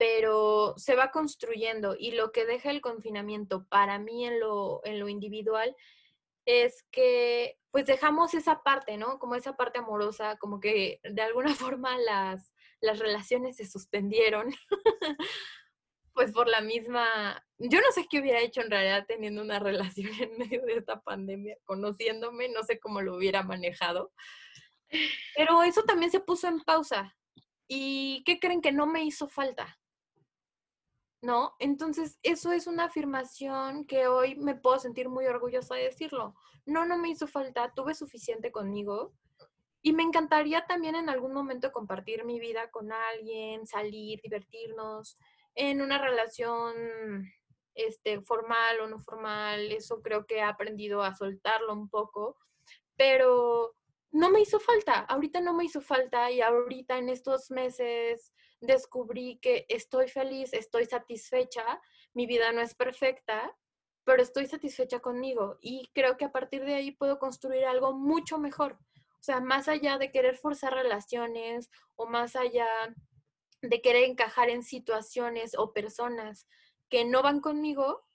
pero 0.00 0.72
se 0.78 0.94
va 0.94 1.10
construyendo 1.10 1.94
y 1.94 2.12
lo 2.12 2.32
que 2.32 2.46
deja 2.46 2.70
el 2.70 2.80
confinamiento 2.80 3.66
para 3.66 3.98
mí 3.98 4.24
en 4.24 4.40
lo, 4.40 4.80
en 4.84 4.98
lo 4.98 5.10
individual 5.10 5.76
es 6.46 6.86
que 6.90 7.58
pues 7.70 7.84
dejamos 7.84 8.32
esa 8.32 8.62
parte, 8.62 8.96
¿no? 8.96 9.18
Como 9.18 9.34
esa 9.34 9.58
parte 9.58 9.78
amorosa, 9.78 10.38
como 10.38 10.58
que 10.58 11.00
de 11.04 11.20
alguna 11.20 11.54
forma 11.76 11.98
las, 11.98 12.54
las 12.80 12.98
relaciones 12.98 13.58
se 13.58 13.66
suspendieron 13.66 14.54
pues 16.14 16.32
por 16.32 16.48
la 16.48 16.62
misma, 16.62 17.44
yo 17.58 17.78
no 17.82 17.92
sé 17.92 18.06
qué 18.08 18.20
hubiera 18.20 18.40
hecho 18.40 18.62
en 18.62 18.70
realidad 18.70 19.04
teniendo 19.06 19.42
una 19.42 19.58
relación 19.58 20.12
en 20.18 20.38
medio 20.38 20.62
de 20.64 20.78
esta 20.78 21.02
pandemia, 21.02 21.58
conociéndome, 21.66 22.48
no 22.48 22.62
sé 22.62 22.80
cómo 22.80 23.02
lo 23.02 23.16
hubiera 23.16 23.42
manejado, 23.42 24.14
pero 25.36 25.62
eso 25.62 25.82
también 25.82 26.10
se 26.10 26.20
puso 26.20 26.48
en 26.48 26.60
pausa. 26.60 27.14
¿Y 27.68 28.24
qué 28.24 28.40
creen 28.40 28.62
que 28.62 28.72
no 28.72 28.86
me 28.86 29.04
hizo 29.04 29.28
falta? 29.28 29.79
¿No? 31.22 31.54
Entonces, 31.58 32.18
eso 32.22 32.50
es 32.52 32.66
una 32.66 32.84
afirmación 32.84 33.84
que 33.84 34.06
hoy 34.06 34.36
me 34.36 34.54
puedo 34.54 34.78
sentir 34.78 35.08
muy 35.08 35.26
orgullosa 35.26 35.74
de 35.74 35.84
decirlo. 35.84 36.34
No, 36.64 36.86
no 36.86 36.96
me 36.96 37.10
hizo 37.10 37.26
falta, 37.26 37.72
tuve 37.74 37.94
suficiente 37.94 38.50
conmigo 38.50 39.12
y 39.82 39.92
me 39.92 40.02
encantaría 40.02 40.66
también 40.66 40.94
en 40.94 41.08
algún 41.08 41.32
momento 41.32 41.72
compartir 41.72 42.24
mi 42.24 42.38
vida 42.38 42.70
con 42.70 42.92
alguien, 42.92 43.66
salir, 43.66 44.20
divertirnos, 44.22 45.18
en 45.54 45.80
una 45.80 45.98
relación 45.98 46.74
este, 47.74 48.20
formal 48.20 48.80
o 48.80 48.88
no 48.88 49.00
formal, 49.00 49.72
eso 49.72 50.02
creo 50.02 50.26
que 50.26 50.36
he 50.36 50.42
aprendido 50.42 51.02
a 51.02 51.14
soltarlo 51.14 51.72
un 51.72 51.88
poco, 51.88 52.36
pero 52.96 53.74
no 54.10 54.30
me 54.30 54.40
hizo 54.40 54.60
falta, 54.60 55.00
ahorita 55.00 55.40
no 55.40 55.54
me 55.54 55.64
hizo 55.64 55.80
falta 55.80 56.30
y 56.30 56.40
ahorita 56.40 56.98
en 56.98 57.08
estos 57.08 57.50
meses 57.50 58.34
descubrí 58.60 59.38
que 59.40 59.66
estoy 59.68 60.08
feliz, 60.08 60.52
estoy 60.52 60.86
satisfecha, 60.86 61.80
mi 62.14 62.26
vida 62.26 62.52
no 62.52 62.60
es 62.60 62.74
perfecta, 62.74 63.56
pero 64.04 64.22
estoy 64.22 64.46
satisfecha 64.46 65.00
conmigo 65.00 65.58
y 65.60 65.90
creo 65.94 66.16
que 66.16 66.24
a 66.24 66.32
partir 66.32 66.64
de 66.64 66.74
ahí 66.74 66.90
puedo 66.90 67.18
construir 67.18 67.64
algo 67.64 67.92
mucho 67.92 68.38
mejor. 68.38 68.78
O 69.20 69.22
sea, 69.22 69.40
más 69.40 69.68
allá 69.68 69.98
de 69.98 70.10
querer 70.10 70.36
forzar 70.36 70.72
relaciones 70.72 71.70
o 71.96 72.06
más 72.06 72.36
allá 72.36 72.66
de 73.62 73.82
querer 73.82 74.04
encajar 74.04 74.48
en 74.48 74.62
situaciones 74.62 75.52
o 75.58 75.72
personas 75.72 76.48
que 76.88 77.04
no 77.04 77.22
van 77.22 77.40
conmigo, 77.40 78.06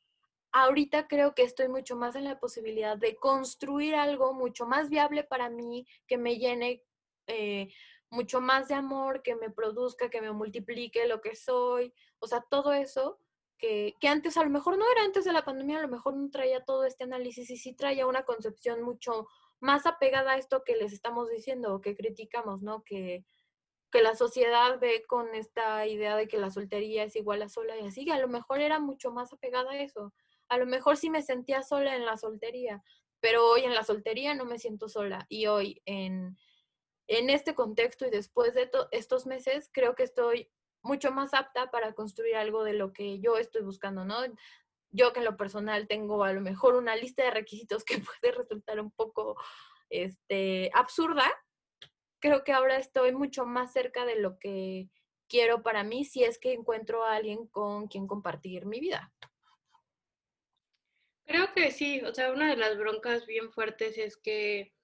ahorita 0.51 1.07
creo 1.07 1.35
que 1.35 1.43
estoy 1.43 1.67
mucho 1.67 1.95
más 1.95 2.15
en 2.15 2.23
la 2.23 2.39
posibilidad 2.39 2.97
de 2.97 3.15
construir 3.15 3.95
algo 3.95 4.33
mucho 4.33 4.65
más 4.65 4.89
viable 4.89 5.23
para 5.23 5.49
mí, 5.49 5.85
que 6.07 6.17
me 6.17 6.37
llene 6.37 6.81
eh, 7.27 7.71
mucho 8.15 8.41
más 8.41 8.67
de 8.67 8.75
amor, 8.75 9.21
que 9.21 9.35
me 9.35 9.49
produzca, 9.49 10.09
que 10.09 10.21
me 10.21 10.31
multiplique 10.31 11.07
lo 11.07 11.21
que 11.21 11.35
soy, 11.35 11.93
o 12.19 12.27
sea, 12.27 12.43
todo 12.49 12.73
eso 12.73 13.19
que, 13.57 13.95
que, 13.99 14.07
antes 14.07 14.37
a 14.37 14.43
lo 14.43 14.49
mejor 14.49 14.77
no 14.77 14.85
era 14.91 15.03
antes 15.03 15.25
de 15.25 15.33
la 15.33 15.45
pandemia, 15.45 15.79
a 15.79 15.81
lo 15.81 15.87
mejor 15.87 16.15
no 16.15 16.29
traía 16.29 16.63
todo 16.63 16.85
este 16.85 17.03
análisis 17.03 17.49
y 17.49 17.57
sí 17.57 17.73
traía 17.73 18.07
una 18.07 18.23
concepción 18.23 18.81
mucho 18.81 19.27
más 19.59 19.85
apegada 19.85 20.33
a 20.33 20.37
esto 20.37 20.63
que 20.63 20.75
les 20.75 20.93
estamos 20.93 21.29
diciendo 21.29 21.73
o 21.73 21.81
que 21.81 21.95
criticamos, 21.95 22.61
¿no? 22.61 22.83
Que, 22.83 23.25
que 23.91 24.01
la 24.01 24.15
sociedad 24.15 24.79
ve 24.79 25.03
con 25.07 25.33
esta 25.35 25.87
idea 25.87 26.17
de 26.17 26.27
que 26.27 26.37
la 26.37 26.51
soltería 26.51 27.03
es 27.03 27.15
igual 27.15 27.41
a 27.41 27.49
sola 27.49 27.77
y 27.77 27.87
así, 27.87 28.09
a 28.09 28.19
lo 28.19 28.27
mejor 28.27 28.59
era 28.59 28.79
mucho 28.79 29.11
más 29.11 29.31
apegada 29.31 29.71
a 29.71 29.81
eso. 29.81 30.13
A 30.49 30.57
lo 30.57 30.65
mejor 30.65 30.97
sí 30.97 31.09
me 31.09 31.21
sentía 31.21 31.63
sola 31.63 31.95
en 31.95 32.05
la 32.05 32.17
soltería, 32.17 32.83
pero 33.19 33.47
hoy 33.47 33.61
en 33.61 33.73
la 33.73 33.83
soltería 33.83 34.33
no 34.33 34.45
me 34.45 34.59
siento 34.59 34.89
sola 34.89 35.25
y 35.29 35.47
hoy 35.47 35.81
en, 35.85 36.37
en 37.07 37.29
este 37.29 37.55
contexto 37.55 38.05
y 38.07 38.09
después 38.09 38.53
de 38.53 38.69
estos 38.91 39.25
meses 39.25 39.69
creo 39.71 39.95
que 39.95 40.03
estoy 40.03 40.49
mucho 40.81 41.11
más 41.11 41.33
apta 41.33 41.71
para 41.71 41.93
construir 41.93 42.35
algo 42.35 42.63
de 42.63 42.73
lo 42.73 42.93
que 42.93 43.19
yo 43.19 43.37
estoy 43.37 43.63
buscando, 43.63 44.05
¿no? 44.05 44.17
Yo 44.91 45.13
que 45.13 45.19
en 45.19 45.25
lo 45.25 45.35
personal 45.35 45.87
tengo 45.87 46.23
a 46.23 46.33
lo 46.33 46.41
mejor 46.41 46.75
una 46.75 46.95
lista 46.95 47.23
de 47.23 47.31
requisitos 47.31 47.83
que 47.83 47.97
puede 48.21 48.33
resultar 48.33 48.79
un 48.79 48.91
poco 48.91 49.35
este, 49.89 50.71
absurda, 50.73 51.25
creo 52.19 52.43
que 52.43 52.53
ahora 52.53 52.77
estoy 52.77 53.13
mucho 53.13 53.45
más 53.45 53.73
cerca 53.73 54.05
de 54.05 54.15
lo 54.15 54.39
que 54.39 54.89
quiero 55.27 55.63
para 55.63 55.83
mí 55.83 56.05
si 56.05 56.23
es 56.23 56.39
que 56.39 56.53
encuentro 56.53 57.03
a 57.03 57.15
alguien 57.15 57.47
con 57.47 57.87
quien 57.87 58.07
compartir 58.07 58.65
mi 58.65 58.79
vida. 58.79 59.13
Creo 61.25 61.51
que 61.53 61.71
sí, 61.71 62.01
o 62.01 62.13
sea, 62.13 62.31
una 62.31 62.49
de 62.49 62.57
las 62.57 62.77
broncas 62.77 63.25
bien 63.25 63.51
fuertes 63.51 63.97
es 63.97 64.15
que 64.17 64.74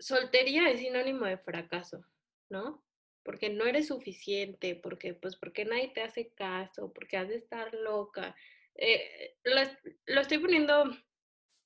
soltería 0.00 0.68
es 0.70 0.80
sinónimo 0.80 1.26
de 1.26 1.38
fracaso, 1.38 2.04
¿no? 2.48 2.84
Porque 3.22 3.50
no 3.50 3.66
eres 3.66 3.88
suficiente, 3.88 4.74
porque 4.74 5.14
pues 5.14 5.36
porque 5.36 5.64
nadie 5.64 5.88
te 5.88 6.02
hace 6.02 6.30
caso, 6.30 6.92
porque 6.92 7.16
has 7.16 7.28
de 7.28 7.36
estar 7.36 7.72
loca. 7.74 8.34
Eh, 8.74 9.36
lo, 9.44 9.60
lo 10.06 10.20
estoy 10.20 10.38
poniendo, 10.38 10.84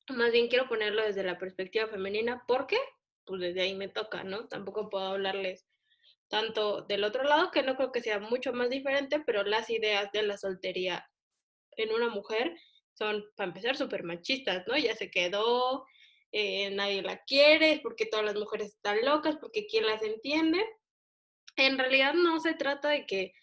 más 0.08 0.32
bien 0.32 0.48
quiero 0.48 0.68
ponerlo 0.68 1.02
desde 1.02 1.22
la 1.22 1.38
perspectiva 1.38 1.86
femenina, 1.86 2.44
¿por 2.46 2.66
qué? 2.66 2.78
pues 3.24 3.40
desde 3.40 3.62
ahí 3.62 3.74
me 3.74 3.88
toca, 3.88 4.24
¿no? 4.24 4.48
Tampoco 4.48 4.90
puedo 4.90 5.06
hablarles 5.06 5.66
tanto 6.28 6.82
del 6.82 7.04
otro 7.04 7.24
lado, 7.24 7.50
que 7.50 7.62
no 7.62 7.76
creo 7.76 7.92
que 7.92 8.02
sea 8.02 8.18
mucho 8.18 8.52
más 8.52 8.70
diferente, 8.70 9.22
pero 9.24 9.44
las 9.44 9.70
ideas 9.70 10.10
de 10.12 10.22
la 10.22 10.36
soltería 10.36 11.08
en 11.76 11.92
una 11.92 12.08
mujer 12.08 12.56
son, 12.94 13.24
para 13.36 13.48
empezar, 13.48 13.76
súper 13.76 14.04
machistas, 14.04 14.66
¿no? 14.66 14.76
Ya 14.76 14.94
se 14.94 15.10
quedó, 15.10 15.86
eh, 16.36 16.68
nadie 16.70 17.00
la 17.00 17.22
quiere, 17.22 17.78
porque 17.80 18.06
todas 18.06 18.24
las 18.24 18.34
mujeres 18.34 18.74
están 18.74 19.04
locas, 19.04 19.36
porque 19.36 19.66
¿quién 19.66 19.86
las 19.86 20.02
entiende? 20.02 20.66
En 21.54 21.78
realidad 21.78 22.14
no 22.14 22.40
se 22.40 22.54
trata 22.54 22.88
de 22.88 23.06
que 23.06 23.34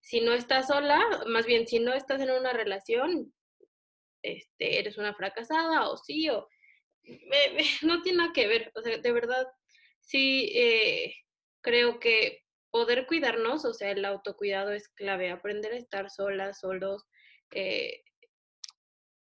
si 0.00 0.22
no 0.22 0.32
estás 0.32 0.68
sola, 0.68 0.98
más 1.26 1.44
bien 1.44 1.66
si 1.66 1.78
no 1.78 1.92
estás 1.92 2.22
en 2.22 2.30
una 2.30 2.54
relación, 2.54 3.34
este, 4.22 4.78
eres 4.78 4.96
una 4.96 5.14
fracasada 5.14 5.90
o 5.90 5.98
sí, 5.98 6.30
o 6.30 6.48
no 7.82 8.00
tiene 8.00 8.18
nada 8.18 8.32
que 8.32 8.46
ver, 8.46 8.72
o 8.74 8.80
sea, 8.80 8.96
de 8.96 9.12
verdad, 9.12 9.46
sí 10.00 10.50
eh, 10.54 11.16
creo 11.60 12.00
que 12.00 12.44
poder 12.70 13.06
cuidarnos, 13.06 13.66
o 13.66 13.74
sea, 13.74 13.90
el 13.90 14.06
autocuidado 14.06 14.72
es 14.72 14.88
clave, 14.88 15.30
aprender 15.30 15.74
a 15.74 15.76
estar 15.76 16.08
solas, 16.08 16.60
solos, 16.60 17.04
eh, 17.50 18.04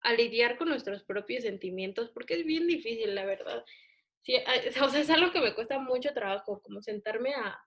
a 0.02 0.12
lidiar 0.14 0.56
con 0.58 0.68
nuestros 0.68 1.04
propios 1.04 1.44
sentimientos, 1.44 2.10
porque 2.10 2.34
es 2.34 2.44
bien 2.44 2.66
difícil, 2.66 3.14
la 3.14 3.24
verdad. 3.24 3.64
Sí, 4.22 4.36
o 4.82 4.88
sea, 4.88 5.00
es 5.00 5.10
algo 5.10 5.32
que 5.32 5.40
me 5.40 5.54
cuesta 5.54 5.78
mucho 5.78 6.12
trabajo, 6.12 6.60
como 6.62 6.82
sentarme 6.82 7.34
a, 7.34 7.58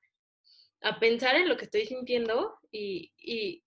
a 0.81 0.99
pensar 0.99 1.35
en 1.35 1.49
lo 1.49 1.57
que 1.57 1.65
estoy 1.65 1.85
sintiendo 1.85 2.57
y, 2.71 3.11
y, 3.17 3.61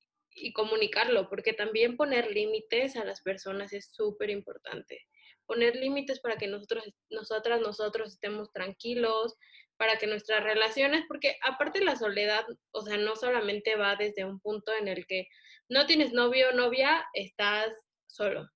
comunicarlo, 0.52 1.28
porque 1.28 1.52
también 1.52 1.96
poner 1.96 2.30
límites 2.30 2.96
a 2.96 3.04
las 3.04 3.22
personas 3.22 3.72
es 3.72 3.90
súper 3.92 4.30
importante 4.30 5.06
poner 5.48 5.74
límites 5.76 6.20
para 6.20 6.36
que 6.36 6.46
nosotros, 6.46 6.84
nosotras, 7.08 7.60
nosotros 7.60 8.12
estemos 8.12 8.52
tranquilos, 8.52 9.34
para 9.78 9.96
que 9.96 10.06
nuestras 10.06 10.44
relaciones, 10.44 11.04
porque 11.08 11.38
aparte 11.42 11.82
la 11.82 11.96
soledad, 11.96 12.44
o 12.72 12.82
sea, 12.82 12.98
no 12.98 13.16
solamente 13.16 13.74
va 13.76 13.96
desde 13.96 14.24
un 14.24 14.40
punto 14.40 14.72
en 14.74 14.88
el 14.88 15.06
que 15.06 15.26
no 15.68 15.86
tienes 15.86 16.12
novio 16.12 16.50
o 16.50 16.52
novia, 16.52 17.06
estás 17.14 17.72
solo. 18.06 18.48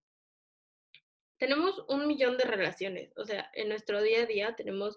Tenemos 1.43 1.85
un 1.89 2.07
millón 2.07 2.39
de 2.39 2.45
relaciones, 2.45 3.13
o 3.17 3.25
sea, 3.25 3.51
en 3.55 3.69
nuestro 3.69 4.01
día 4.01 4.23
a 4.23 4.27
día 4.27 4.55
tenemos 4.55 4.97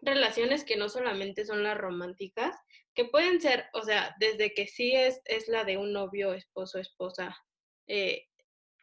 relaciones 0.00 0.62
que 0.62 0.76
no 0.76 0.88
solamente 0.88 1.44
son 1.44 1.64
las 1.64 1.76
románticas, 1.76 2.56
que 2.94 3.06
pueden 3.06 3.40
ser, 3.40 3.66
o 3.72 3.82
sea, 3.82 4.14
desde 4.20 4.54
que 4.54 4.68
sí 4.68 4.94
es, 4.94 5.20
es 5.24 5.48
la 5.48 5.64
de 5.64 5.78
un 5.78 5.92
novio, 5.92 6.32
esposo, 6.32 6.78
esposa, 6.78 7.36
eh, 7.88 8.28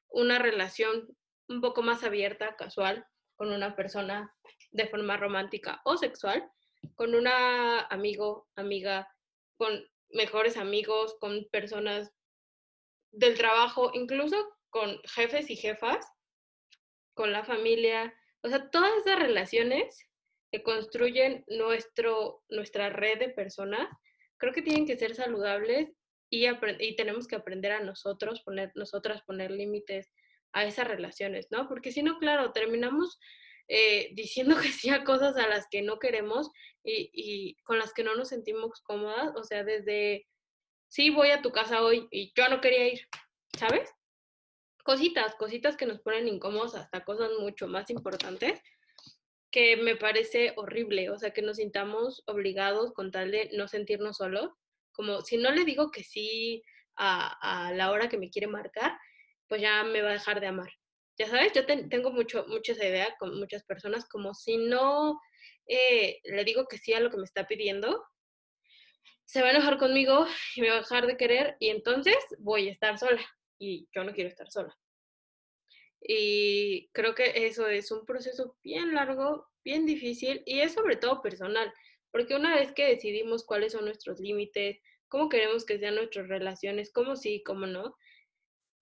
una 0.09 0.37
relación 0.37 1.07
un 1.47 1.61
poco 1.61 1.81
más 1.81 2.03
abierta, 2.03 2.57
casual, 2.57 3.07
con 3.37 3.53
una 3.53 3.73
persona 3.77 4.35
de 4.71 4.87
forma 4.87 5.15
romántica 5.15 5.79
o 5.85 5.95
sexual, 5.95 6.51
con 6.95 7.15
una 7.15 7.83
amigo, 7.83 8.49
amiga, 8.57 9.07
con 9.55 9.81
mejores 10.09 10.57
amigos, 10.57 11.15
con 11.21 11.47
personas 11.53 12.11
del 13.11 13.37
trabajo, 13.37 13.91
incluso 13.93 14.35
con 14.69 14.99
jefes 15.03 15.49
y 15.49 15.55
jefas, 15.55 16.05
con 17.17 17.33
la 17.33 17.43
familia, 17.43 18.13
o 18.43 18.47
sea, 18.47 18.69
todas 18.69 18.91
esas 18.99 19.19
relaciones 19.19 20.07
que 20.51 20.61
construyen 20.61 21.43
nuestro, 21.47 22.43
nuestra 22.47 22.89
red 22.89 23.17
de 23.19 23.29
personas, 23.29 23.89
creo 24.37 24.53
que 24.53 24.61
tienen 24.61 24.85
que 24.85 24.97
ser 24.97 25.15
saludables 25.15 25.91
y, 26.29 26.45
y 26.79 26.95
tenemos 26.95 27.27
que 27.27 27.35
aprender 27.35 27.71
a 27.71 27.81
nosotros, 27.81 28.41
poner, 28.43 28.71
nosotras 28.75 29.23
poner 29.23 29.49
límites 29.49 30.13
a 30.53 30.63
esas 30.63 30.87
relaciones, 30.87 31.47
¿no? 31.49 31.67
Porque 31.67 31.91
si 31.91 32.03
no, 32.03 32.19
claro, 32.19 32.53
terminamos 32.53 33.19
eh, 33.67 34.11
diciendo 34.13 34.55
que 34.61 34.69
sí 34.69 34.89
a 34.89 35.03
cosas 35.03 35.35
a 35.37 35.47
las 35.47 35.67
que 35.69 35.81
no 35.81 35.97
queremos 35.97 36.51
y, 36.83 37.09
y, 37.13 37.55
con 37.63 37.79
las 37.79 37.93
que 37.93 38.03
no 38.03 38.15
nos 38.15 38.29
sentimos 38.29 38.79
cómodas, 38.81 39.35
o 39.35 39.43
sea, 39.43 39.63
desde, 39.63 40.27
sí, 40.87 41.09
voy 41.09 41.31
a 41.31 41.41
tu 41.41 41.51
casa 41.51 41.81
hoy 41.81 42.07
y 42.11 42.31
yo 42.35 42.47
no 42.47 42.61
quería 42.61 42.87
ir, 42.87 43.01
¿sabes? 43.57 43.89
Cositas, 44.87 45.35
cositas 45.35 45.75
que 45.75 45.85
nos 45.85 45.99
ponen 45.99 46.29
incómodos, 46.29 46.73
hasta 46.73 47.03
cosas 47.03 47.29
mucho 47.41 47.67
más 47.67 47.89
importantes, 47.89 48.61
que 49.51 49.75
me 49.75 49.97
parece 49.97 50.53
horrible, 50.55 51.09
o 51.09 51.19
sea, 51.19 51.31
que 51.31 51.41
nos 51.41 51.57
sintamos 51.57 52.23
obligados 52.25 52.93
con 52.93 53.11
tal 53.11 53.31
de 53.31 53.49
no 53.51 53.67
sentirnos 53.67 54.15
solos, 54.15 54.49
como 54.93 55.19
si 55.23 55.35
no 55.35 55.51
le 55.51 55.65
digo 55.65 55.91
que 55.91 56.05
sí 56.05 56.63
a, 56.95 57.67
a 57.67 57.73
la 57.73 57.91
hora 57.91 58.07
que 58.07 58.17
me 58.17 58.29
quiere 58.29 58.47
marcar, 58.47 58.97
pues 59.49 59.61
ya 59.61 59.83
me 59.83 60.01
va 60.01 60.11
a 60.11 60.13
dejar 60.13 60.39
de 60.39 60.47
amar. 60.47 60.69
Ya 61.19 61.27
sabes, 61.27 61.51
yo 61.51 61.65
tengo 61.65 62.11
mucho, 62.11 62.45
mucha 62.47 62.71
esa 62.71 62.85
idea 62.85 63.13
con 63.19 63.37
muchas 63.37 63.65
personas, 63.65 64.07
como 64.07 64.33
si 64.33 64.55
no 64.55 65.19
eh, 65.67 66.21
le 66.23 66.45
digo 66.45 66.65
que 66.65 66.77
sí 66.77 66.93
a 66.93 67.01
lo 67.01 67.11
que 67.11 67.17
me 67.17 67.25
está 67.25 67.45
pidiendo, 67.45 68.05
se 69.25 69.41
va 69.41 69.49
a 69.49 69.51
enojar 69.51 69.79
conmigo 69.79 70.25
y 70.55 70.61
me 70.61 70.69
va 70.69 70.75
a 70.75 70.79
dejar 70.79 71.07
de 71.07 71.17
querer 71.17 71.57
y 71.59 71.71
entonces 71.71 72.15
voy 72.39 72.69
a 72.69 72.71
estar 72.71 72.97
sola 72.97 73.21
y 73.59 73.87
yo 73.93 74.03
no 74.03 74.13
quiero 74.13 74.29
estar 74.29 74.49
sola. 74.51 74.77
Y 76.01 76.89
creo 76.93 77.15
que 77.15 77.47
eso 77.47 77.67
es 77.67 77.91
un 77.91 78.05
proceso 78.05 78.55
bien 78.63 78.93
largo, 78.93 79.47
bien 79.63 79.85
difícil 79.85 80.43
y 80.45 80.59
es 80.59 80.73
sobre 80.73 80.95
todo 80.95 81.21
personal, 81.21 81.73
porque 82.11 82.35
una 82.35 82.55
vez 82.55 82.71
que 82.71 82.85
decidimos 82.85 83.45
cuáles 83.45 83.73
son 83.73 83.85
nuestros 83.85 84.19
límites, 84.19 84.79
cómo 85.07 85.29
queremos 85.29 85.65
que 85.65 85.79
sean 85.79 85.95
nuestras 85.95 86.27
relaciones, 86.27 86.91
cómo 86.91 87.15
sí, 87.15 87.43
cómo 87.43 87.65
no, 87.65 87.95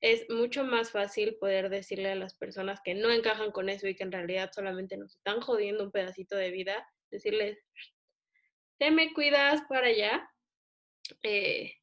es 0.01 0.29
mucho 0.29 0.63
más 0.63 0.91
fácil 0.91 1.35
poder 1.37 1.69
decirle 1.69 2.11
a 2.11 2.15
las 2.15 2.35
personas 2.35 2.79
que 2.83 2.93
no 2.93 3.11
encajan 3.11 3.51
con 3.51 3.69
eso 3.69 3.87
y 3.87 3.95
que 3.95 4.03
en 4.03 4.11
realidad 4.11 4.51
solamente 4.53 4.97
nos 4.97 5.15
están 5.15 5.41
jodiendo 5.41 5.83
un 5.83 5.91
pedacito 5.91 6.35
de 6.35 6.51
vida, 6.51 6.87
decirles, 7.09 7.57
te 8.77 8.91
me 8.91 9.13
cuidas 9.13 9.61
para 9.67 9.87
allá. 9.87 10.29
Eh, 11.23 11.73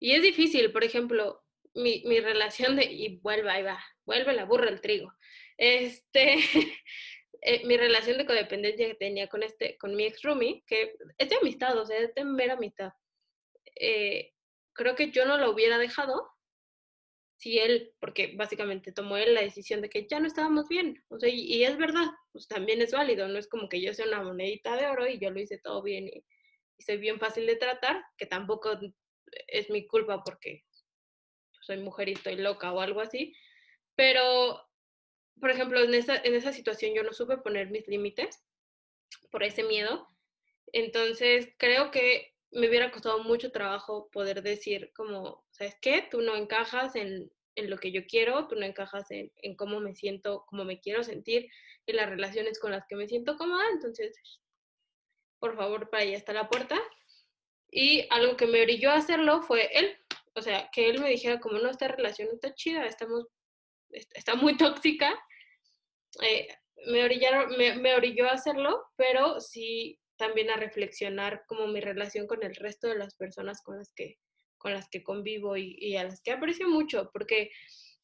y 0.00 0.12
es 0.12 0.22
difícil, 0.22 0.72
por 0.72 0.82
ejemplo, 0.82 1.45
mi, 1.76 2.02
mi, 2.04 2.20
relación 2.20 2.76
de, 2.76 2.84
y 2.84 3.18
vuelve, 3.18 3.50
ahí 3.50 3.62
va, 3.62 3.78
vuelve 4.04 4.32
la 4.32 4.44
burra 4.44 4.68
al 4.68 4.80
trigo. 4.80 5.12
Este, 5.56 6.36
eh, 7.42 7.66
mi 7.66 7.76
relación 7.76 8.18
de 8.18 8.26
codependencia 8.26 8.86
que 8.86 8.94
tenía 8.94 9.28
con 9.28 9.42
este, 9.42 9.76
con 9.78 9.94
mi 9.94 10.04
ex 10.04 10.22
roomie, 10.22 10.64
que 10.66 10.96
es 11.18 11.28
de 11.28 11.36
amistad, 11.36 11.76
o 11.78 11.86
sea, 11.86 11.98
es 11.98 12.14
de 12.14 12.24
mera 12.24 12.54
amistad. 12.54 12.92
Eh, 13.76 14.32
creo 14.72 14.94
que 14.94 15.10
yo 15.10 15.26
no 15.26 15.38
lo 15.38 15.50
hubiera 15.50 15.78
dejado 15.78 16.30
si 17.38 17.58
él, 17.58 17.94
porque 18.00 18.34
básicamente 18.36 18.92
tomó 18.92 19.18
él 19.18 19.34
la 19.34 19.42
decisión 19.42 19.82
de 19.82 19.90
que 19.90 20.06
ya 20.08 20.20
no 20.20 20.26
estábamos 20.26 20.68
bien, 20.68 21.04
o 21.08 21.18
sea, 21.18 21.28
y, 21.28 21.64
es 21.64 21.76
verdad, 21.76 22.06
pues 22.32 22.48
también 22.48 22.80
es 22.80 22.92
válido, 22.92 23.28
no 23.28 23.38
es 23.38 23.46
como 23.46 23.68
que 23.68 23.82
yo 23.82 23.92
sea 23.92 24.06
una 24.06 24.22
monedita 24.22 24.74
de 24.76 24.86
oro 24.86 25.06
y 25.06 25.18
yo 25.18 25.30
lo 25.30 25.40
hice 25.40 25.58
todo 25.58 25.82
bien 25.82 26.08
y, 26.08 26.24
soy 26.78 26.98
bien 26.98 27.18
fácil 27.18 27.46
de 27.46 27.56
tratar, 27.56 28.02
que 28.18 28.26
tampoco 28.26 28.78
es 29.48 29.70
mi 29.70 29.86
culpa 29.86 30.22
porque 30.22 30.62
soy 31.66 31.78
mujer 31.78 32.08
y 32.08 32.12
estoy 32.12 32.36
loca 32.36 32.72
o 32.72 32.80
algo 32.80 33.00
así, 33.00 33.34
pero, 33.96 34.62
por 35.40 35.50
ejemplo, 35.50 35.80
en 35.80 35.94
esa, 35.94 36.16
en 36.16 36.34
esa 36.34 36.52
situación 36.52 36.94
yo 36.94 37.02
no 37.02 37.12
supe 37.12 37.38
poner 37.38 37.70
mis 37.70 37.88
límites 37.88 38.42
por 39.30 39.42
ese 39.42 39.64
miedo, 39.64 40.08
entonces 40.72 41.48
creo 41.58 41.90
que 41.90 42.34
me 42.52 42.68
hubiera 42.68 42.90
costado 42.90 43.22
mucho 43.22 43.50
trabajo 43.50 44.08
poder 44.10 44.42
decir 44.42 44.92
como, 44.94 45.44
¿sabes 45.50 45.76
qué? 45.80 46.06
Tú 46.10 46.20
no 46.22 46.36
encajas 46.36 46.94
en, 46.94 47.30
en 47.56 47.70
lo 47.70 47.78
que 47.78 47.90
yo 47.90 48.06
quiero, 48.06 48.46
tú 48.46 48.54
no 48.54 48.64
encajas 48.64 49.10
en, 49.10 49.32
en, 49.36 49.56
cómo 49.56 49.80
me 49.80 49.94
siento, 49.94 50.44
cómo 50.46 50.64
me 50.64 50.80
quiero 50.80 51.02
sentir, 51.02 51.48
en 51.86 51.96
las 51.96 52.08
relaciones 52.08 52.58
con 52.58 52.70
las 52.70 52.86
que 52.86 52.96
me 52.96 53.08
siento 53.08 53.36
cómoda, 53.36 53.64
entonces, 53.72 54.18
por 55.38 55.56
favor, 55.56 55.90
para 55.90 56.04
allá 56.04 56.16
está 56.16 56.32
la 56.32 56.48
puerta. 56.48 56.80
Y 57.70 58.06
algo 58.10 58.36
que 58.36 58.46
me 58.46 58.62
orilló 58.62 58.90
a 58.90 58.96
hacerlo 58.96 59.42
fue 59.42 59.68
él, 59.72 59.96
o 60.36 60.42
sea, 60.42 60.68
que 60.70 60.90
él 60.90 61.00
me 61.00 61.08
dijera 61.08 61.40
como, 61.40 61.58
no, 61.58 61.70
esta 61.70 61.88
relación 61.88 62.28
está 62.30 62.54
chida, 62.54 62.86
estamos, 62.86 63.26
está 63.90 64.34
muy 64.34 64.56
tóxica. 64.58 65.18
Eh, 66.22 66.46
me, 66.86 67.02
orillaron, 67.02 67.56
me, 67.56 67.94
orilló 67.94 68.28
a 68.28 68.34
hacerlo, 68.34 68.84
pero 68.96 69.40
sí 69.40 69.98
también 70.18 70.50
a 70.50 70.56
reflexionar 70.56 71.42
como 71.46 71.66
mi 71.66 71.80
relación 71.80 72.26
con 72.26 72.42
el 72.42 72.54
resto 72.54 72.86
de 72.88 72.96
las 72.96 73.16
personas 73.16 73.62
con 73.62 73.78
las 73.78 73.92
que, 73.94 74.18
con 74.58 74.72
las 74.72 74.88
que 74.88 75.02
convivo 75.02 75.56
y, 75.56 75.96
a 75.96 76.04
las 76.04 76.20
que 76.22 76.32
aprecio 76.32 76.68
mucho, 76.68 77.10
porque 77.12 77.50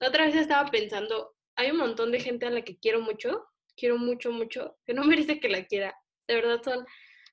otra 0.00 0.24
vez 0.24 0.34
estaba 0.34 0.70
pensando, 0.70 1.34
hay 1.56 1.70
un 1.70 1.78
montón 1.78 2.12
de 2.12 2.20
gente 2.20 2.46
a 2.46 2.50
la 2.50 2.62
que 2.62 2.78
quiero 2.78 3.00
mucho, 3.00 3.44
quiero 3.76 3.98
mucho, 3.98 4.32
mucho, 4.32 4.78
que 4.86 4.94
no 4.94 5.04
merece 5.04 5.38
que 5.38 5.48
la 5.48 5.66
quiera. 5.66 5.94
De 6.26 6.34
verdad 6.34 6.62
son, 6.64 6.86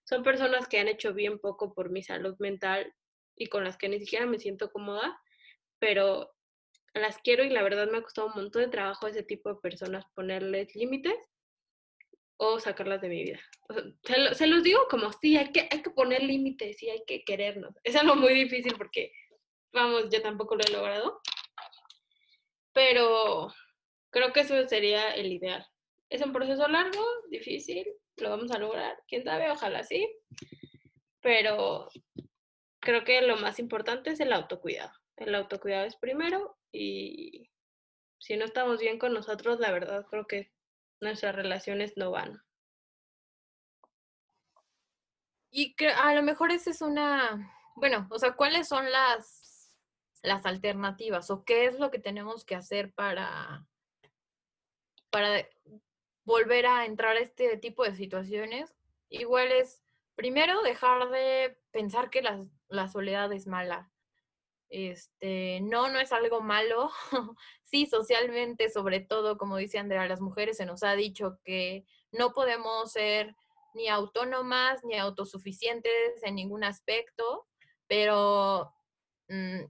son 0.03 0.23
personas 0.23 0.67
que 0.67 0.79
han 0.79 0.89
hecho 0.89 1.13
bien 1.13 1.39
poco 1.39 1.73
por 1.73 1.89
mi 1.89 2.03
salud 2.03 2.35
mental 2.39 2.93
y 3.39 3.47
con 3.47 3.63
las 3.63 3.77
que 3.77 3.89
ni 3.89 3.99
siquiera 3.99 4.27
me 4.27 4.37
siento 4.37 4.71
cómoda, 4.71 5.19
pero 5.79 6.35
las 6.93 7.17
quiero 7.19 7.43
y 7.43 7.49
la 7.49 7.63
verdad 7.63 7.89
me 7.89 7.97
ha 7.97 8.03
costado 8.03 8.27
un 8.27 8.33
montón 8.35 8.63
de 8.63 8.67
trabajo 8.67 9.05
a 9.05 9.09
ese 9.09 9.23
tipo 9.23 9.49
de 9.49 9.61
personas 9.61 10.05
ponerles 10.13 10.75
límites 10.75 11.15
o 12.37 12.59
sacarlas 12.59 13.01
de 13.01 13.09
mi 13.09 13.23
vida. 13.23 13.39
se, 14.33 14.47
los 14.47 14.63
digo 14.63 14.87
como, 14.89 15.11
sí, 15.13 15.37
hay 15.37 15.51
que, 15.51 15.69
hay 15.71 15.81
que 15.81 15.89
poner 15.89 16.21
límites 16.21 16.83
y 16.83 16.89
hay 16.89 17.03
que 17.07 17.23
querernos. 17.23 17.73
Es 17.83 17.95
algo 17.95 18.15
muy 18.15 18.33
difícil 18.33 18.75
porque, 18.77 19.13
vamos, 19.71 20.09
yo 20.11 20.21
tampoco 20.21 20.55
lo 20.55 20.63
he 20.67 20.71
logrado. 20.71 21.21
Pero 22.73 23.53
creo 24.09 24.33
que 24.33 24.41
eso 24.41 24.67
sería 24.67 25.11
el 25.11 25.31
ideal. 25.31 25.65
Es 26.09 26.21
un 26.21 26.33
proceso 26.33 26.67
largo, 26.67 27.03
difícil, 27.29 27.87
lo 28.17 28.29
vamos 28.29 28.51
a 28.51 28.59
lograr, 28.59 28.97
quién 29.07 29.23
sabe, 29.23 29.49
ojalá 29.49 29.83
sí. 29.83 30.09
Pero 31.21 31.89
creo 32.80 33.03
que 33.03 33.21
lo 33.21 33.38
más 33.38 33.59
importante 33.59 34.11
es 34.11 34.19
el 34.19 34.34
autocuidado. 34.34 34.91
El 35.17 35.36
autocuidado 35.36 35.86
es 35.86 35.95
primero 35.95 36.57
y 36.71 37.49
si 38.19 38.38
no 38.38 38.45
estamos 38.45 38.80
bien 38.80 38.99
con 38.99 39.13
nosotros, 39.13 39.59
la 39.59 39.71
verdad 39.71 40.05
creo 40.09 40.27
que 40.27 40.51
nuestras 41.01 41.36
relaciones 41.36 41.93
no 41.97 42.11
van. 42.11 42.41
Y 45.51 45.75
a 45.95 46.13
lo 46.13 46.21
mejor 46.21 46.51
esa 46.51 46.69
es 46.69 46.82
una, 46.82 47.53
bueno, 47.75 48.07
o 48.11 48.19
sea, 48.19 48.34
¿cuáles 48.34 48.67
son 48.67 48.91
las, 48.91 49.75
las 50.21 50.45
alternativas 50.45 51.32
o 51.32 51.43
qué 51.43 51.65
es 51.65 51.80
lo 51.80 51.89
que 51.89 51.99
tenemos 51.99 52.45
que 52.45 52.55
hacer 52.55 52.93
para, 52.93 53.65
para 55.09 55.47
volver 56.23 56.67
a 56.67 56.86
entrar 56.86 57.17
a 57.17 57.21
este 57.21 57.57
tipo 57.57 57.84
de 57.84 57.95
situaciones? 57.95 58.75
Igual 59.09 59.51
es, 59.51 59.82
primero, 60.15 60.61
dejar 60.61 61.09
de 61.09 61.57
pensar 61.71 62.11
que 62.11 62.21
la, 62.21 62.45
la 62.70 62.88
soledad 62.88 63.32
es 63.34 63.47
mala. 63.47 63.91
Este, 64.70 65.59
no, 65.61 65.89
no 65.89 65.99
es 65.99 66.11
algo 66.11 66.41
malo. 66.41 66.89
sí, 67.63 67.86
socialmente, 67.88 68.70
sobre 68.70 68.99
todo, 68.99 69.38
como 69.38 69.57
dice 69.57 69.80
Andrea, 69.80 70.07
las 70.07 70.22
mujeres 70.22 70.57
se 70.57 70.65
nos 70.65 70.84
ha 70.84 70.93
dicho 70.93 71.39
que 71.43 71.86
no 72.11 72.32
podemos 72.32 72.91
ser 72.91 73.36
ni 73.74 73.88
autónomas 73.88 74.84
ni 74.84 74.97
autosuficientes 74.97 76.24
en 76.24 76.36
ningún 76.36 76.63
aspecto, 76.63 77.47
pero 77.88 78.74
mm, 79.28 79.61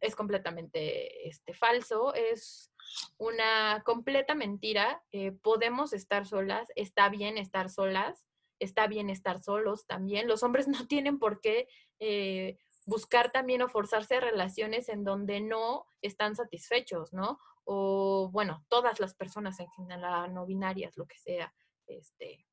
es 0.00 0.16
completamente 0.16 1.28
este, 1.28 1.54
falso, 1.54 2.14
es 2.14 2.72
una 3.18 3.82
completa 3.84 4.34
mentira. 4.34 5.02
Eh, 5.12 5.32
podemos 5.32 5.92
estar 5.92 6.26
solas, 6.26 6.68
está 6.76 7.08
bien 7.08 7.38
estar 7.38 7.70
solas, 7.70 8.24
está 8.58 8.86
bien 8.86 9.10
estar 9.10 9.42
solos 9.42 9.86
también. 9.86 10.28
Los 10.28 10.42
hombres 10.42 10.68
no 10.68 10.86
tienen 10.86 11.18
por 11.18 11.40
qué 11.40 11.68
eh, 11.98 12.58
buscar 12.86 13.32
también 13.32 13.62
o 13.62 13.68
forzarse 13.68 14.16
a 14.16 14.20
relaciones 14.20 14.88
en 14.88 15.04
donde 15.04 15.40
no 15.40 15.86
están 16.02 16.36
satisfechos, 16.36 17.12
¿no? 17.12 17.38
O 17.64 18.30
bueno, 18.32 18.64
todas 18.68 19.00
las 19.00 19.14
personas 19.14 19.58
en 19.58 19.68
general, 19.70 20.32
no 20.32 20.46
binarias, 20.46 20.96
lo 20.96 21.06
que 21.06 21.18
sea, 21.18 21.52
este, 21.86 22.46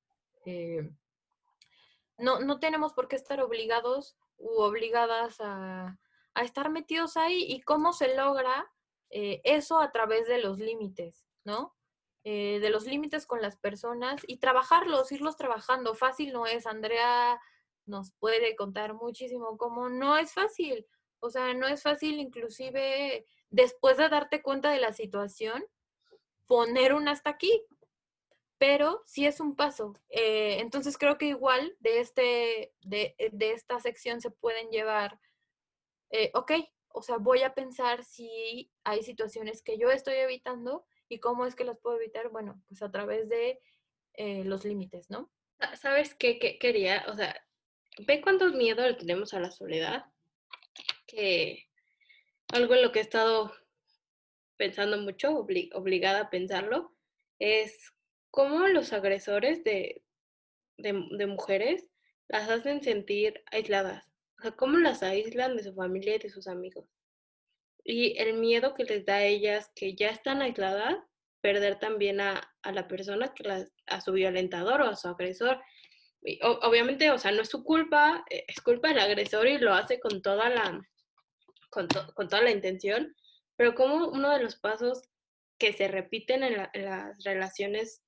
eh, 0.45 0.89
no, 2.18 2.39
no 2.39 2.60
tenemos 2.60 2.93
por 2.93 3.08
qué 3.08 3.16
estar 3.16 3.41
obligados 3.41 4.18
u 4.38 4.62
obligadas 4.62 5.38
a, 5.39 5.99
estar 6.41 6.72
metidos 6.72 7.16
ahí 7.16 7.45
y 7.47 7.62
cómo 7.62 7.93
se 7.93 8.16
logra 8.16 8.68
eh, 9.12 9.39
eso 9.43 9.80
a 9.80 9.91
través 9.91 10.28
de 10.28 10.39
los 10.39 10.58
límites, 10.58 11.28
¿no? 11.43 11.76
Eh, 12.26 12.59
de 12.61 12.69
los 12.69 12.86
límites 12.86 13.28
con 13.28 13.41
las 13.41 13.57
personas 13.57 14.21
y 14.28 14.38
trabajarlos, 14.38 15.11
irlos 15.11 15.36
trabajando. 15.36 15.93
Fácil 15.93 16.32
no 16.32 16.45
es, 16.45 16.65
Andrea 16.65 17.38
nos 17.86 18.13
puede 18.13 18.55
contar 18.55 18.93
muchísimo 18.93 19.57
cómo 19.57 19.89
no 19.89 20.17
es 20.17 20.32
fácil. 20.32 20.88
O 21.19 21.30
sea, 21.30 21.53
no 21.53 21.67
es 21.67 21.84
fácil 21.84 22.19
inclusive 22.19 23.26
después 23.49 23.97
de 23.97 24.07
darte 24.07 24.41
cuenta 24.41 24.71
de 24.71 24.80
la 24.80 24.93
situación, 24.93 25.65
poner 26.47 26.93
un 26.93 27.09
hasta 27.09 27.30
aquí. 27.30 27.61
Pero 28.57 29.01
sí 29.05 29.26
es 29.26 29.41
un 29.41 29.57
paso. 29.57 29.93
Eh, 30.09 30.59
entonces 30.61 30.97
creo 30.97 31.17
que 31.17 31.26
igual 31.26 31.76
de, 31.82 31.99
este, 31.99 32.74
de, 32.84 33.15
de, 33.34 33.51
esta 33.51 33.82
sección 33.82 34.21
se 34.21 34.32
pueden 34.32 34.69
llevar, 34.69 35.19
eh, 36.09 36.32
ok, 36.34 36.53
o 36.88 37.01
sea, 37.01 37.17
voy 37.17 37.43
a 37.43 37.53
pensar 37.53 38.05
si 38.05 38.71
hay 38.86 39.03
situaciones 39.03 39.61
que 39.61 39.78
yo 39.78 39.91
estoy 39.91 40.15
evitando 40.15 40.86
y 41.14 41.20
cómo 41.20 41.45
es 41.45 41.55
que 41.55 41.64
las 41.64 41.78
puedo 41.78 41.97
evitar. 41.97 42.30
Bueno, 42.30 42.61
pues 42.68 42.82
a 42.82 42.91
través 42.91 43.30
de 43.30 43.59
eh, 44.14 44.43
los 44.43 44.66
límites, 44.66 45.09
¿no? 45.09 45.32
¿Sabes 45.80 46.16
qué, 46.16 46.38
quería? 46.59 47.05
O 47.07 47.16
sea, 47.16 47.36
ve 47.99 48.22
cuánto 48.22 48.51
miedo 48.51 48.86
le 48.86 48.95
tenemos 48.95 49.34
a 49.34 49.39
la 49.39 49.51
soledad, 49.51 50.05
que 51.07 51.68
algo 52.53 52.74
en 52.74 52.82
lo 52.82 52.91
que 52.91 52.99
he 52.99 53.01
estado 53.03 53.53
pensando 54.57 54.97
mucho, 54.97 55.38
obligada 55.38 56.22
a 56.22 56.30
pensarlo, 56.30 56.95
es 57.39 57.93
cómo 58.32 58.68
los 58.68 58.93
agresores 58.93 59.64
de, 59.64 60.03
de, 60.78 61.28
mujeres 61.28 61.88
las 62.28 62.49
hacen 62.49 62.82
sentir 62.82 63.43
aisladas. 63.51 64.11
O 64.39 64.41
sea, 64.41 64.51
cómo 64.51 64.78
las 64.78 65.03
aíslan 65.03 65.55
de 65.55 65.64
su 65.64 65.74
familia 65.74 66.16
y 66.16 66.20
de 66.20 66.30
sus 66.30 66.47
amigos. 66.47 66.86
Y 67.84 68.17
el 68.17 68.36
miedo 68.36 68.73
que 68.73 68.86
les 68.86 69.05
da 69.05 69.15
a 69.15 69.25
ellas, 69.25 69.71
que 69.75 69.95
ya 69.95 70.09
están 70.09 70.41
aisladas, 70.41 70.95
perder 71.41 71.77
también 71.77 72.21
a, 72.21 72.41
a 72.61 72.71
la 72.71 72.88
persona, 72.88 73.34
que 73.34 73.67
a 73.88 74.01
su 74.01 74.13
violentador 74.13 74.81
o 74.81 74.89
a 74.89 74.95
su 74.95 75.09
agresor. 75.09 75.61
obviamente, 76.41 77.11
o 77.11 77.17
sea, 77.17 77.31
no 77.31 77.41
es 77.41 77.49
su 77.49 77.63
culpa, 77.63 78.23
eh, 78.29 78.45
es 78.47 78.61
culpa 78.61 78.88
del 78.88 78.99
agresor 78.99 79.47
y 79.47 79.57
lo 79.57 79.73
hace 79.73 79.99
con 79.99 80.21
toda 80.21 80.49
la, 80.49 80.81
con, 81.69 81.88
con 82.15 82.29
toda 82.29 82.41
la 82.43 82.51
intención, 82.51 83.13
pero 83.57 83.75
como 83.75 84.07
uno 84.07 84.31
de 84.31 84.41
los 84.41 84.55
pasos 84.55 85.01
que 85.59 85.73
se 85.73 85.88
repiten 85.88 86.43
en, 86.43 86.57
las 86.73 87.23
relaciones 87.23 88.01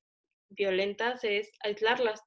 violentas 0.49 1.23
es 1.23 1.51
aislarlas, 1.61 2.21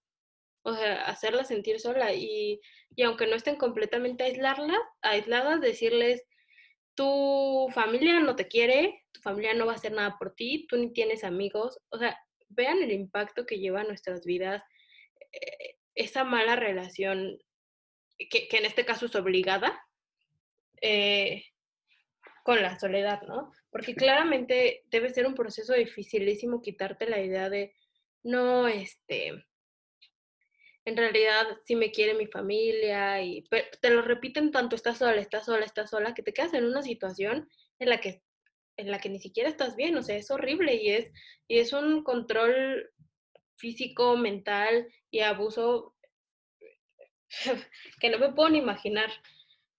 o 0.62 0.74
sea, 0.74 1.06
hacerlas 1.06 1.48
sentir 1.48 1.80
sola 1.80 2.12
y, 2.12 2.60
y 2.94 3.02
aunque 3.02 3.26
no 3.26 3.36
estén 3.36 3.56
completamente 3.56 4.24
aislarlas, 4.24 4.78
aisladas, 5.00 5.60
decirles, 5.60 6.22
tu 6.98 7.68
familia 7.72 8.18
no 8.18 8.34
te 8.34 8.48
quiere, 8.48 9.04
tu 9.12 9.20
familia 9.20 9.54
no 9.54 9.66
va 9.66 9.72
a 9.74 9.76
hacer 9.76 9.92
nada 9.92 10.16
por 10.18 10.34
ti, 10.34 10.66
tú 10.68 10.76
ni 10.76 10.92
tienes 10.92 11.22
amigos, 11.22 11.78
o 11.90 11.98
sea, 11.98 12.18
vean 12.48 12.82
el 12.82 12.90
impacto 12.90 13.46
que 13.46 13.60
lleva 13.60 13.82
a 13.82 13.84
nuestras 13.84 14.24
vidas 14.24 14.64
eh, 15.30 15.76
esa 15.94 16.24
mala 16.24 16.56
relación, 16.56 17.38
que, 18.18 18.48
que, 18.48 18.56
en 18.56 18.64
este 18.64 18.84
caso 18.84 19.06
es 19.06 19.14
obligada, 19.14 19.80
eh, 20.82 21.44
con 22.42 22.62
la 22.62 22.76
soledad, 22.80 23.22
¿no? 23.28 23.52
Porque 23.70 23.94
claramente 23.94 24.82
debe 24.86 25.10
ser 25.10 25.24
un 25.28 25.36
proceso 25.36 25.74
dificilísimo 25.74 26.62
quitarte 26.62 27.08
la 27.08 27.20
idea 27.20 27.48
de, 27.48 27.76
no, 28.24 28.66
este, 28.66 29.46
en 30.88 30.96
realidad 30.96 31.46
sí 31.64 31.76
me 31.76 31.92
quiere 31.92 32.14
mi 32.14 32.26
familia 32.26 33.22
y 33.22 33.44
te 33.80 33.90
lo 33.90 34.02
repiten 34.02 34.50
tanto, 34.50 34.74
estás 34.76 34.98
sola, 34.98 35.20
estás 35.20 35.46
sola, 35.46 35.64
estás 35.64 35.90
sola, 35.90 36.14
que 36.14 36.22
te 36.22 36.32
quedas 36.32 36.54
en 36.54 36.64
una 36.64 36.82
situación 36.82 37.48
en 37.78 37.88
la 37.88 38.00
que 38.00 38.22
en 38.76 38.92
la 38.92 39.00
que 39.00 39.08
ni 39.08 39.18
siquiera 39.18 39.48
estás 39.48 39.74
bien, 39.74 39.96
o 39.96 40.02
sea, 40.02 40.16
es 40.16 40.30
horrible 40.30 40.76
y 40.76 40.90
es 40.90 41.12
y 41.48 41.58
es 41.58 41.72
un 41.72 42.04
control 42.04 42.90
físico, 43.56 44.16
mental 44.16 44.88
y 45.10 45.20
abuso 45.20 45.94
que 48.00 48.10
no 48.10 48.18
me 48.18 48.32
puedo 48.32 48.50
ni 48.50 48.58
imaginar, 48.58 49.10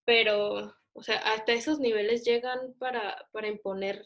pero 0.05 0.75
o 0.93 1.03
sea, 1.03 1.17
hasta 1.19 1.53
esos 1.53 1.79
niveles 1.79 2.25
llegan 2.25 2.73
para, 2.77 3.27
para 3.31 3.47
imponer 3.47 4.03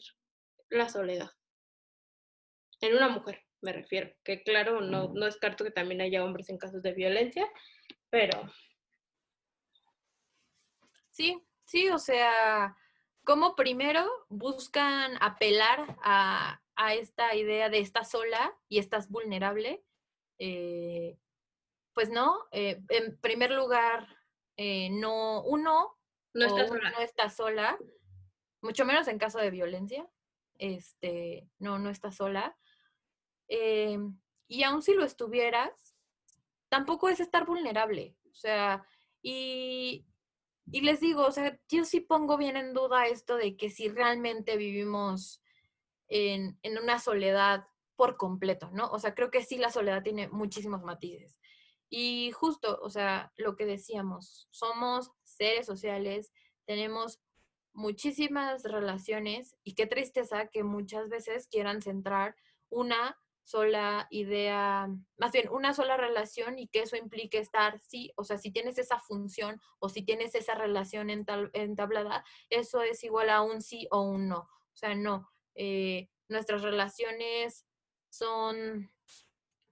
la 0.70 0.88
soledad. 0.88 1.30
En 2.80 2.94
una 2.94 3.08
mujer, 3.08 3.43
me 3.64 3.72
refiero. 3.72 4.14
Que 4.22 4.42
claro, 4.42 4.80
no, 4.80 5.08
no 5.08 5.24
descarto 5.24 5.64
que 5.64 5.70
también 5.70 6.02
haya 6.02 6.22
hombres 6.22 6.50
en 6.50 6.58
casos 6.58 6.82
de 6.82 6.92
violencia, 6.92 7.50
pero... 8.10 8.40
Sí, 11.10 11.42
sí, 11.64 11.88
o 11.88 11.98
sea, 11.98 12.76
como 13.24 13.56
primero 13.56 14.06
buscan 14.28 15.16
apelar 15.20 15.96
a, 16.02 16.60
a 16.76 16.94
esta 16.94 17.34
idea 17.34 17.70
de 17.70 17.78
estás 17.78 18.10
sola 18.10 18.54
y 18.68 18.78
estás 18.78 19.08
vulnerable. 19.08 19.82
Eh, 20.38 21.16
pues 21.92 22.10
no, 22.10 22.46
eh, 22.50 22.82
en 22.88 23.16
primer 23.20 23.52
lugar, 23.52 24.08
eh, 24.56 24.90
no, 24.90 25.42
uno 25.42 25.96
no 26.34 26.46
está 26.46 26.66
sola. 26.66 26.90
No 26.90 26.98
está 26.98 27.30
sola, 27.30 27.78
mucho 28.60 28.84
menos 28.84 29.06
en 29.08 29.18
caso 29.18 29.38
de 29.38 29.50
violencia. 29.50 30.06
Este, 30.58 31.48
no, 31.58 31.78
no 31.78 31.90
está 31.90 32.10
sola. 32.10 32.56
Em, 33.48 34.18
y 34.48 34.62
aun 34.62 34.82
si 34.82 34.94
lo 34.94 35.04
estuvieras, 35.04 35.96
tampoco 36.68 37.08
es 37.08 37.20
estar 37.20 37.46
vulnerable. 37.46 38.16
O 38.30 38.34
sea, 38.34 38.84
y, 39.22 40.06
y 40.70 40.80
les 40.80 41.00
digo, 41.00 41.26
o 41.26 41.32
sea, 41.32 41.58
yo 41.68 41.84
sí 41.84 42.00
pongo 42.00 42.36
bien 42.36 42.56
en 42.56 42.74
duda 42.74 43.06
esto 43.06 43.36
de 43.36 43.56
que 43.56 43.70
si 43.70 43.88
realmente 43.88 44.56
vivimos 44.56 45.42
en, 46.08 46.58
en 46.62 46.78
una 46.78 46.98
soledad 46.98 47.66
por 47.96 48.16
completo, 48.16 48.70
¿no? 48.72 48.90
O 48.90 48.98
sea, 48.98 49.14
creo 49.14 49.30
que 49.30 49.42
sí 49.42 49.56
la 49.56 49.70
soledad 49.70 50.02
tiene 50.02 50.28
muchísimos 50.28 50.82
matices. 50.82 51.38
Y 51.88 52.32
justo, 52.32 52.78
o 52.82 52.90
sea, 52.90 53.32
lo 53.36 53.56
que 53.56 53.66
decíamos, 53.66 54.48
somos 54.50 55.12
seres 55.22 55.66
sociales, 55.66 56.32
tenemos 56.64 57.20
muchísimas 57.72 58.64
relaciones 58.64 59.56
y 59.64 59.74
qué 59.74 59.86
tristeza 59.86 60.46
que 60.48 60.62
muchas 60.64 61.08
veces 61.08 61.48
quieran 61.48 61.82
centrar 61.82 62.36
una 62.68 63.18
sola 63.44 64.06
idea, 64.10 64.88
más 65.18 65.32
bien 65.32 65.48
una 65.50 65.74
sola 65.74 65.96
relación 65.96 66.58
y 66.58 66.68
que 66.68 66.80
eso 66.80 66.96
implique 66.96 67.38
estar, 67.38 67.78
sí, 67.80 68.12
o 68.16 68.24
sea, 68.24 68.38
si 68.38 68.50
tienes 68.50 68.78
esa 68.78 68.98
función 68.98 69.60
o 69.78 69.88
si 69.88 70.02
tienes 70.02 70.34
esa 70.34 70.54
relación 70.54 71.10
entablada, 71.10 72.24
eso 72.48 72.82
es 72.82 73.04
igual 73.04 73.28
a 73.30 73.42
un 73.42 73.60
sí 73.60 73.86
o 73.90 74.00
un 74.00 74.28
no. 74.28 74.38
O 74.38 74.76
sea, 74.76 74.94
no, 74.94 75.30
eh, 75.54 76.08
nuestras 76.28 76.62
relaciones 76.62 77.66
son 78.08 78.90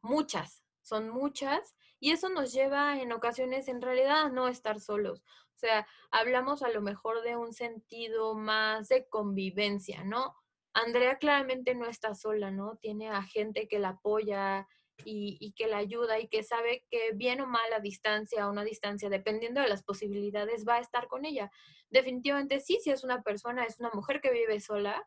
muchas, 0.03 0.65
son 0.83 1.09
muchas 1.09 1.75
y 1.99 2.11
eso 2.11 2.29
nos 2.29 2.53
lleva 2.53 3.01
en 3.01 3.13
ocasiones 3.13 3.69
en 3.69 3.81
realidad 3.81 4.23
a 4.23 4.29
no 4.29 4.49
estar 4.49 4.81
solos. 4.81 5.23
O 5.55 5.59
sea, 5.59 5.87
hablamos 6.11 6.63
a 6.63 6.69
lo 6.69 6.83
mejor 6.83 7.23
de 7.23 7.37
un 7.37 7.53
sentido 7.53 8.35
más 8.35 8.89
de 8.89 9.09
convivencia, 9.09 10.05
¿no? 10.05 10.42
Andrea 10.75 11.19
claramente 11.19 11.75
no 11.75 11.87
está 11.87 12.15
sola, 12.15 12.51
¿no? 12.51 12.77
Tiene 12.77 13.11
a 13.11 13.23
gente 13.23 13.69
que 13.69 13.79
la 13.79 13.91
apoya 13.91 14.67
y, 15.05 15.53
que 15.57 15.67
la 15.67 15.79
ayuda 15.79 16.21
y 16.21 16.29
que 16.29 16.43
sabe 16.43 16.85
que 16.91 17.13
bien 17.15 17.41
o 17.41 17.47
mal 17.47 17.73
a 17.73 17.81
distancia, 17.81 18.45
a 18.45 18.51
una 18.51 18.65
distancia, 18.65 19.09
dependiendo 19.09 19.61
de 19.61 19.69
las 19.69 19.83
posibilidades, 19.83 20.67
va 20.67 20.77
a 20.77 20.81
estar 20.81 21.09
con 21.09 21.25
ella. 21.25 21.51
Definitivamente 21.91 22.61
sí, 22.61 22.79
si 22.83 22.91
es 22.91 23.05
una 23.05 23.23
persona, 23.23 23.65
es 23.65 23.81
una 23.81 23.91
mujer 23.93 24.21
que 24.21 24.33
vive 24.33 24.61
sola, 24.61 25.07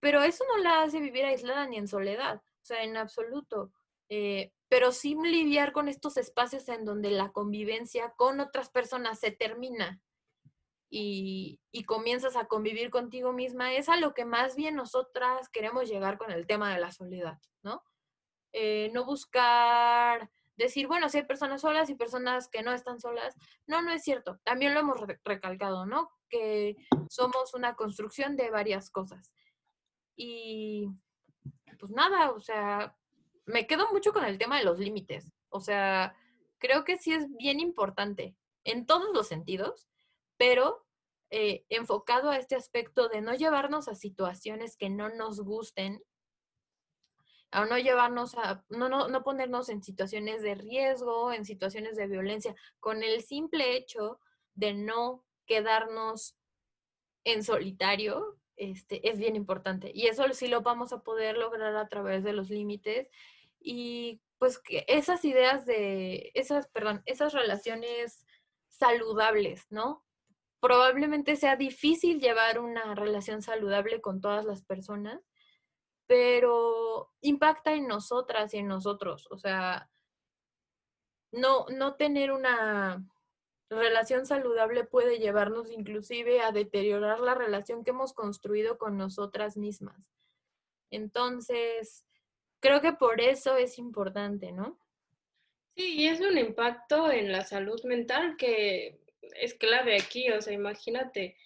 pero 0.00 0.22
eso 0.22 0.44
no 0.48 0.62
la 0.62 0.82
hace 0.82 1.00
vivir 1.00 1.24
aislada 1.24 1.66
ni 1.66 1.76
en 1.76 1.88
soledad, 1.88 2.36
o 2.36 2.64
sea, 2.64 2.82
en 2.82 2.96
absoluto. 2.96 3.72
Eh, 4.08 4.52
pero 4.68 4.92
sin 4.92 5.22
lidiar 5.22 5.72
con 5.72 5.88
estos 5.88 6.16
espacios 6.16 6.68
en 6.68 6.84
donde 6.84 7.10
la 7.10 7.32
convivencia 7.32 8.12
con 8.16 8.40
otras 8.40 8.70
personas 8.70 9.20
se 9.20 9.30
termina 9.30 10.02
y, 10.90 11.60
comienzas 11.86 12.36
a 12.36 12.46
convivir 12.46 12.90
contigo 12.90 13.32
misma, 13.32 13.74
es 13.74 13.88
a 13.88 13.96
lo 13.96 14.14
que 14.14 14.24
más 14.24 14.56
bien 14.56 14.76
nosotras 14.76 15.48
queremos 15.48 15.88
llegar 15.88 16.18
con 16.18 16.30
el 16.30 16.46
tema 16.46 16.72
de 16.72 16.80
la 16.80 16.92
soledad, 16.92 17.38
¿no? 17.62 17.82
Eh, 18.52 18.90
no 18.94 19.04
buscar 19.04 20.30
decir, 20.56 20.86
bueno, 20.86 21.08
si 21.08 21.18
hay 21.18 21.24
personas 21.24 21.60
solas 21.60 21.90
y 21.90 21.94
personas 21.94 22.48
que 22.48 22.62
no 22.62 22.72
están 22.72 23.00
solas. 23.00 23.36
No, 23.66 23.82
no 23.82 23.92
es 23.92 24.02
cierto. 24.02 24.38
También 24.44 24.74
lo 24.74 24.80
hemos 24.80 25.00
recalcado, 25.24 25.86
¿no? 25.86 26.10
Que 26.28 26.76
somos 27.08 27.54
una 27.54 27.74
construcción 27.74 28.36
de 28.36 28.50
varias 28.50 28.90
cosas. 28.90 29.32
Y 30.16 30.88
pues 31.78 31.92
nada, 31.92 32.30
o 32.30 32.40
sea, 32.40 32.96
me 33.46 33.66
quedo 33.66 33.90
mucho 33.92 34.12
con 34.12 34.24
el 34.24 34.38
tema 34.38 34.58
de 34.58 34.64
los 34.64 34.78
límites. 34.78 35.30
O 35.48 35.60
sea, 35.60 36.16
creo 36.58 36.84
que 36.84 36.96
sí 36.96 37.12
es 37.12 37.26
bien 37.36 37.60
importante 37.60 38.36
en 38.64 38.86
todos 38.86 39.12
los 39.12 39.28
sentidos, 39.28 39.88
pero 40.36 40.86
eh, 41.30 41.64
enfocado 41.68 42.30
a 42.30 42.36
este 42.36 42.54
aspecto 42.54 43.08
de 43.08 43.20
no 43.20 43.34
llevarnos 43.34 43.88
a 43.88 43.94
situaciones 43.94 44.76
que 44.76 44.90
no 44.90 45.08
nos 45.08 45.40
gusten, 45.40 46.02
a 47.50 47.64
no 47.66 47.78
llevarnos 47.78 48.34
a, 48.36 48.64
no, 48.68 48.88
no, 48.88 49.08
no 49.08 49.22
ponernos 49.22 49.68
en 49.68 49.82
situaciones 49.82 50.42
de 50.42 50.54
riesgo, 50.54 51.32
en 51.32 51.44
situaciones 51.44 51.96
de 51.96 52.06
violencia, 52.06 52.54
con 52.80 53.02
el 53.02 53.22
simple 53.22 53.76
hecho 53.76 54.20
de 54.54 54.74
no 54.74 55.24
quedarnos 55.46 56.36
en 57.24 57.42
solitario, 57.42 58.38
este, 58.56 59.08
es 59.08 59.18
bien 59.18 59.36
importante. 59.36 59.90
Y 59.94 60.06
eso 60.06 60.24
sí 60.32 60.46
lo 60.46 60.62
vamos 60.62 60.92
a 60.92 61.02
poder 61.02 61.36
lograr 61.36 61.74
a 61.76 61.88
través 61.88 62.22
de 62.22 62.32
los 62.32 62.50
límites 62.50 63.08
y 63.60 64.20
pues 64.38 64.58
que 64.58 64.84
esas 64.88 65.24
ideas 65.24 65.64
de, 65.64 66.30
esas, 66.34 66.68
perdón, 66.68 67.02
esas 67.06 67.32
relaciones 67.32 68.26
saludables, 68.68 69.66
¿no? 69.70 70.03
Probablemente 70.64 71.36
sea 71.36 71.56
difícil 71.56 72.22
llevar 72.22 72.58
una 72.58 72.94
relación 72.94 73.42
saludable 73.42 74.00
con 74.00 74.22
todas 74.22 74.46
las 74.46 74.62
personas, 74.62 75.20
pero 76.06 77.12
impacta 77.20 77.74
en 77.74 77.86
nosotras 77.86 78.54
y 78.54 78.56
en 78.56 78.68
nosotros. 78.68 79.28
O 79.30 79.36
sea, 79.36 79.90
no, 81.32 81.66
no 81.68 81.96
tener 81.96 82.32
una, 82.32 83.06
relación 83.68 84.24
saludable 84.24 84.84
puede 84.84 85.18
llevarnos 85.18 85.70
inclusive 85.70 86.40
a 86.40 86.50
deteriorar 86.50 87.20
la 87.20 87.34
relación 87.34 87.84
que 87.84 87.90
hemos 87.90 88.14
construido 88.14 88.78
con 88.78 88.96
nosotras 88.96 89.58
mismas. 89.58 90.00
Entonces, 90.90 92.06
creo 92.60 92.80
que 92.80 92.94
por 92.94 93.20
eso 93.20 93.58
es 93.58 93.78
importante, 93.78 94.50
¿no? 94.50 94.78
Sí, 95.76 95.94
y 95.96 96.06
es 96.06 96.22
un 96.22 96.38
impacto 96.38 97.12
en 97.12 97.30
la 97.30 97.44
salud 97.44 97.84
mental 97.84 98.38
que 98.38 99.03
es 99.40 99.54
clave 99.54 99.96
aquí, 99.96 100.30
o 100.30 100.40
sea, 100.40 100.52
imagínate, 100.52 101.36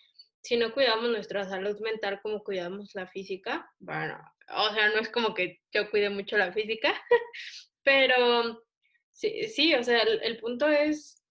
si 0.40 0.56
no 0.56 0.72
cuidamos 0.72 1.10
nuestra 1.10 1.44
salud 1.48 1.78
mental 1.80 2.20
como 2.22 2.42
cuidamos 2.42 2.94
la 2.94 3.06
física, 3.06 3.70
bueno, 3.78 4.18
o 4.50 4.72
sea, 4.72 4.88
no 4.90 5.00
es 5.00 5.08
como 5.08 5.34
que 5.34 5.60
yo 5.72 5.90
cuide 5.90 6.10
mucho 6.10 6.36
la 6.36 6.52
física, 6.52 6.94
pero 7.82 8.64
sí, 9.10 9.48
sí, 9.48 9.74
o 9.74 9.82
sea, 9.82 10.02
el, 10.02 10.38
punto 10.38 10.68
es 10.68 11.22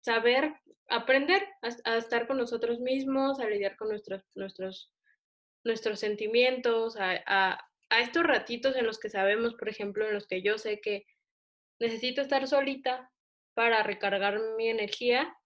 saber, 0.00 0.54
aprender 0.88 1.46
a, 1.84 1.96
estar 1.96 2.26
con 2.26 2.36
nosotros 2.38 2.80
mismos, 2.80 3.40
a 3.40 3.48
lidiar 3.48 3.76
con 3.76 3.88
nuestros, 3.88 4.22
nuestros, 4.34 4.92
nuestros 5.64 6.00
sentimientos, 6.00 6.96
a, 6.98 7.60
a 7.90 8.00
estos 8.00 8.24
ratitos 8.24 8.76
en 8.76 8.86
los 8.86 8.98
que 8.98 9.10
sabemos, 9.10 9.54
por 9.54 9.68
ejemplo, 9.68 10.06
en 10.06 10.14
los 10.14 10.26
que 10.26 10.42
yo 10.42 10.58
sé 10.58 10.80
que 10.80 11.06
necesito 11.80 12.22
estar 12.22 12.46
solita 12.46 13.10
para 13.54 13.82
recargar 13.82 14.40
mi 14.56 14.68
energía. 14.68 15.36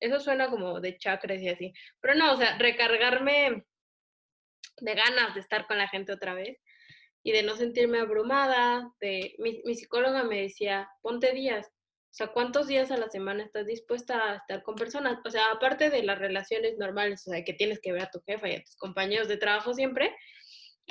Eso 0.00 0.20
suena 0.20 0.50
como 0.50 0.80
de 0.80 0.96
chakras 0.96 1.40
y 1.42 1.48
así. 1.48 1.72
Pero 2.00 2.14
no, 2.14 2.32
o 2.32 2.36
sea, 2.36 2.56
recargarme 2.58 3.64
de 4.80 4.94
ganas 4.94 5.34
de 5.34 5.40
estar 5.40 5.66
con 5.66 5.78
la 5.78 5.88
gente 5.88 6.12
otra 6.12 6.34
vez 6.34 6.58
y 7.22 7.32
de 7.32 7.42
no 7.42 7.56
sentirme 7.56 7.98
abrumada. 7.98 8.90
De, 9.00 9.34
mi, 9.38 9.74
psicóloga 9.74 10.24
me 10.24 10.42
decía, 10.42 10.88
ponte 11.02 11.32
días. 11.32 11.66
O 11.66 12.14
sea, 12.18 12.28
¿cuántos 12.28 12.66
días 12.66 12.90
a 12.90 12.96
la 12.96 13.10
semana 13.10 13.44
estás 13.44 13.66
dispuesta 13.66 14.30
a 14.30 14.36
estar 14.36 14.62
con 14.62 14.76
personas? 14.76 15.18
O 15.24 15.30
sea, 15.30 15.50
aparte 15.52 15.90
de 15.90 16.02
las 16.02 16.18
relaciones 16.18 16.78
normales, 16.78 17.26
o 17.26 17.30
sea, 17.30 17.44
que 17.44 17.52
tienes 17.52 17.80
que 17.80 17.92
ver 17.92 18.02
a 18.02 18.10
tu 18.10 18.20
jefa 18.22 18.48
y 18.48 18.54
a 18.54 18.62
tus 18.62 18.76
compañeros 18.76 19.28
de 19.28 19.36
trabajo 19.36 19.74
siempre, 19.74 20.16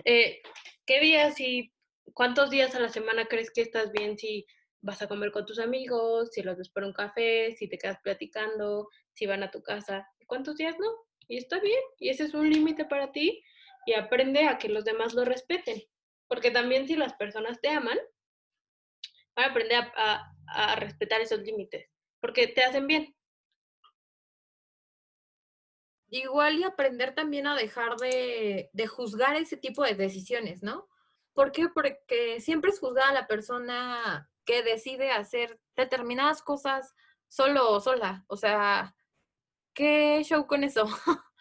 eh, 0.05 0.41
¿qué 0.85 0.99
días 0.99 1.39
y 1.39 1.73
cuántos 2.13 2.49
días 2.49 2.75
a 2.75 2.79
la 2.79 2.89
semana 2.89 3.25
crees 3.25 3.51
que 3.51 3.61
estás 3.61 3.91
bien 3.91 4.17
si 4.17 4.45
vas 4.81 5.01
a 5.01 5.07
comer 5.07 5.31
con 5.31 5.45
tus 5.45 5.59
amigos, 5.59 6.29
si 6.31 6.41
los 6.41 6.57
ves 6.57 6.69
por 6.69 6.83
un 6.83 6.93
café, 6.93 7.55
si 7.57 7.67
te 7.67 7.77
quedas 7.77 7.99
platicando, 8.01 8.89
si 9.13 9.25
van 9.25 9.43
a 9.43 9.51
tu 9.51 9.61
casa. 9.61 10.07
¿Cuántos 10.27 10.57
días 10.57 10.75
no? 10.79 10.87
Y 11.27 11.37
está 11.37 11.59
bien, 11.59 11.81
y 11.99 12.09
ese 12.09 12.23
es 12.23 12.33
un 12.33 12.49
límite 12.49 12.85
para 12.85 13.11
ti 13.11 13.43
y 13.85 13.93
aprende 13.93 14.47
a 14.47 14.57
que 14.57 14.69
los 14.69 14.85
demás 14.85 15.13
lo 15.13 15.25
respeten. 15.25 15.81
Porque 16.27 16.51
también 16.51 16.87
si 16.87 16.95
las 16.95 17.13
personas 17.13 17.59
te 17.61 17.69
aman, 17.69 17.97
van 19.35 19.45
a 19.45 19.49
aprender 19.49 19.91
a, 19.95 20.75
respetar 20.77 21.21
esos 21.21 21.41
límites, 21.41 21.89
porque 22.21 22.47
te 22.47 22.63
hacen 22.63 22.87
bien. 22.87 23.13
Igual 26.09 26.59
y 26.59 26.63
aprender 26.63 27.13
también 27.13 27.47
a 27.47 27.55
dejar 27.55 27.97
de, 27.97 28.69
de 28.71 28.87
juzgar 28.87 29.35
ese 29.35 29.57
tipo 29.57 29.83
de 29.83 29.95
decisiones, 29.95 30.63
¿no? 30.63 30.87
¿Por 31.33 31.51
qué? 31.51 31.67
Porque 31.67 32.39
siempre 32.39 32.71
es 32.71 32.79
juzgar 32.79 33.09
a 33.09 33.13
la 33.13 33.27
persona 33.27 34.29
que 34.47 34.63
decide 34.63 35.11
hacer 35.11 35.59
determinadas 35.75 36.41
cosas 36.41 36.95
solo 37.27 37.69
o 37.69 37.79
sola. 37.81 38.23
O 38.27 38.37
sea, 38.37 38.95
¿qué 39.75 40.23
show 40.23 40.47
con 40.47 40.63
eso? 40.63 40.85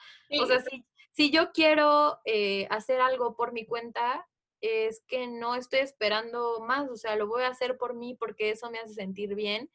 o 0.42 0.46
sea, 0.46 0.60
si, 0.60 0.84
si 1.12 1.30
yo 1.30 1.52
quiero 1.52 2.18
eh, 2.26 2.66
hacer 2.68 3.00
algo 3.00 3.36
por 3.36 3.52
mi 3.52 3.64
cuenta, 3.64 4.28
es 4.60 5.02
que 5.06 5.28
no 5.28 5.54
estoy 5.54 5.78
esperando 5.78 6.60
más, 6.60 6.90
o 6.90 6.96
sea, 6.96 7.16
lo 7.16 7.28
voy 7.28 7.44
a 7.44 7.48
hacer 7.48 7.78
por 7.78 7.94
mí 7.94 8.14
porque 8.14 8.50
eso 8.50 8.70
me 8.70 8.80
hace 8.80 8.94
sentir 8.94 9.34
bien 9.34 9.70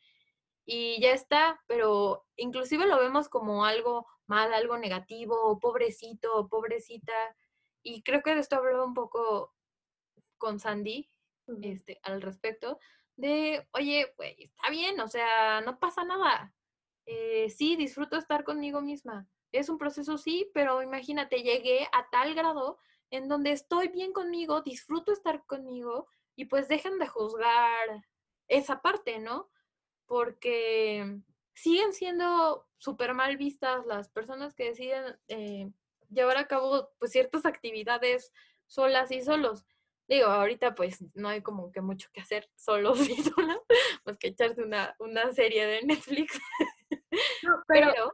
y 0.65 0.99
ya 1.01 1.11
está, 1.13 1.61
pero 1.67 2.25
inclusive 2.36 2.86
lo 2.86 2.99
vemos 2.99 3.29
como 3.29 3.65
algo 3.65 4.07
mal, 4.25 4.53
algo 4.53 4.77
negativo, 4.77 5.57
pobrecito, 5.59 6.47
pobrecita, 6.49 7.13
y 7.84 8.03
creo 8.03 8.21
que 8.21 8.36
de 8.36 8.41
esto 8.41 8.57
hablaba 8.57 8.86
un 8.86 8.93
poco 8.93 9.53
con 10.38 10.59
Sandy 10.59 11.09
este, 11.61 11.99
al 12.03 12.21
respecto, 12.21 12.79
de, 13.16 13.68
oye, 13.74 14.14
está 14.38 14.70
bien, 14.70 14.99
o 14.99 15.07
sea, 15.07 15.62
no 15.62 15.80
pasa 15.80 16.03
nada. 16.03 16.53
Eh, 17.05 17.49
sí, 17.49 17.76
disfruto 17.76 18.18
estar 18.18 18.43
conmigo 18.43 18.82
misma. 18.82 19.28
Es 19.51 19.70
un 19.70 19.78
proceso, 19.78 20.18
sí, 20.18 20.49
pero 20.53 20.82
imagínate, 20.82 21.43
llegué 21.43 21.88
a 21.91 22.09
tal 22.09 22.34
grado 22.36 22.80
en 23.09 23.28
donde 23.28 23.51
estoy 23.51 23.89
bien 23.89 24.14
conmigo, 24.14 24.62
disfruto 24.62 25.12
estar 25.12 25.45
conmigo 25.45 26.07
y 26.36 26.45
pues 26.45 26.68
dejen 26.68 26.97
de 26.97 27.07
juzgar 27.07 28.07
esa 28.47 28.82
parte, 28.82 29.20
¿no? 29.20 29.49
Porque 30.05 31.22
siguen 31.53 31.93
siendo 31.93 32.66
súper 32.78 33.14
mal 33.14 33.38
vistas 33.38 33.86
las 33.86 34.09
personas 34.09 34.55
que 34.55 34.66
deciden 34.66 35.20
eh, 35.28 35.70
llevar 36.09 36.38
a 36.38 36.47
cabo 36.47 36.89
pues 36.99 37.12
ciertas 37.12 37.45
actividades 37.45 38.32
solas 38.66 39.12
y 39.12 39.22
solos. 39.22 39.66
Digo, 40.12 40.26
ahorita 40.26 40.76
pues 40.76 41.01
no 41.14 41.30
hay 41.30 41.41
como 41.41 41.72
que 41.72 41.80
mucho 41.80 42.09
que 42.12 42.20
hacer 42.20 42.49
solo 42.53 42.93
sola, 43.34 43.57
pues 44.03 44.18
que 44.18 44.28
echarse 44.28 44.62
una, 44.62 44.93
una 44.99 45.32
serie 45.32 45.66
de 45.66 45.84
Netflix. 45.84 46.38
No, 47.43 47.64
pero, 47.70 48.14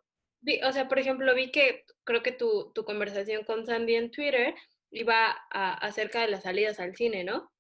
o 0.64 0.72
sea, 0.72 0.88
por 0.88 1.00
ejemplo, 1.00 1.34
vi 1.34 1.50
que 1.52 1.86
creo 2.04 2.22
que 2.22 2.32
tu, 2.32 2.72
tu 2.76 2.86
conversación 2.86 3.44
con 3.46 3.66
Sandy 3.66 3.96
en 3.96 4.12
Twitter 4.12 4.54
iba 4.92 5.36
a, 5.50 5.74
acerca 5.74 6.22
de 6.22 6.28
las 6.28 6.44
salidas 6.44 6.80
al 6.80 6.96
cine, 6.96 7.24
¿no? 7.24 7.52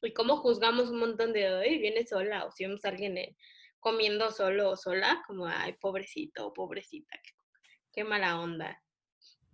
Y 0.00 0.12
cómo 0.12 0.36
juzgamos 0.36 0.90
un 0.90 1.00
montón 1.00 1.32
de, 1.32 1.52
hoy 1.52 1.78
viene 1.78 2.06
sola, 2.06 2.44
o 2.44 2.52
si 2.52 2.66
vemos 2.66 2.84
a 2.84 2.90
alguien 2.90 3.18
eh, 3.18 3.36
comiendo 3.80 4.30
solo 4.30 4.70
o 4.70 4.76
sola, 4.76 5.24
como, 5.26 5.44
ay, 5.44 5.72
pobrecito, 5.80 6.52
pobrecita, 6.52 7.18
qué, 7.24 7.32
qué 7.94 8.04
mala 8.04 8.38
onda. 8.38 8.80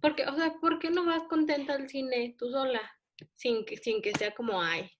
Porque, 0.03 0.27
o 0.27 0.35
sea, 0.35 0.53
¿por 0.61 0.79
qué 0.81 0.91
no 0.91 1.07
vas 1.07 1.23
contenta 1.31 1.73
al 1.73 1.89
cine 1.89 2.35
tú 2.39 2.51
sola? 2.51 2.95
Sin 3.35 3.65
que, 3.65 3.77
sin 3.77 4.03
que 4.03 4.12
sea 4.12 4.35
como, 4.35 4.61
ay, 4.61 4.91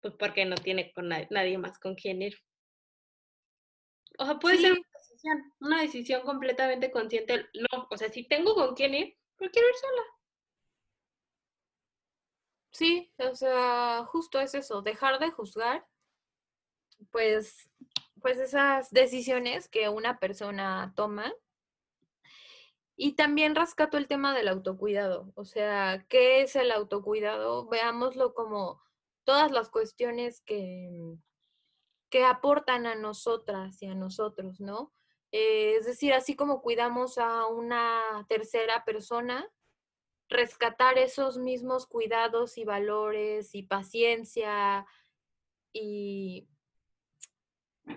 pues 0.00 0.14
porque 0.18 0.44
no 0.44 0.56
tiene 0.56 0.92
con 0.92 1.08
nadie, 1.08 1.58
más 1.58 1.78
con 1.78 1.94
quien 1.94 2.22
ir. 2.22 2.38
O 4.18 4.24
sea, 4.24 4.38
puede 4.38 4.58
ser 4.58 4.72
una 4.72 4.88
decisión, 4.98 5.54
una 5.60 5.82
decisión 5.82 6.22
completamente 6.22 6.90
consciente. 6.90 7.46
No, 7.54 7.86
o 7.90 7.96
sea, 7.96 8.08
si 8.08 8.26
tengo 8.26 8.54
con 8.54 8.74
quién 8.74 8.94
ir, 8.94 9.16
pero 9.36 9.50
quiero 9.50 9.68
ir 9.68 9.74
sola. 9.74 10.02
Sí, 12.72 13.12
o 13.18 13.34
sea, 13.34 14.04
justo 14.06 14.38
es 14.38 14.54
eso, 14.54 14.82
dejar 14.82 15.18
de 15.18 15.30
juzgar, 15.30 15.86
pues, 17.10 17.70
pues 18.20 18.38
esas 18.38 18.90
decisiones 18.90 19.68
que 19.68 19.88
una 19.88 20.18
persona 20.18 20.92
toma 20.94 21.32
y 22.96 23.12
también 23.12 23.54
rescato 23.54 23.98
el 23.98 24.08
tema 24.08 24.34
del 24.34 24.48
autocuidado. 24.48 25.30
O 25.34 25.44
sea, 25.44 26.06
¿qué 26.08 26.40
es 26.40 26.56
el 26.56 26.72
autocuidado? 26.72 27.68
Veámoslo 27.68 28.34
como 28.34 28.82
todas 29.24 29.52
las 29.52 29.68
cuestiones 29.68 30.40
que, 30.40 31.18
que 32.08 32.24
aportan 32.24 32.86
a 32.86 32.94
nosotras 32.94 33.82
y 33.82 33.86
a 33.86 33.94
nosotros, 33.94 34.60
¿no? 34.60 34.94
Eh, 35.30 35.76
es 35.76 35.84
decir, 35.84 36.14
así 36.14 36.36
como 36.36 36.62
cuidamos 36.62 37.18
a 37.18 37.46
una 37.46 38.24
tercera 38.28 38.84
persona, 38.86 39.46
rescatar 40.28 40.96
esos 40.98 41.36
mismos 41.36 41.86
cuidados 41.86 42.56
y 42.56 42.64
valores 42.64 43.54
y 43.54 43.62
paciencia 43.62 44.86
y 45.72 46.48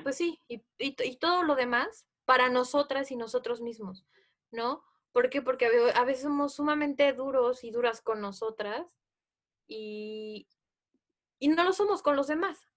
pues 0.04 0.18
sí, 0.18 0.40
y 0.48 1.16
todo 1.16 1.44
lo 1.44 1.56
demás 1.56 2.06
para 2.26 2.50
nosotras 2.50 3.10
y 3.12 3.16
nosotros 3.16 3.62
mismos, 3.62 4.06
¿no? 4.52 4.84
¿Por 5.12 5.30
qué? 5.30 5.42
Porque 5.42 5.68
a 5.96 6.04
veces 6.04 6.24
somos 6.24 6.56
sumamente 6.56 7.12
duros 7.14 7.64
y 7.64 7.72
duras 7.72 8.02
con 8.02 8.22
nosotras 8.22 8.96
y, 9.68 10.48
y 11.40 11.48
no 11.48 11.64
lo 11.64 11.74
somos 11.74 12.02
con 12.02 12.16
los 12.16 12.28
demás, 12.28 12.70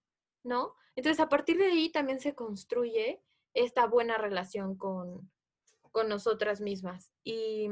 ¿no? 0.42 0.74
Entonces, 0.96 1.20
a 1.20 1.28
partir 1.28 1.58
de 1.58 1.66
ahí 1.66 1.90
también 1.90 2.20
se 2.20 2.34
construye 2.34 3.22
esta 3.54 3.86
buena 3.86 4.16
relación 4.18 4.76
con, 4.76 5.30
con 5.90 6.08
nosotras 6.08 6.60
mismas. 6.60 7.12
Y, 7.22 7.68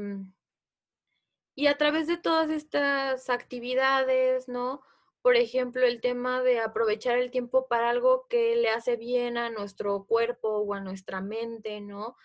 y 1.55 1.67
a 1.67 1.77
través 1.77 2.07
de 2.07 2.17
todas 2.17 2.49
estas 2.49 3.29
actividades, 3.29 4.47
¿no? 4.47 4.81
Por 5.21 5.35
ejemplo, 5.35 5.85
el 5.85 6.01
tema 6.01 6.41
de 6.41 6.59
aprovechar 6.59 7.17
el 7.17 7.29
tiempo 7.29 7.67
para 7.67 7.89
algo 7.89 8.27
que 8.27 8.55
le 8.55 8.69
hace 8.69 8.95
bien 8.95 9.37
a 9.37 9.49
nuestro 9.49 10.05
cuerpo 10.05 10.49
o 10.59 10.73
a 10.73 10.79
nuestra 10.79 11.21
mente, 11.21 11.81
¿no? 11.81 12.15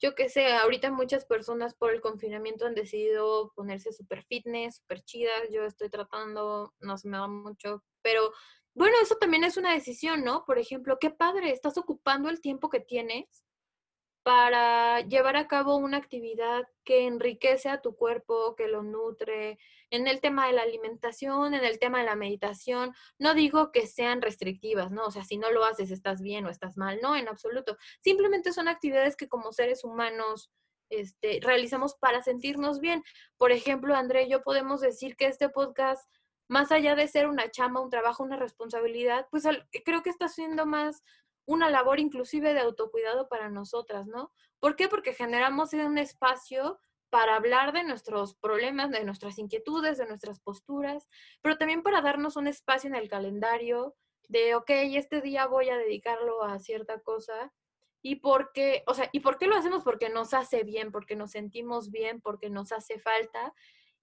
Yo 0.00 0.14
qué 0.14 0.28
sé, 0.28 0.52
ahorita 0.52 0.90
muchas 0.90 1.24
personas 1.24 1.74
por 1.74 1.92
el 1.92 2.00
confinamiento 2.00 2.66
han 2.66 2.74
decidido 2.74 3.52
ponerse 3.54 3.92
súper 3.92 4.24
fitness, 4.24 4.76
súper 4.76 5.02
chidas, 5.02 5.48
yo 5.50 5.64
estoy 5.64 5.88
tratando, 5.88 6.74
no 6.80 6.98
se 6.98 7.08
me 7.08 7.18
da 7.18 7.28
mucho, 7.28 7.82
pero 8.02 8.32
bueno, 8.74 8.96
eso 9.00 9.16
también 9.16 9.44
es 9.44 9.56
una 9.56 9.72
decisión, 9.72 10.24
¿no? 10.24 10.44
Por 10.44 10.58
ejemplo, 10.58 10.98
qué 11.00 11.10
padre, 11.10 11.52
estás 11.52 11.78
ocupando 11.78 12.28
el 12.28 12.40
tiempo 12.40 12.68
que 12.70 12.80
tienes 12.80 13.43
para 14.24 15.02
llevar 15.02 15.36
a 15.36 15.46
cabo 15.48 15.76
una 15.76 15.98
actividad 15.98 16.66
que 16.82 17.06
enriquece 17.06 17.68
a 17.68 17.82
tu 17.82 17.94
cuerpo, 17.94 18.56
que 18.56 18.68
lo 18.68 18.82
nutre, 18.82 19.58
en 19.90 20.08
el 20.08 20.22
tema 20.22 20.46
de 20.46 20.54
la 20.54 20.62
alimentación, 20.62 21.52
en 21.52 21.62
el 21.62 21.78
tema 21.78 21.98
de 21.98 22.06
la 22.06 22.16
meditación. 22.16 22.94
No 23.18 23.34
digo 23.34 23.70
que 23.70 23.86
sean 23.86 24.22
restrictivas, 24.22 24.90
¿no? 24.90 25.04
O 25.04 25.10
sea, 25.10 25.24
si 25.24 25.36
no 25.36 25.50
lo 25.50 25.62
haces, 25.66 25.90
estás 25.90 26.22
bien 26.22 26.46
o 26.46 26.48
estás 26.48 26.78
mal, 26.78 27.00
no, 27.02 27.14
en 27.14 27.28
absoluto. 27.28 27.76
Simplemente 28.00 28.54
son 28.54 28.66
actividades 28.66 29.14
que 29.14 29.28
como 29.28 29.52
seres 29.52 29.84
humanos 29.84 30.50
este, 30.88 31.40
realizamos 31.42 31.94
para 31.94 32.22
sentirnos 32.22 32.80
bien. 32.80 33.04
Por 33.36 33.52
ejemplo, 33.52 33.94
André, 33.94 34.26
yo 34.30 34.42
podemos 34.42 34.80
decir 34.80 35.16
que 35.16 35.26
este 35.26 35.50
podcast, 35.50 36.10
más 36.48 36.72
allá 36.72 36.94
de 36.94 37.08
ser 37.08 37.26
una 37.26 37.50
chama, 37.50 37.82
un 37.82 37.90
trabajo, 37.90 38.22
una 38.22 38.38
responsabilidad, 38.38 39.26
pues 39.30 39.44
creo 39.84 40.02
que 40.02 40.10
está 40.10 40.28
siendo 40.28 40.64
más 40.64 41.04
una 41.46 41.70
labor 41.70 42.00
inclusive 42.00 42.54
de 42.54 42.60
autocuidado 42.60 43.28
para 43.28 43.50
nosotras, 43.50 44.06
¿no? 44.06 44.32
¿Por 44.60 44.76
qué? 44.76 44.88
Porque 44.88 45.12
generamos 45.12 45.72
un 45.72 45.98
espacio 45.98 46.80
para 47.10 47.36
hablar 47.36 47.72
de 47.72 47.84
nuestros 47.84 48.34
problemas, 48.34 48.90
de 48.90 49.04
nuestras 49.04 49.38
inquietudes, 49.38 49.98
de 49.98 50.06
nuestras 50.06 50.40
posturas, 50.40 51.08
pero 51.42 51.56
también 51.56 51.82
para 51.82 52.00
darnos 52.00 52.36
un 52.36 52.48
espacio 52.48 52.88
en 52.88 52.96
el 52.96 53.08
calendario 53.08 53.94
de, 54.26 54.54
ok, 54.54 54.70
este 54.70 55.20
día 55.20 55.46
voy 55.46 55.68
a 55.68 55.76
dedicarlo 55.76 56.42
a 56.42 56.58
cierta 56.58 57.00
cosa. 57.00 57.52
¿Y 58.02 58.16
por 58.16 58.52
qué? 58.52 58.82
O 58.86 58.94
sea, 58.94 59.08
¿y 59.12 59.20
por 59.20 59.38
qué 59.38 59.46
lo 59.46 59.56
hacemos? 59.56 59.84
Porque 59.84 60.08
nos 60.08 60.34
hace 60.34 60.64
bien, 60.64 60.90
porque 60.90 61.16
nos 61.16 61.30
sentimos 61.30 61.90
bien, 61.90 62.20
porque 62.20 62.50
nos 62.50 62.72
hace 62.72 62.98
falta. 62.98 63.54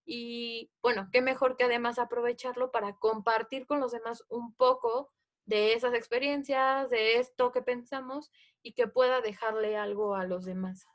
Y 0.06 0.72
bueno, 0.82 1.10
qué 1.12 1.22
mejor 1.22 1.58
que 1.58 1.66
además 1.66 2.00
aprovecharlo 2.00 2.72
para 2.72 2.96
compartir 2.96 3.68
con 3.68 3.80
los 3.80 3.92
demás 3.92 4.24
un 4.30 4.56
poco 4.56 5.12
de 5.52 5.74
esas 5.74 5.94
experiencias, 5.94 6.90
de 6.90 7.18
esto 7.18 7.52
que 7.52 7.62
pensamos 7.62 8.32
y 8.64 8.72
que 8.72 8.88
pueda 8.88 9.20
dejarle 9.20 9.76
algo 9.76 10.16
a 10.16 10.26
los 10.26 10.46
demás. 10.46 10.88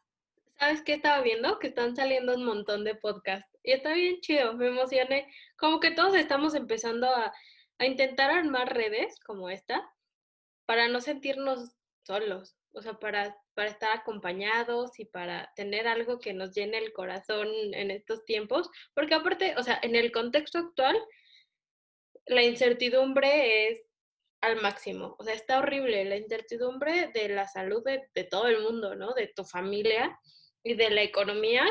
¿Sabes 0.58 0.80
qué 0.80 0.94
estaba 0.94 1.20
viendo? 1.22 1.58
Que 1.58 1.66
están 1.68 1.94
saliendo 1.94 2.34
un 2.34 2.44
montón 2.44 2.82
de 2.82 2.94
podcasts 2.94 3.54
y 3.62 3.72
está 3.72 3.92
bien 3.92 4.18
chido, 4.22 4.54
me 4.54 4.68
emocioné. 4.68 5.30
Como 5.58 5.78
que 5.78 5.90
todos 5.90 6.14
estamos 6.14 6.54
empezando 6.54 7.06
a, 7.06 7.34
a 7.78 7.86
intentar 7.86 8.30
armar 8.30 8.74
redes 8.74 9.20
como 9.20 9.50
esta 9.50 9.86
para 10.64 10.88
no 10.88 11.02
sentirnos 11.02 11.76
solos, 12.02 12.56
o 12.72 12.80
sea, 12.80 12.94
para, 12.94 13.36
para 13.52 13.68
estar 13.68 13.94
acompañados 13.94 14.98
y 14.98 15.04
para 15.04 15.52
tener 15.54 15.86
algo 15.86 16.18
que 16.18 16.32
nos 16.32 16.54
llene 16.54 16.78
el 16.78 16.94
corazón 16.94 17.48
en 17.74 17.90
estos 17.90 18.24
tiempos, 18.24 18.70
porque 18.94 19.14
aparte, 19.14 19.54
o 19.58 19.62
sea, 19.62 19.78
en 19.82 19.94
el 19.96 20.12
contexto 20.12 20.58
actual, 20.58 20.96
la 22.26 22.42
incertidumbre 22.42 23.68
es 23.68 23.82
al 24.40 24.60
máximo. 24.60 25.16
O 25.18 25.24
sea, 25.24 25.34
está 25.34 25.58
horrible 25.58 26.04
la 26.04 26.16
incertidumbre 26.16 27.08
de 27.08 27.28
la 27.28 27.46
salud 27.46 27.82
de, 27.84 28.24
todo 28.24 28.48
el 28.48 28.62
mundo, 28.62 28.94
¿no? 28.94 29.12
De 29.14 29.28
tu 29.28 29.44
familia 29.44 30.18
y 30.62 30.74
de 30.74 30.90
la 30.90 31.02
economía, 31.02 31.64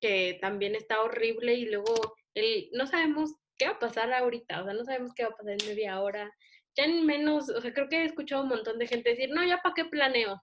que 0.00 0.38
también 0.40 0.74
está 0.74 1.02
horrible 1.02 1.54
y 1.54 1.66
luego 1.66 1.94
el, 2.34 2.68
no 2.72 2.86
sabemos 2.86 3.34
qué 3.56 3.66
va 3.66 3.72
a 3.72 3.78
pasar 3.78 4.12
ahorita, 4.12 4.62
o 4.62 4.64
sea, 4.64 4.74
no 4.74 4.84
sabemos 4.84 5.12
qué 5.14 5.24
va 5.24 5.30
a 5.30 5.36
pasar 5.36 5.56
en 5.60 5.68
media 5.68 6.00
hora. 6.00 6.32
Ya 6.74 6.84
en 6.84 7.06
menos, 7.06 7.50
o 7.50 7.60
sea, 7.60 7.72
creo 7.72 7.88
que 7.88 8.02
he 8.02 8.04
escuchado 8.04 8.42
un 8.42 8.48
montón 8.48 8.78
de 8.78 8.86
gente 8.86 9.10
decir, 9.10 9.30
no, 9.30 9.44
ya 9.44 9.58
para 9.58 9.74
qué 9.74 9.84
planeo. 9.84 10.42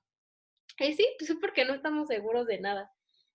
Y 0.78 0.94
sí, 0.94 1.08
pues 1.18 1.30
es 1.32 1.38
porque 1.42 1.66
no 1.66 1.74
estamos 1.74 2.08
seguros 2.08 2.46
de 2.48 2.60
nada. 2.60 2.92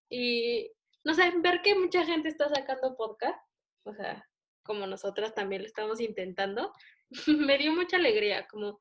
Y, 0.08 0.70
no 1.02 1.14
sé, 1.14 1.32
ver 1.38 1.60
que 1.62 1.74
mucha 1.74 2.04
gente 2.04 2.28
está 2.28 2.48
sacando 2.48 2.96
podcast, 2.96 3.38
o 3.84 3.92
sea, 3.94 4.26
como 4.62 4.86
nosotras 4.86 5.34
también 5.34 5.62
lo 5.62 5.66
estamos 5.66 6.00
intentando, 6.00 6.72
me 7.26 7.59
dio 7.59 7.72
mucha 7.72 7.96
alegría, 7.96 8.46
como 8.48 8.80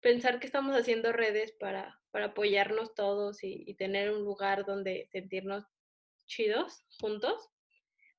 pensar 0.00 0.38
que 0.38 0.46
estamos 0.46 0.76
haciendo 0.76 1.12
redes 1.12 1.52
para, 1.52 2.00
para 2.10 2.26
apoyarnos 2.26 2.94
todos 2.94 3.42
y, 3.42 3.74
tener 3.74 4.10
un 4.10 4.22
lugar 4.22 4.64
donde 4.64 5.08
sentirnos 5.10 5.64
chidos 6.26 6.84
juntos. 7.00 7.50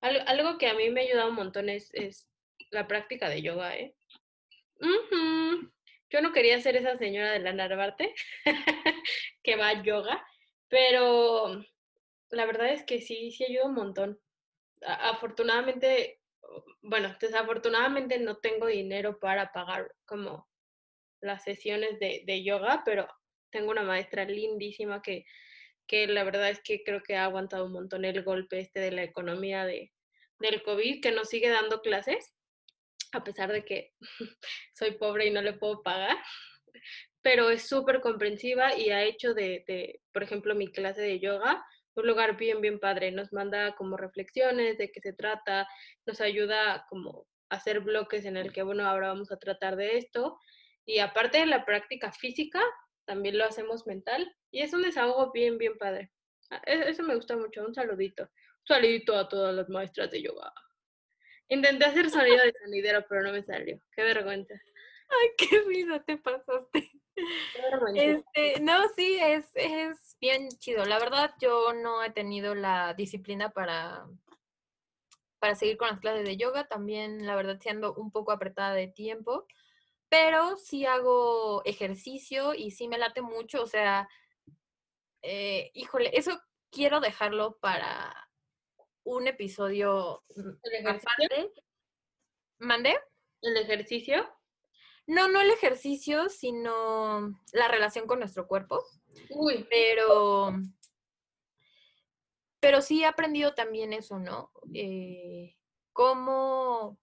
Algo, 0.02 0.58
que 0.58 0.68
a 0.68 0.74
mí 0.74 0.90
me 0.90 1.02
ha 1.02 1.04
ayudado 1.06 1.30
un 1.30 1.36
montón 1.36 1.70
es, 1.70 1.92
la 2.72 2.88
práctica 2.88 3.30
de 3.30 3.42
yoga, 3.42 3.76
¿eh? 3.78 3.96
Yo 6.10 6.22
no 6.22 6.34
quería 6.34 6.60
ser 6.60 6.76
esa 6.76 6.98
señora 6.98 7.32
de 7.32 7.40
la 7.40 7.54
Narvarte 7.54 8.14
que 9.44 9.56
va 9.56 9.70
a 9.70 9.84
yoga, 9.84 10.26
pero 10.68 11.64
la 12.30 12.46
verdad 12.46 12.70
es 12.74 12.84
que 12.84 13.02
sí, 13.02 13.32
sí 13.32 13.46
ayuda 13.46 13.66
un 13.66 13.76
montón. 13.76 14.20
afortunadamente 14.82 16.20
bueno, 16.82 17.16
desafortunadamente 17.20 18.20
no 18.20 18.38
tengo 18.38 18.68
dinero 18.68 19.20
para 19.20 19.52
pagar 19.52 19.94
como 20.06 20.48
las 21.22 21.44
sesiones 21.44 22.00
de, 22.00 22.44
yoga, 22.44 22.84
pero 22.86 23.08
tengo 23.50 23.72
una 23.72 23.84
maestra 23.84 24.26
lindísima 24.26 25.02
que, 25.02 25.26
que 25.88 26.08
la 26.08 26.24
verdad 26.24 26.50
es 26.50 26.62
que 26.62 26.84
creo 26.84 27.02
que 27.02 27.16
ha 27.16 27.26
aguantado 27.26 27.66
un 27.66 27.74
montón 27.74 28.06
el 28.06 28.24
golpe 28.24 28.60
este 28.60 28.80
de 28.80 28.92
la 28.92 29.04
economía 29.04 29.66
de, 29.66 29.92
del 30.40 30.62
COVID, 30.64 31.02
que 31.02 31.12
nos 31.12 31.30
sigue 31.30 31.50
dando 31.50 31.82
clases, 31.82 32.34
a 33.12 33.24
pesar 33.24 33.52
de 33.52 33.64
que 33.64 33.94
soy 34.74 34.92
pobre 34.92 35.28
y 35.28 35.32
no 35.32 35.42
le 35.42 35.54
puedo 35.54 35.82
pagar, 35.82 36.18
pero 37.22 37.50
es 37.50 37.68
súper 37.68 38.02
comprensiva 38.02 38.78
y 38.78 38.92
ha 38.92 39.04
hecho 39.04 39.34
de, 39.34 39.64
de, 39.68 40.02
por 40.12 40.24
ejemplo, 40.24 40.54
mi 40.54 40.72
clase 40.72 41.02
de 41.02 41.20
yoga 41.20 41.66
un 41.96 42.08
lugar 42.08 42.38
bien, 42.38 42.62
bien 42.62 42.80
padre. 42.80 43.12
Nos 43.12 43.32
manda 43.34 43.76
como 43.76 43.98
reflexiones 43.98 44.78
de 44.78 44.92
qué 44.92 45.00
se 45.02 45.14
trata, 45.14 45.68
nos 46.06 46.22
ayuda 46.22 46.86
como 46.90 47.28
a 47.50 47.56
hacer 47.56 47.80
bloques 47.82 48.26
en 48.26 48.38
el 48.38 48.52
que, 48.52 48.64
bueno, 48.64 48.88
ahora 48.88 49.10
vamos 49.10 49.32
a 49.32 49.38
tratar 49.38 49.76
de 49.76 49.98
esto. 49.98 50.40
Y 50.86 51.00
aparte 51.00 51.40
de 51.40 51.46
la 51.46 51.66
práctica 51.66 52.12
física, 52.12 52.62
también 53.06 53.38
lo 53.38 53.46
hacemos 53.46 53.88
mental. 53.88 54.36
Y 54.52 54.62
es 54.62 54.74
un 54.74 54.82
desahogo 54.82 55.32
bien, 55.32 55.58
bien 55.58 55.78
padre. 55.78 56.12
Ah, 56.50 56.62
e-, 56.66 56.90
eso 56.90 57.04
me 57.04 57.16
gusta 57.16 57.36
mucho. 57.36 57.66
Un 57.66 57.74
saludito. 57.74 58.24
Un 58.24 58.68
saludito 58.68 59.18
a 59.18 59.28
todas 59.28 59.54
las 59.56 59.70
maestras 59.70 60.12
de 60.12 60.22
yoga. 60.22 60.54
Intenté 61.50 61.86
hacer 61.86 62.10
sonido 62.10 62.44
de 62.44 62.54
sonidero, 62.64 63.06
pero 63.08 63.24
no 63.24 63.32
me 63.32 63.44
salió. 63.44 63.80
Qué 63.96 64.04
vergüenza. 64.04 64.56
Ay, 65.10 65.30
qué 65.38 65.62
risa 65.68 66.04
te 66.04 66.18
pasaste. 66.18 66.92
Este, 67.96 68.60
no, 68.62 68.88
sí, 68.96 69.18
es, 69.22 69.50
es 69.56 70.18
bien 70.20 70.50
chido. 70.60 70.86
La 70.86 71.00
verdad, 71.00 71.34
yo 71.40 71.74
no 71.74 72.04
he 72.04 72.12
tenido 72.12 72.56
la 72.56 72.94
disciplina 72.94 73.50
para, 73.52 74.06
para 75.40 75.56
seguir 75.56 75.78
con 75.78 75.90
las 75.90 76.00
clases 76.00 76.26
de 76.26 76.38
yoga. 76.38 76.68
También, 76.68 77.26
la 77.26 77.36
verdad, 77.36 77.60
siendo 77.60 77.94
un 77.94 78.12
poco 78.12 78.32
apretada 78.32 78.74
de 78.74 78.88
tiempo. 78.88 79.48
Pero 80.10 80.58
sí 80.58 80.86
hago 80.86 81.64
ejercicio 81.66 82.54
y 82.54 82.72
sí 82.72 82.88
me 82.88 82.98
late 82.98 83.22
mucho. 83.22 83.64
O 83.64 83.68
sea, 83.68 84.08
eh, 85.22 85.72
híjole, 85.74 86.12
eso 86.14 86.40
quiero 86.70 87.00
dejarlo 87.00 87.58
para 87.60 88.14
un 89.04 89.28
episodio 89.28 90.24
¿El 90.36 91.00
¿Mandé? 92.60 92.98
¿El 93.42 93.58
ejercicio? 93.58 94.28
No, 95.08 95.28
no 95.28 95.42
el 95.42 95.52
ejercicio, 95.52 96.30
sino 96.30 97.40
la 97.54 97.68
relación 97.68 98.08
con 98.08 98.20
nuestro 98.20 98.48
cuerpo. 98.48 98.84
Uy. 99.30 99.68
Pero, 99.70 100.54
pero 102.60 102.82
sí 102.82 103.04
he 103.04 103.06
aprendido 103.06 103.54
también 103.54 103.94
eso, 103.94 104.20
¿no? 104.20 104.52
Eh, 104.74 105.56
cómo 105.94 107.00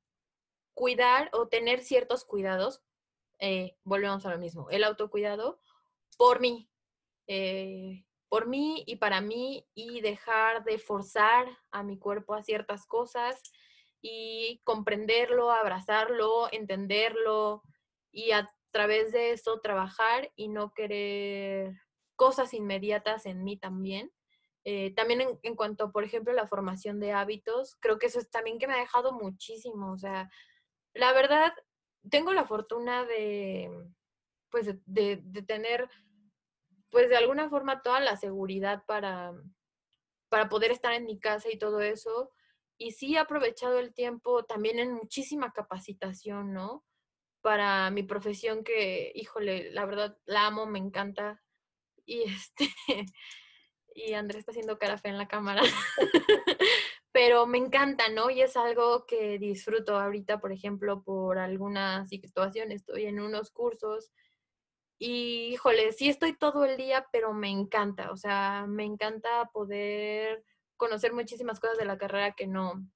cuidar 0.74 1.30
o 1.32 1.48
tener 1.48 1.82
ciertos 1.82 2.24
cuidados. 2.24 2.82
Eh, 3.38 3.76
volvemos 3.84 4.24
a 4.26 4.30
lo 4.30 4.38
mismo, 4.38 4.70
el 4.70 4.84
autocuidado 4.84 5.60
por 6.16 6.40
mí, 6.40 6.70
eh, 7.26 8.04
por 8.28 8.46
mí 8.46 8.84
y 8.86 8.96
para 8.96 9.20
mí 9.20 9.66
y 9.74 10.00
dejar 10.00 10.62
de 10.64 10.78
forzar 10.78 11.46
a 11.72 11.82
mi 11.82 11.98
cuerpo 11.98 12.34
a 12.34 12.42
ciertas 12.42 12.86
cosas 12.86 13.42
y 14.00 14.60
comprenderlo, 14.64 15.50
abrazarlo, 15.50 16.48
entenderlo, 16.52 17.62
y 18.12 18.32
a 18.32 18.54
través 18.70 19.10
de 19.10 19.32
eso 19.32 19.60
trabajar 19.60 20.30
y 20.36 20.48
no 20.48 20.72
querer 20.72 21.74
cosas 22.14 22.54
inmediatas 22.54 23.26
en 23.26 23.42
mí 23.42 23.56
también. 23.56 24.12
Eh, 24.64 24.94
también 24.94 25.40
en, 25.42 25.56
cuanto, 25.56 25.90
por 25.90 26.04
ejemplo, 26.04 26.32
la 26.32 26.46
formación 26.46 27.00
de 27.00 27.12
hábitos, 27.12 27.76
creo 27.80 27.98
que 27.98 28.06
eso 28.06 28.20
es 28.20 28.30
también 28.30 28.58
que 28.58 28.68
me 28.68 28.74
ha 28.74 28.78
dejado 28.78 29.12
muchísimo. 29.12 29.92
O 29.92 29.98
sea, 29.98 30.30
la 30.94 31.12
verdad, 31.12 31.52
tengo 32.10 32.32
la 32.32 32.46
fortuna 32.46 33.04
de, 33.04 33.70
pues, 34.50 34.66
de, 34.86 35.20
de 35.22 35.42
tener, 35.42 35.88
pues, 36.90 37.08
de 37.08 37.16
alguna 37.16 37.48
forma 37.48 37.82
toda 37.82 38.00
la 38.00 38.16
seguridad 38.16 38.84
para, 38.86 39.32
para 40.28 40.48
poder 40.48 40.70
estar 40.70 40.92
en 40.92 41.06
mi 41.06 41.18
casa 41.18 41.48
y 41.50 41.58
todo 41.58 41.80
eso. 41.80 42.30
Y 42.78 42.92
sí 42.92 43.16
he 43.16 43.18
aprovechado 43.18 43.78
el 43.78 43.92
tiempo 43.94 44.44
también 44.44 44.78
en 44.78 44.92
muchísima 44.92 45.52
capacitación, 45.52 46.52
¿no? 46.52 46.84
Para 47.42 47.90
mi 47.90 48.02
profesión 48.02 48.64
que, 48.64 49.12
híjole, 49.14 49.70
la 49.72 49.84
verdad 49.84 50.16
la 50.24 50.46
amo, 50.46 50.66
me 50.66 50.78
encanta. 50.78 51.42
Y 52.06 52.22
este, 52.22 52.68
y 53.94 54.14
Andrés 54.14 54.40
está 54.40 54.52
haciendo 54.52 54.78
cara 54.78 54.98
fea 54.98 55.12
en 55.12 55.18
la 55.18 55.28
cámara. 55.28 55.62
Pero 57.12 57.46
me 57.46 57.58
encanta, 57.58 58.08
¿no? 58.08 58.30
Y 58.30 58.40
es 58.40 58.56
algo 58.56 59.04
que 59.06 59.38
disfruto 59.38 59.98
ahorita, 59.98 60.40
por 60.40 60.50
ejemplo, 60.52 61.02
por 61.02 61.38
alguna 61.38 62.06
situación. 62.06 62.72
Estoy 62.72 63.04
en 63.04 63.20
unos 63.20 63.50
cursos 63.50 64.10
y 65.04 65.48
híjole, 65.52 65.90
sí 65.90 66.08
estoy 66.08 66.32
todo 66.36 66.64
el 66.64 66.76
día, 66.76 67.08
pero 67.10 67.32
me 67.32 67.48
encanta, 67.48 68.12
o 68.12 68.16
sea, 68.16 68.66
me 68.68 68.84
encanta 68.84 69.50
poder 69.52 70.44
conocer 70.76 71.12
muchísimas 71.12 71.58
cosas 71.58 71.76
de 71.76 71.84
la 71.84 71.98
carrera 71.98 72.34
que 72.36 72.46
no, 72.46 72.86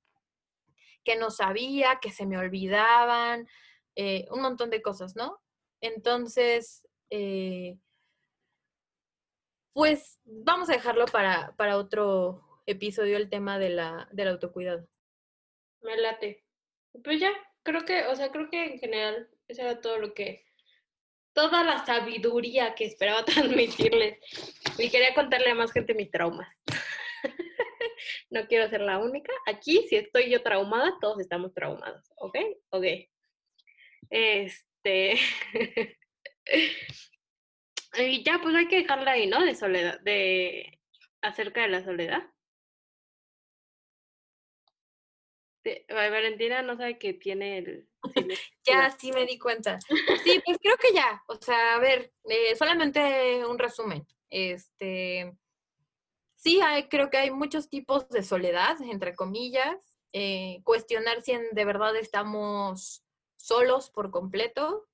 que 1.03 1.17
no 1.17 1.33
sabía, 1.33 1.99
que 2.01 2.13
se 2.13 2.25
me 2.25 2.39
olvidaban, 2.39 3.49
eh, 3.97 4.27
un 4.31 4.43
montón 4.43 4.71
de 4.71 4.83
cosas, 4.83 5.17
¿no? 5.17 5.41
Entonces, 5.81 6.87
eh, 7.11 7.79
pues 9.73 10.19
vamos 10.25 10.69
a 10.69 10.75
dejarlo 10.75 11.07
para, 11.07 11.55
para 11.57 11.77
otro 11.77 12.63
episodio 12.67 13.17
el 13.17 13.31
tema 13.31 13.59
de 13.59 13.71
la, 13.71 14.09
del 14.13 14.29
autocuidado. 14.29 14.87
Me 15.81 15.97
late. 15.97 16.45
Pues 17.05 17.21
ya, 17.21 17.33
creo 17.63 17.85
que, 17.85 18.07
o 18.07 18.17
sea, 18.17 18.31
creo 18.31 18.51
que 18.51 18.65
en 18.65 18.79
general 18.79 19.29
eso 19.49 19.63
era 19.63 19.81
todo 19.81 19.99
lo 19.99 20.15
que, 20.15 20.45
toda 21.33 21.63
la 21.63 21.85
sabiduría 21.85 22.75
que 22.75 22.85
esperaba 22.85 23.25
transmitirles. 23.25 24.19
Y 24.79 24.91
quería 24.91 25.15
contarle 25.15 25.51
a 25.51 25.55
más 25.55 25.73
gente 25.73 25.95
mis 25.95 26.11
traumas. 26.11 26.49
no 28.31 28.47
quiero 28.47 28.69
ser 28.69 28.81
la 28.81 28.99
única. 28.99 29.33
Aquí, 29.47 29.87
si 29.89 29.97
estoy 29.97 30.31
yo 30.31 30.43
traumada, 30.43 30.99
todos 31.01 31.21
estamos 31.21 31.55
traumados, 31.55 32.11
¿ok? 32.17 32.37
Ok. 32.71 32.85
Este. 34.11 35.19
y 37.99 38.23
ya, 38.25 38.41
pues 38.43 38.55
hay 38.55 38.69
que 38.69 38.83
dejarla 38.83 39.13
ahí, 39.13 39.27
¿no? 39.27 39.45
De 39.45 39.55
soledad, 39.55 40.01
de 40.01 40.79
acerca 41.23 41.63
de 41.63 41.69
la 41.69 41.85
soledad. 41.85 42.23
Valentina 45.89 46.63
no 46.63 46.77
sabe 46.77 46.99
que 46.99 47.15
tiene 47.15 47.59
el... 47.59 47.89
ya, 48.65 48.91
sí 48.91 49.13
me 49.13 49.27
di 49.27 49.39
cuenta. 49.39 49.79
Sí, 49.81 50.41
pues 50.45 50.59
creo 50.63 50.77
que 50.77 50.93
ya. 50.95 51.23
O 51.27 51.37
sea, 51.37 51.75
a 51.75 51.79
ver, 51.79 52.13
eh, 52.25 52.55
solamente 52.57 53.45
un 53.45 53.59
resumen. 53.59 54.07
Este, 54.31 55.33
sí, 56.37 56.61
hay, 56.61 56.89
creo 56.89 57.11
que 57.11 57.19
hay 57.19 57.31
muchos 57.31 57.69
tipos 57.69 58.09
de 58.09 58.23
soledad, 58.23 58.77
entre 58.83 59.15
comillas. 59.15 59.99
Eh, 60.13 60.61
cuestionar 60.65 61.23
si 61.23 61.33
de 61.53 61.65
verdad 61.65 61.97
estamos 61.97 63.05
solos 63.47 63.91
por 63.91 64.11
completo. 64.11 64.89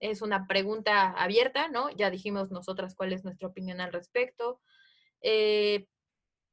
Es 0.00 0.22
una 0.22 0.48
pregunta 0.48 1.12
abierta, 1.12 1.68
¿no? 1.68 1.88
Ya 1.90 2.10
dijimos 2.10 2.50
nosotras 2.50 2.96
cuál 2.96 3.12
es 3.12 3.22
nuestra 3.22 3.46
opinión 3.46 3.80
al 3.80 3.92
respecto. 3.92 4.60
Eh, 5.20 5.86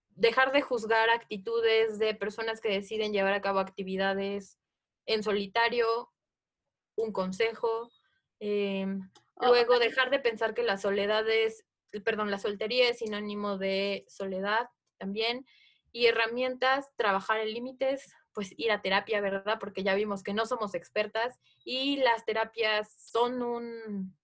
dejar 0.09 0.51
de 0.51 0.61
juzgar 0.61 1.09
actitudes 1.09 1.97
de 1.97 2.13
personas 2.13 2.61
que 2.61 2.69
deciden 2.69 3.13
llevar 3.13 3.33
a 3.33 3.41
cabo 3.41 3.57
actividades 3.59 4.59
en 5.07 5.23
solitario, 5.23 6.11
un 6.95 7.11
consejo. 7.11 7.89
Em, 8.39 9.09
luego, 9.41 9.79
dejar 9.79 10.11
de 10.11 10.19
pensar 10.19 10.53
que 10.53 10.61
la 10.61 10.77
soledad 10.77 11.27
es, 11.27 11.65
perdón, 12.03 12.29
la 12.29 12.37
soltería 12.37 12.89
es 12.89 12.99
sinónimo 12.99 13.57
de 13.57 14.05
soledad 14.07 14.69
también. 14.99 15.47
Y 15.91 16.05
herramientas, 16.05 16.91
trabajar 16.95 17.39
en 17.39 17.53
límites, 17.53 18.13
pues 18.39 18.53
ir 18.57 18.71
a 18.71 18.81
terapia, 18.81 19.19
¿verdad? 19.19 19.57
Porque 19.59 19.83
ya 19.83 19.95
vimos 19.95 20.23
que 20.23 20.33
no 20.33 20.45
somos 20.45 20.73
expertas 20.75 21.39
y 21.65 21.97
las 21.97 22.25
terapias 22.25 22.93
son 22.97 23.41
un, 23.43 24.17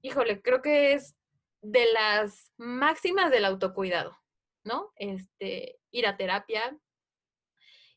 híjole, 0.00 0.40
creo 0.40 0.62
que 0.62 0.94
es 0.94 1.14
de 1.60 1.92
las 1.92 2.52
máximas 2.56 3.30
del 3.30 3.44
autocuidado. 3.44 4.16
¿no? 4.66 4.92
Este, 4.96 5.78
ir 5.90 6.06
a 6.06 6.16
terapia. 6.16 6.78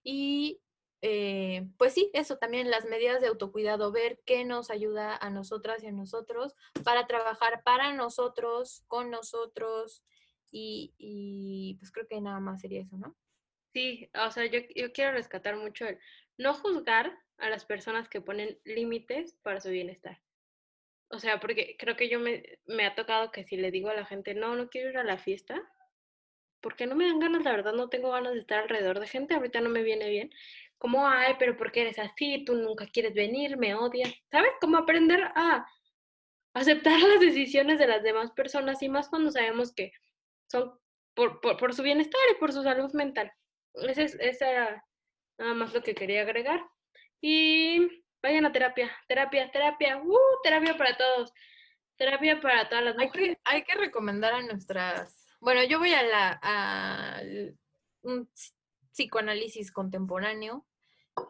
Y 0.04 0.62
eh, 1.02 1.68
pues 1.78 1.94
sí, 1.94 2.10
eso 2.14 2.38
también, 2.38 2.70
las 2.70 2.86
medidas 2.86 3.20
de 3.22 3.28
autocuidado, 3.28 3.92
ver 3.92 4.22
qué 4.26 4.46
nos 4.46 4.70
ayuda 4.70 5.18
a 5.18 5.30
nosotras 5.30 5.84
y 5.84 5.88
a 5.88 5.92
nosotros 5.92 6.56
para 6.84 7.08
trabajar 7.08 7.64
para 7.64 7.94
nosotros, 7.94 8.84
con 8.88 9.10
nosotros, 9.10 10.04
y, 10.52 11.76
pues 11.80 11.92
creo 11.92 12.08
que 12.08 12.22
nada 12.22 12.40
más 12.40 12.62
sería 12.62 12.82
eso, 12.82 12.98
¿no? 12.98 13.16
Sí, 13.74 14.10
o 14.16 14.32
sea, 14.32 14.46
yo, 14.46 14.60
yo 14.76 14.92
quiero 14.92 15.12
rescatar 15.12 15.56
mucho 15.58 15.86
el 15.88 16.00
no 16.38 16.54
juzgar 16.54 17.18
a 17.38 17.50
las 17.50 17.66
personas 17.66 18.10
que 18.10 18.22
ponen 18.22 18.58
límites 18.66 19.36
para 19.44 19.62
su 19.62 19.70
bienestar. 19.70 20.20
O 21.10 21.20
sea, 21.20 21.40
porque 21.40 21.76
creo 21.78 21.96
que 21.96 22.10
yo 22.10 22.20
me, 22.20 22.44
me 22.66 22.86
ha 22.86 22.96
tocado 22.96 23.32
que 23.32 23.44
si 23.44 23.58
le 23.58 23.72
digo 23.72 23.90
a 23.90 23.96
la 23.96 24.06
gente, 24.06 24.34
no, 24.34 24.56
no 24.56 24.70
quiero 24.70 24.90
ir 24.90 24.98
a 24.98 25.04
la 25.04 25.18
fiesta, 25.18 25.62
porque 26.62 26.86
no 26.86 26.96
me 26.96 27.06
dan 27.06 27.20
ganas, 27.20 27.44
la 27.44 27.52
verdad, 27.52 27.74
no 27.74 27.90
tengo 27.90 28.12
ganas 28.12 28.34
de 28.34 28.40
estar 28.40 28.60
alrededor 28.60 29.00
de 29.00 29.08
gente, 29.08 29.34
ahorita 29.34 29.62
no 29.62 29.70
me 29.70 29.84
viene 29.84 30.10
bien. 30.10 30.30
Como, 30.78 31.08
ay, 31.08 31.36
pero 31.40 31.58
¿por 31.58 31.72
qué 31.72 31.82
eres 31.82 32.00
así? 32.00 32.44
Tú 32.46 32.56
nunca 32.56 32.88
quieres 32.88 33.14
venir, 33.14 33.58
me 33.58 33.76
odias. 33.76 34.14
¿Sabes? 34.32 34.52
Cómo 34.62 34.78
aprender 34.78 35.24
a 35.36 35.66
aceptar 36.54 37.00
las 37.02 37.20
decisiones 37.20 37.80
de 37.80 37.88
las 37.88 38.04
demás 38.04 38.32
personas 38.32 38.82
y 38.82 38.90
más 38.90 39.10
cuando 39.10 39.32
sabemos 39.32 39.74
que 39.74 39.92
son 40.48 40.74
por, 41.14 41.42
por, 41.42 41.74
su 41.74 41.84
bienestar 41.84 42.22
y 42.32 42.40
por 42.40 42.54
su 42.54 42.64
salud 42.64 42.92
mental. 42.94 43.32
Ese, 43.74 44.04
ese 44.20 44.50
era 44.50 44.86
nada 45.38 45.54
más 45.54 45.74
lo 45.74 45.82
que 45.82 45.96
quería 45.96 46.22
agregar. 46.22 46.62
Y 47.22 47.88
vayan 48.22 48.46
a 48.46 48.52
terapia, 48.52 48.92
terapia, 49.08 49.52
terapia, 49.52 49.98
¡uh! 49.98 50.42
Terapia 50.44 50.78
para 50.78 50.98
todos. 50.98 51.34
Terapia 51.98 52.40
para 52.40 52.70
todas 52.70 52.84
las 52.84 52.96
mujeres. 52.98 53.38
hay 53.44 53.64
que 53.64 53.76
recomendar 53.76 54.34
a 54.34 54.42
nuestras 54.42 55.20
bueno, 55.42 55.64
yo 55.64 55.80
voy 55.80 55.94
a 55.94 56.04
la 56.04 57.24
un 58.02 58.30
psicoanálisis 58.92 59.72
contemporáneo. 59.72 60.66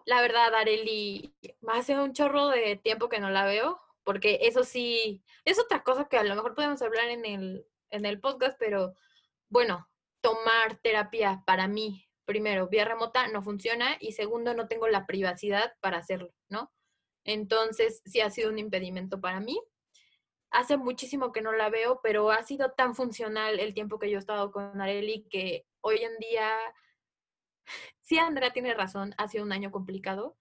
La 0.06 0.22
verdad, 0.22 0.54
Areli, 0.56 1.36
hace 1.68 2.00
un 2.00 2.14
chorro 2.14 2.48
de 2.50 2.76
tiempo 2.78 3.10
que 3.10 3.20
no 3.20 3.30
la 3.30 3.46
veo, 3.46 3.80
porque 4.04 4.40
eso 4.44 4.64
sí, 4.64 5.24
es 5.46 5.60
otra 5.60 5.84
cosa 5.84 6.08
que 6.08 6.18
a 6.18 6.24
lo 6.24 6.36
mejor 6.36 6.56
podemos 6.56 6.82
hablar 6.82 7.10
en 7.10 7.26
el, 7.26 7.66
en 7.92 8.06
el 8.06 8.20
podcast, 8.20 8.58
pero 8.60 8.96
bueno, 9.48 9.88
tomar 10.22 10.78
terapia 10.82 11.44
para 11.46 11.68
mí, 11.68 12.09
primero, 12.30 12.68
vía 12.68 12.86
remota 12.86 13.28
no 13.28 13.42
funciona 13.42 13.98
y 14.00 14.12
segundo, 14.12 14.54
no 14.54 14.68
tengo 14.68 14.88
la 14.88 15.08
privacidad 15.08 15.74
para 15.82 15.98
hacerlo, 15.98 16.32
¿no? 16.48 16.72
Entonces, 17.26 18.04
sí 18.06 18.22
ha 18.22 18.30
sido 18.30 18.52
un 18.52 18.60
impedimento 18.60 19.20
para 19.20 19.40
mí 19.40 19.60
hace 20.52 20.78
muchísimo 20.78 21.32
que 21.32 21.42
no 21.42 21.52
la 21.52 21.70
veo, 21.70 22.00
pero 22.04 22.30
ha 22.30 22.44
sido 22.44 22.72
tan 22.72 22.94
funcional 22.94 23.60
el 23.60 23.74
tiempo 23.74 23.98
que 23.98 24.12
yo 24.12 24.18
he 24.18 24.20
estado 24.20 24.52
con 24.52 24.80
Areli 24.80 25.28
que 25.30 25.66
hoy 25.82 25.98
en 25.98 26.18
día, 26.20 26.56
sí, 28.02 28.20
Andrea 28.20 28.52
tiene 28.52 28.76
razón, 28.76 29.16
ha 29.18 29.28
sido 29.28 29.44
un 29.44 29.52
año 29.52 29.72
complicado, 29.72 30.38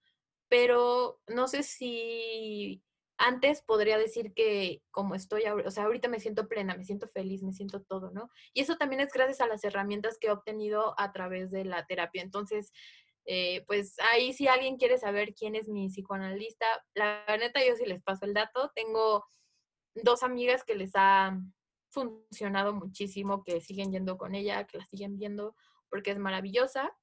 pero 0.47 1.19
no 1.27 1.47
sé 1.47 1.63
si 1.63 2.83
antes 3.19 3.61
podría 3.61 3.97
decir 3.97 4.33
que 4.33 4.81
como 4.91 5.13
estoy, 5.13 5.43
o 5.43 5.71
sea, 5.71 5.83
ahorita 5.83 6.07
me 6.07 6.21
siento 6.21 6.47
plena, 6.47 6.75
me 6.75 6.85
siento 6.85 7.07
feliz, 7.09 7.43
me 7.43 7.51
siento 7.51 7.83
todo, 7.83 8.11
¿no? 8.11 8.29
Y 8.53 8.61
eso 8.61 8.77
también 8.77 9.01
es 9.01 9.11
gracias 9.11 9.41
a 9.41 9.47
las 9.47 9.63
herramientas 9.63 10.17
que 10.17 10.27
he 10.27 10.31
obtenido 10.31 10.95
a 10.97 11.11
través 11.11 11.51
de 11.51 11.65
la 11.65 11.85
terapia. 11.85 12.21
Entonces, 12.21 12.71
eh, 13.25 13.65
pues 13.67 13.97
ahí 14.11 14.31
si 14.33 14.47
alguien 14.47 14.77
quiere 14.77 14.97
saber 14.97 15.35
quién 15.35 15.55
es 15.55 15.67
mi 15.67 15.89
psicoanalista, 15.89 16.65
la 16.95 17.25
neta 17.37 17.63
yo 17.63 17.75
sí 17.75 17.85
les 17.85 18.01
paso 18.01 18.25
el 18.25 18.33
dato. 18.33 18.71
Tengo 18.73 19.25
dos 19.95 20.23
amigas 20.23 20.63
que 20.63 20.75
les 20.75 20.91
ha 20.95 21.37
funcionado 21.89 22.73
muchísimo, 22.73 23.43
que 23.43 23.59
siguen 23.59 23.91
yendo 23.91 24.17
con 24.17 24.33
ella, 24.33 24.65
que 24.65 24.77
la 24.77 24.85
siguen 24.85 25.17
viendo 25.17 25.55
porque 25.89 26.11
es 26.11 26.19
maravillosa. 26.19 26.95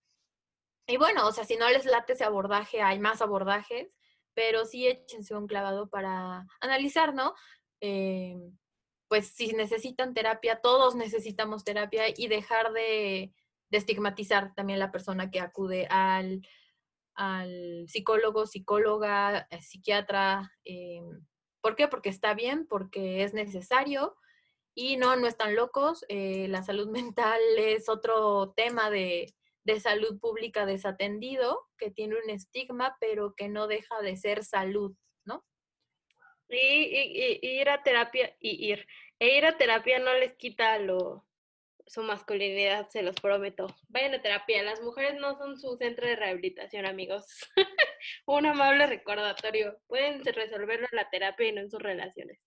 Y 0.89 0.97
bueno, 0.97 1.27
o 1.27 1.33
sea, 1.33 1.45
si 1.45 1.57
no 1.57 1.69
les 1.69 1.85
late 1.85 2.15
ese 2.15 2.25
abordaje, 2.25 2.81
hay 2.81 2.99
más 2.99 3.21
abordajes, 3.21 3.93
pero 4.37 4.67
sí 4.67 4.87
échense 4.87 5.35
un 5.35 5.47
clavado 5.47 5.89
para 5.89 6.47
analizar, 6.61 7.15
¿no? 7.15 7.35
Eh, 7.81 8.37
pues 9.09 9.29
si 9.29 9.55
necesitan 9.55 10.13
terapia, 10.13 10.61
todos 10.61 10.95
necesitamos 10.95 11.65
terapia 11.65 12.05
y 12.15 12.29
dejar 12.29 12.73
de, 12.73 13.33
estigmatizar 13.71 14.55
también 14.55 14.79
la 14.79 14.93
persona 14.93 15.31
que 15.31 15.41
acude 15.41 15.87
al, 15.91 16.47
al 17.15 17.87
psicólogo, 17.89 18.47
psicóloga, 18.47 19.49
eh, 19.51 19.63
psiquiatra, 19.63 20.53
eh, 20.65 21.01
¿Por 21.63 21.75
qué? 21.75 21.89
Porque 21.89 22.11
está 22.11 22.35
bien, 22.35 22.67
porque 22.69 23.25
es 23.25 23.35
necesario 23.35 24.17
y 24.75 24.99
no, 24.99 25.17
no 25.17 25.27
están 25.27 25.57
locos. 25.57 26.05
La 26.09 26.63
salud 26.63 26.89
mental 26.91 27.41
es 27.57 27.89
otro 27.89 28.53
tema 28.55 28.89
de, 28.91 29.35
salud 29.81 30.19
pública 30.21 30.67
desatendido, 30.67 31.67
que 31.79 31.91
tiene 31.91 32.17
un 32.23 32.31
estigma, 32.31 32.97
pero 33.01 33.35
que 33.35 33.49
no 33.49 33.67
deja 33.67 34.01
de 34.01 34.17
ser 34.17 34.45
salud, 34.45 34.95
¿no? 35.25 35.45
Y, 36.49 37.39
ir 37.43 37.69
a 37.69 37.83
terapia, 37.83 38.37
y 38.41 38.73
ir, 38.73 38.87
e 39.19 39.37
ir 39.37 39.45
a 39.45 39.59
terapia 39.59 39.99
no 39.99 40.15
les 40.15 40.35
quita 40.35 40.79
lo, 40.79 41.27
su 41.87 42.03
masculinidad, 42.03 42.89
se 42.89 43.03
los 43.03 43.17
prometo. 43.17 43.67
Vayan 43.89 44.15
a 44.15 44.23
terapia, 44.23 44.63
las 44.63 44.81
mujeres 44.81 45.15
no 45.21 45.37
son 45.37 45.59
su 45.59 45.77
centro 45.77 46.07
de 46.07 46.17
rehabilitación, 46.17 46.87
amigos. 46.87 47.27
un 48.27 48.47
amable 48.47 48.87
recordatorio. 48.87 49.79
Pueden 49.87 50.25
resolverlo 50.25 50.87
en 50.91 50.97
la 50.97 51.11
terapia 51.11 51.49
y 51.49 51.53
no 51.53 51.61
en 51.61 51.71
sus 51.71 51.83
relaciones. 51.83 52.46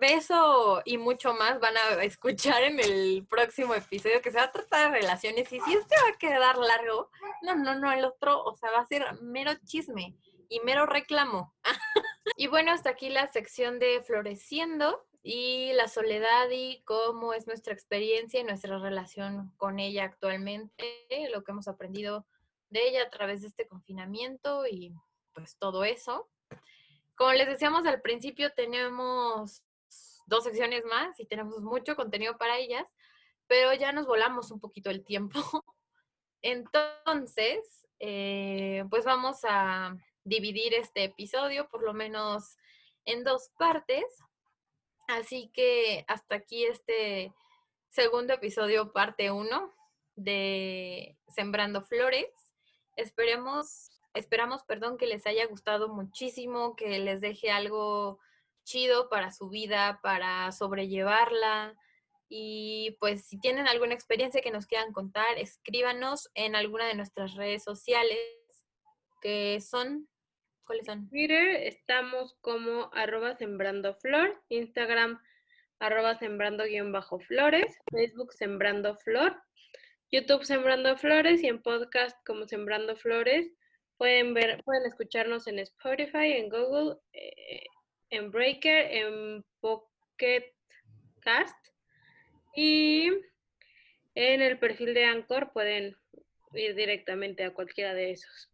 Beso 0.00 0.80
y 0.84 0.96
mucho 0.96 1.34
más 1.34 1.60
van 1.60 1.76
a 1.76 2.02
escuchar 2.02 2.62
en 2.62 2.80
el 2.80 3.26
próximo 3.28 3.74
episodio 3.74 4.22
que 4.22 4.30
se 4.30 4.38
va 4.38 4.44
a 4.44 4.52
tratar 4.52 4.90
de 4.90 5.00
relaciones. 5.00 5.52
Y 5.52 5.60
si 5.60 5.74
este 5.74 5.94
va 5.94 6.08
a 6.08 6.18
quedar 6.18 6.56
largo, 6.56 7.10
no, 7.42 7.54
no, 7.54 7.78
no, 7.78 7.92
el 7.92 8.04
otro, 8.04 8.42
o 8.42 8.56
sea, 8.56 8.70
va 8.70 8.80
a 8.80 8.86
ser 8.86 9.20
mero 9.20 9.52
chisme 9.64 10.16
y 10.48 10.60
mero 10.60 10.86
reclamo. 10.86 11.54
y 12.36 12.46
bueno, 12.46 12.72
hasta 12.72 12.90
aquí 12.90 13.10
la 13.10 13.30
sección 13.30 13.78
de 13.78 14.02
Floreciendo 14.02 15.06
y 15.22 15.72
la 15.74 15.86
soledad 15.86 16.48
y 16.50 16.82
cómo 16.84 17.34
es 17.34 17.46
nuestra 17.46 17.74
experiencia 17.74 18.40
y 18.40 18.44
nuestra 18.44 18.78
relación 18.78 19.52
con 19.58 19.78
ella 19.78 20.04
actualmente, 20.04 21.04
lo 21.30 21.44
que 21.44 21.52
hemos 21.52 21.68
aprendido 21.68 22.26
de 22.70 22.88
ella 22.88 23.02
a 23.02 23.10
través 23.10 23.42
de 23.42 23.48
este 23.48 23.68
confinamiento 23.68 24.66
y 24.66 24.94
pues 25.34 25.58
todo 25.58 25.84
eso. 25.84 26.28
Como 27.16 27.32
les 27.32 27.48
decíamos 27.48 27.84
al 27.84 28.00
principio, 28.00 28.50
tenemos 28.54 29.62
dos 30.30 30.44
secciones 30.44 30.84
más 30.86 31.20
y 31.20 31.26
tenemos 31.26 31.60
mucho 31.60 31.96
contenido 31.96 32.38
para 32.38 32.56
ellas, 32.56 32.86
pero 33.46 33.74
ya 33.74 33.92
nos 33.92 34.06
volamos 34.06 34.50
un 34.50 34.60
poquito 34.60 34.88
el 34.88 35.04
tiempo. 35.04 35.40
Entonces, 36.42 37.86
eh, 37.98 38.84
pues 38.88 39.04
vamos 39.04 39.40
a 39.44 39.94
dividir 40.24 40.72
este 40.72 41.04
episodio 41.04 41.68
por 41.68 41.82
lo 41.82 41.92
menos 41.92 42.56
en 43.04 43.24
dos 43.24 43.50
partes. 43.58 44.04
Así 45.08 45.50
que 45.52 46.04
hasta 46.06 46.36
aquí 46.36 46.64
este 46.64 47.34
segundo 47.90 48.32
episodio, 48.32 48.92
parte 48.92 49.32
uno 49.32 49.74
de 50.14 51.18
Sembrando 51.34 51.82
Flores. 51.82 52.30
Esperemos, 52.94 53.90
esperamos, 54.14 54.62
perdón, 54.62 54.96
que 54.96 55.08
les 55.08 55.26
haya 55.26 55.44
gustado 55.46 55.88
muchísimo, 55.88 56.76
que 56.76 57.00
les 57.00 57.20
deje 57.20 57.50
algo 57.50 58.20
chido 58.64 59.08
para 59.08 59.30
su 59.32 59.48
vida, 59.48 60.00
para 60.02 60.50
sobrellevarla. 60.52 61.74
Y 62.28 62.96
pues 63.00 63.26
si 63.26 63.38
tienen 63.40 63.66
alguna 63.66 63.94
experiencia 63.94 64.40
que 64.40 64.50
nos 64.50 64.66
quieran 64.66 64.92
contar, 64.92 65.38
escríbanos 65.38 66.30
en 66.34 66.54
alguna 66.54 66.86
de 66.86 66.94
nuestras 66.94 67.34
redes 67.34 67.64
sociales, 67.64 68.18
que 69.20 69.60
son, 69.60 70.08
¿cuáles 70.64 70.86
son? 70.86 71.08
Twitter 71.08 71.48
estamos 71.62 72.36
como 72.40 72.90
arroba 72.92 73.36
sembrando 73.36 73.94
flor, 73.94 74.40
Instagram 74.48 75.20
arroba 75.80 76.18
sembrando 76.18 76.64
guion 76.64 76.92
bajo 76.92 77.18
flores, 77.18 77.78
Facebook 77.90 78.32
sembrando 78.32 78.96
flor, 78.96 79.42
YouTube 80.12 80.44
Sembrando 80.44 80.96
Flores 80.96 81.40
y 81.42 81.46
en 81.46 81.62
podcast 81.62 82.16
como 82.26 82.44
Sembrando 82.44 82.96
Flores. 82.96 83.52
Pueden 83.96 84.34
ver, 84.34 84.60
pueden 84.64 84.84
escucharnos 84.86 85.46
en 85.46 85.60
Spotify, 85.60 86.32
en 86.32 86.48
Google, 86.48 86.96
eh, 87.12 87.62
en 88.10 88.30
Breaker, 88.30 88.92
en 88.92 89.44
Pocket 89.60 90.52
Cast 91.20 91.56
y 92.54 93.10
en 94.14 94.42
el 94.42 94.58
perfil 94.58 94.94
de 94.94 95.04
Anchor 95.04 95.52
pueden 95.52 95.96
ir 96.52 96.74
directamente 96.74 97.44
a 97.44 97.54
cualquiera 97.54 97.94
de 97.94 98.12
esos. 98.12 98.50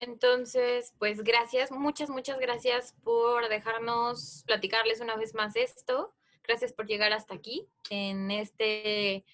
Entonces, 0.00 0.94
pues 0.98 1.22
gracias, 1.22 1.70
muchas, 1.70 2.10
muchas 2.10 2.38
gracias 2.38 2.94
por 3.02 3.48
dejarnos 3.48 4.44
platicarles 4.46 5.00
una 5.00 5.16
vez 5.16 5.34
más 5.34 5.56
esto. 5.56 6.14
Gracias 6.42 6.72
por 6.72 6.86
llegar 6.86 7.12
hasta 7.12 7.34
aquí 7.34 7.66
en 7.90 8.30
este 8.30 9.24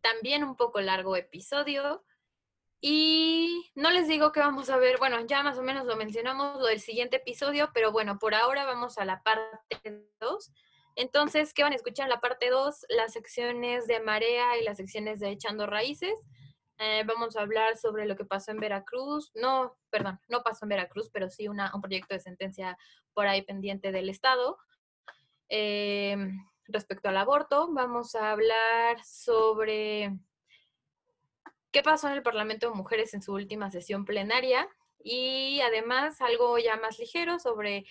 también 0.00 0.44
un 0.44 0.56
poco 0.56 0.80
largo 0.80 1.16
episodio. 1.16 2.04
Y 2.84 3.70
no 3.76 3.92
les 3.92 4.08
digo 4.08 4.32
que 4.32 4.40
vamos 4.40 4.68
a 4.68 4.76
ver, 4.76 4.98
bueno, 4.98 5.24
ya 5.24 5.44
más 5.44 5.56
o 5.56 5.62
menos 5.62 5.86
lo 5.86 5.94
mencionamos 5.94 6.58
lo 6.58 6.66
del 6.66 6.80
siguiente 6.80 7.18
episodio, 7.18 7.70
pero 7.72 7.92
bueno, 7.92 8.18
por 8.18 8.34
ahora 8.34 8.64
vamos 8.64 8.98
a 8.98 9.04
la 9.04 9.22
parte 9.22 10.04
2. 10.18 10.52
Entonces, 10.96 11.54
¿qué 11.54 11.62
van 11.62 11.72
a 11.72 11.76
escuchar 11.76 12.08
la 12.08 12.20
parte 12.20 12.50
2? 12.50 12.86
Las 12.88 13.12
secciones 13.12 13.86
de 13.86 14.00
Marea 14.00 14.58
y 14.58 14.64
las 14.64 14.78
secciones 14.78 15.20
de 15.20 15.30
Echando 15.30 15.66
Raíces. 15.66 16.14
Eh, 16.78 17.04
vamos 17.06 17.36
a 17.36 17.42
hablar 17.42 17.76
sobre 17.76 18.04
lo 18.04 18.16
que 18.16 18.24
pasó 18.24 18.50
en 18.50 18.58
Veracruz. 18.58 19.30
No, 19.36 19.78
perdón, 19.88 20.18
no 20.28 20.42
pasó 20.42 20.64
en 20.64 20.70
Veracruz, 20.70 21.08
pero 21.12 21.30
sí 21.30 21.46
una, 21.46 21.70
un 21.72 21.82
proyecto 21.82 22.14
de 22.14 22.20
sentencia 22.20 22.76
por 23.14 23.28
ahí 23.28 23.42
pendiente 23.42 23.92
del 23.92 24.08
Estado. 24.08 24.58
Eh, 25.48 26.16
respecto 26.66 27.08
al 27.08 27.16
aborto. 27.16 27.68
Vamos 27.72 28.16
a 28.16 28.32
hablar 28.32 28.98
sobre 29.04 30.18
qué 31.72 31.82
pasó 31.82 32.08
en 32.08 32.14
el 32.14 32.22
Parlamento 32.22 32.68
de 32.68 32.76
Mujeres 32.76 33.14
en 33.14 33.22
su 33.22 33.32
última 33.32 33.70
sesión 33.70 34.04
plenaria 34.04 34.68
y 35.02 35.60
además 35.62 36.20
algo 36.20 36.58
ya 36.58 36.76
más 36.76 36.98
ligero 36.98 37.38
sobre 37.38 37.86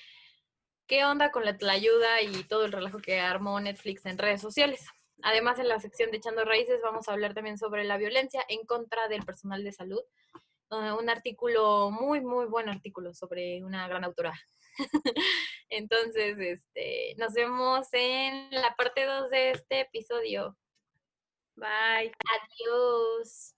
qué 0.88 1.04
onda 1.04 1.32
con 1.32 1.44
la 1.46 1.58
ayuda 1.72 2.22
y 2.22 2.44
todo 2.44 2.66
el 2.66 2.72
relajo 2.72 3.00
que 3.00 3.20
armó 3.20 3.60
Netflix 3.60 4.06
en 4.06 4.18
redes 4.18 4.42
sociales. 4.42 4.86
Además, 5.24 5.60
en 5.60 5.68
la 5.68 5.80
sección 5.80 6.12
de 6.12 6.18
Echando 6.18 6.46
Raíces 6.46 6.80
vamos 6.82 7.08
a 7.08 7.14
hablar 7.14 7.34
también 7.34 7.58
sobre 7.58 7.84
la 7.84 7.98
violencia 7.98 8.44
en 8.48 8.66
contra 8.66 9.08
del 9.08 9.24
personal 9.24 9.64
de 9.64 9.72
salud. 9.72 10.02
Uh, 10.70 10.98
un 10.98 11.10
artículo, 11.10 11.92
muy, 11.92 12.22
muy 12.22 12.46
buen 12.46 12.70
artículo 12.70 13.14
sobre 13.14 13.64
una 13.64 13.88
gran 13.88 14.04
autora, 14.04 14.34
Entonces, 15.70 16.38
este, 16.40 17.16
nos 17.18 17.34
vemos 17.34 17.88
en 17.94 18.52
la 18.52 18.76
parte 18.76 19.06
2 19.06 19.30
de 19.30 19.52
este 19.52 19.82
episodio. 19.82 20.58
Bye. 21.56 22.12
Adiós. 22.30 23.56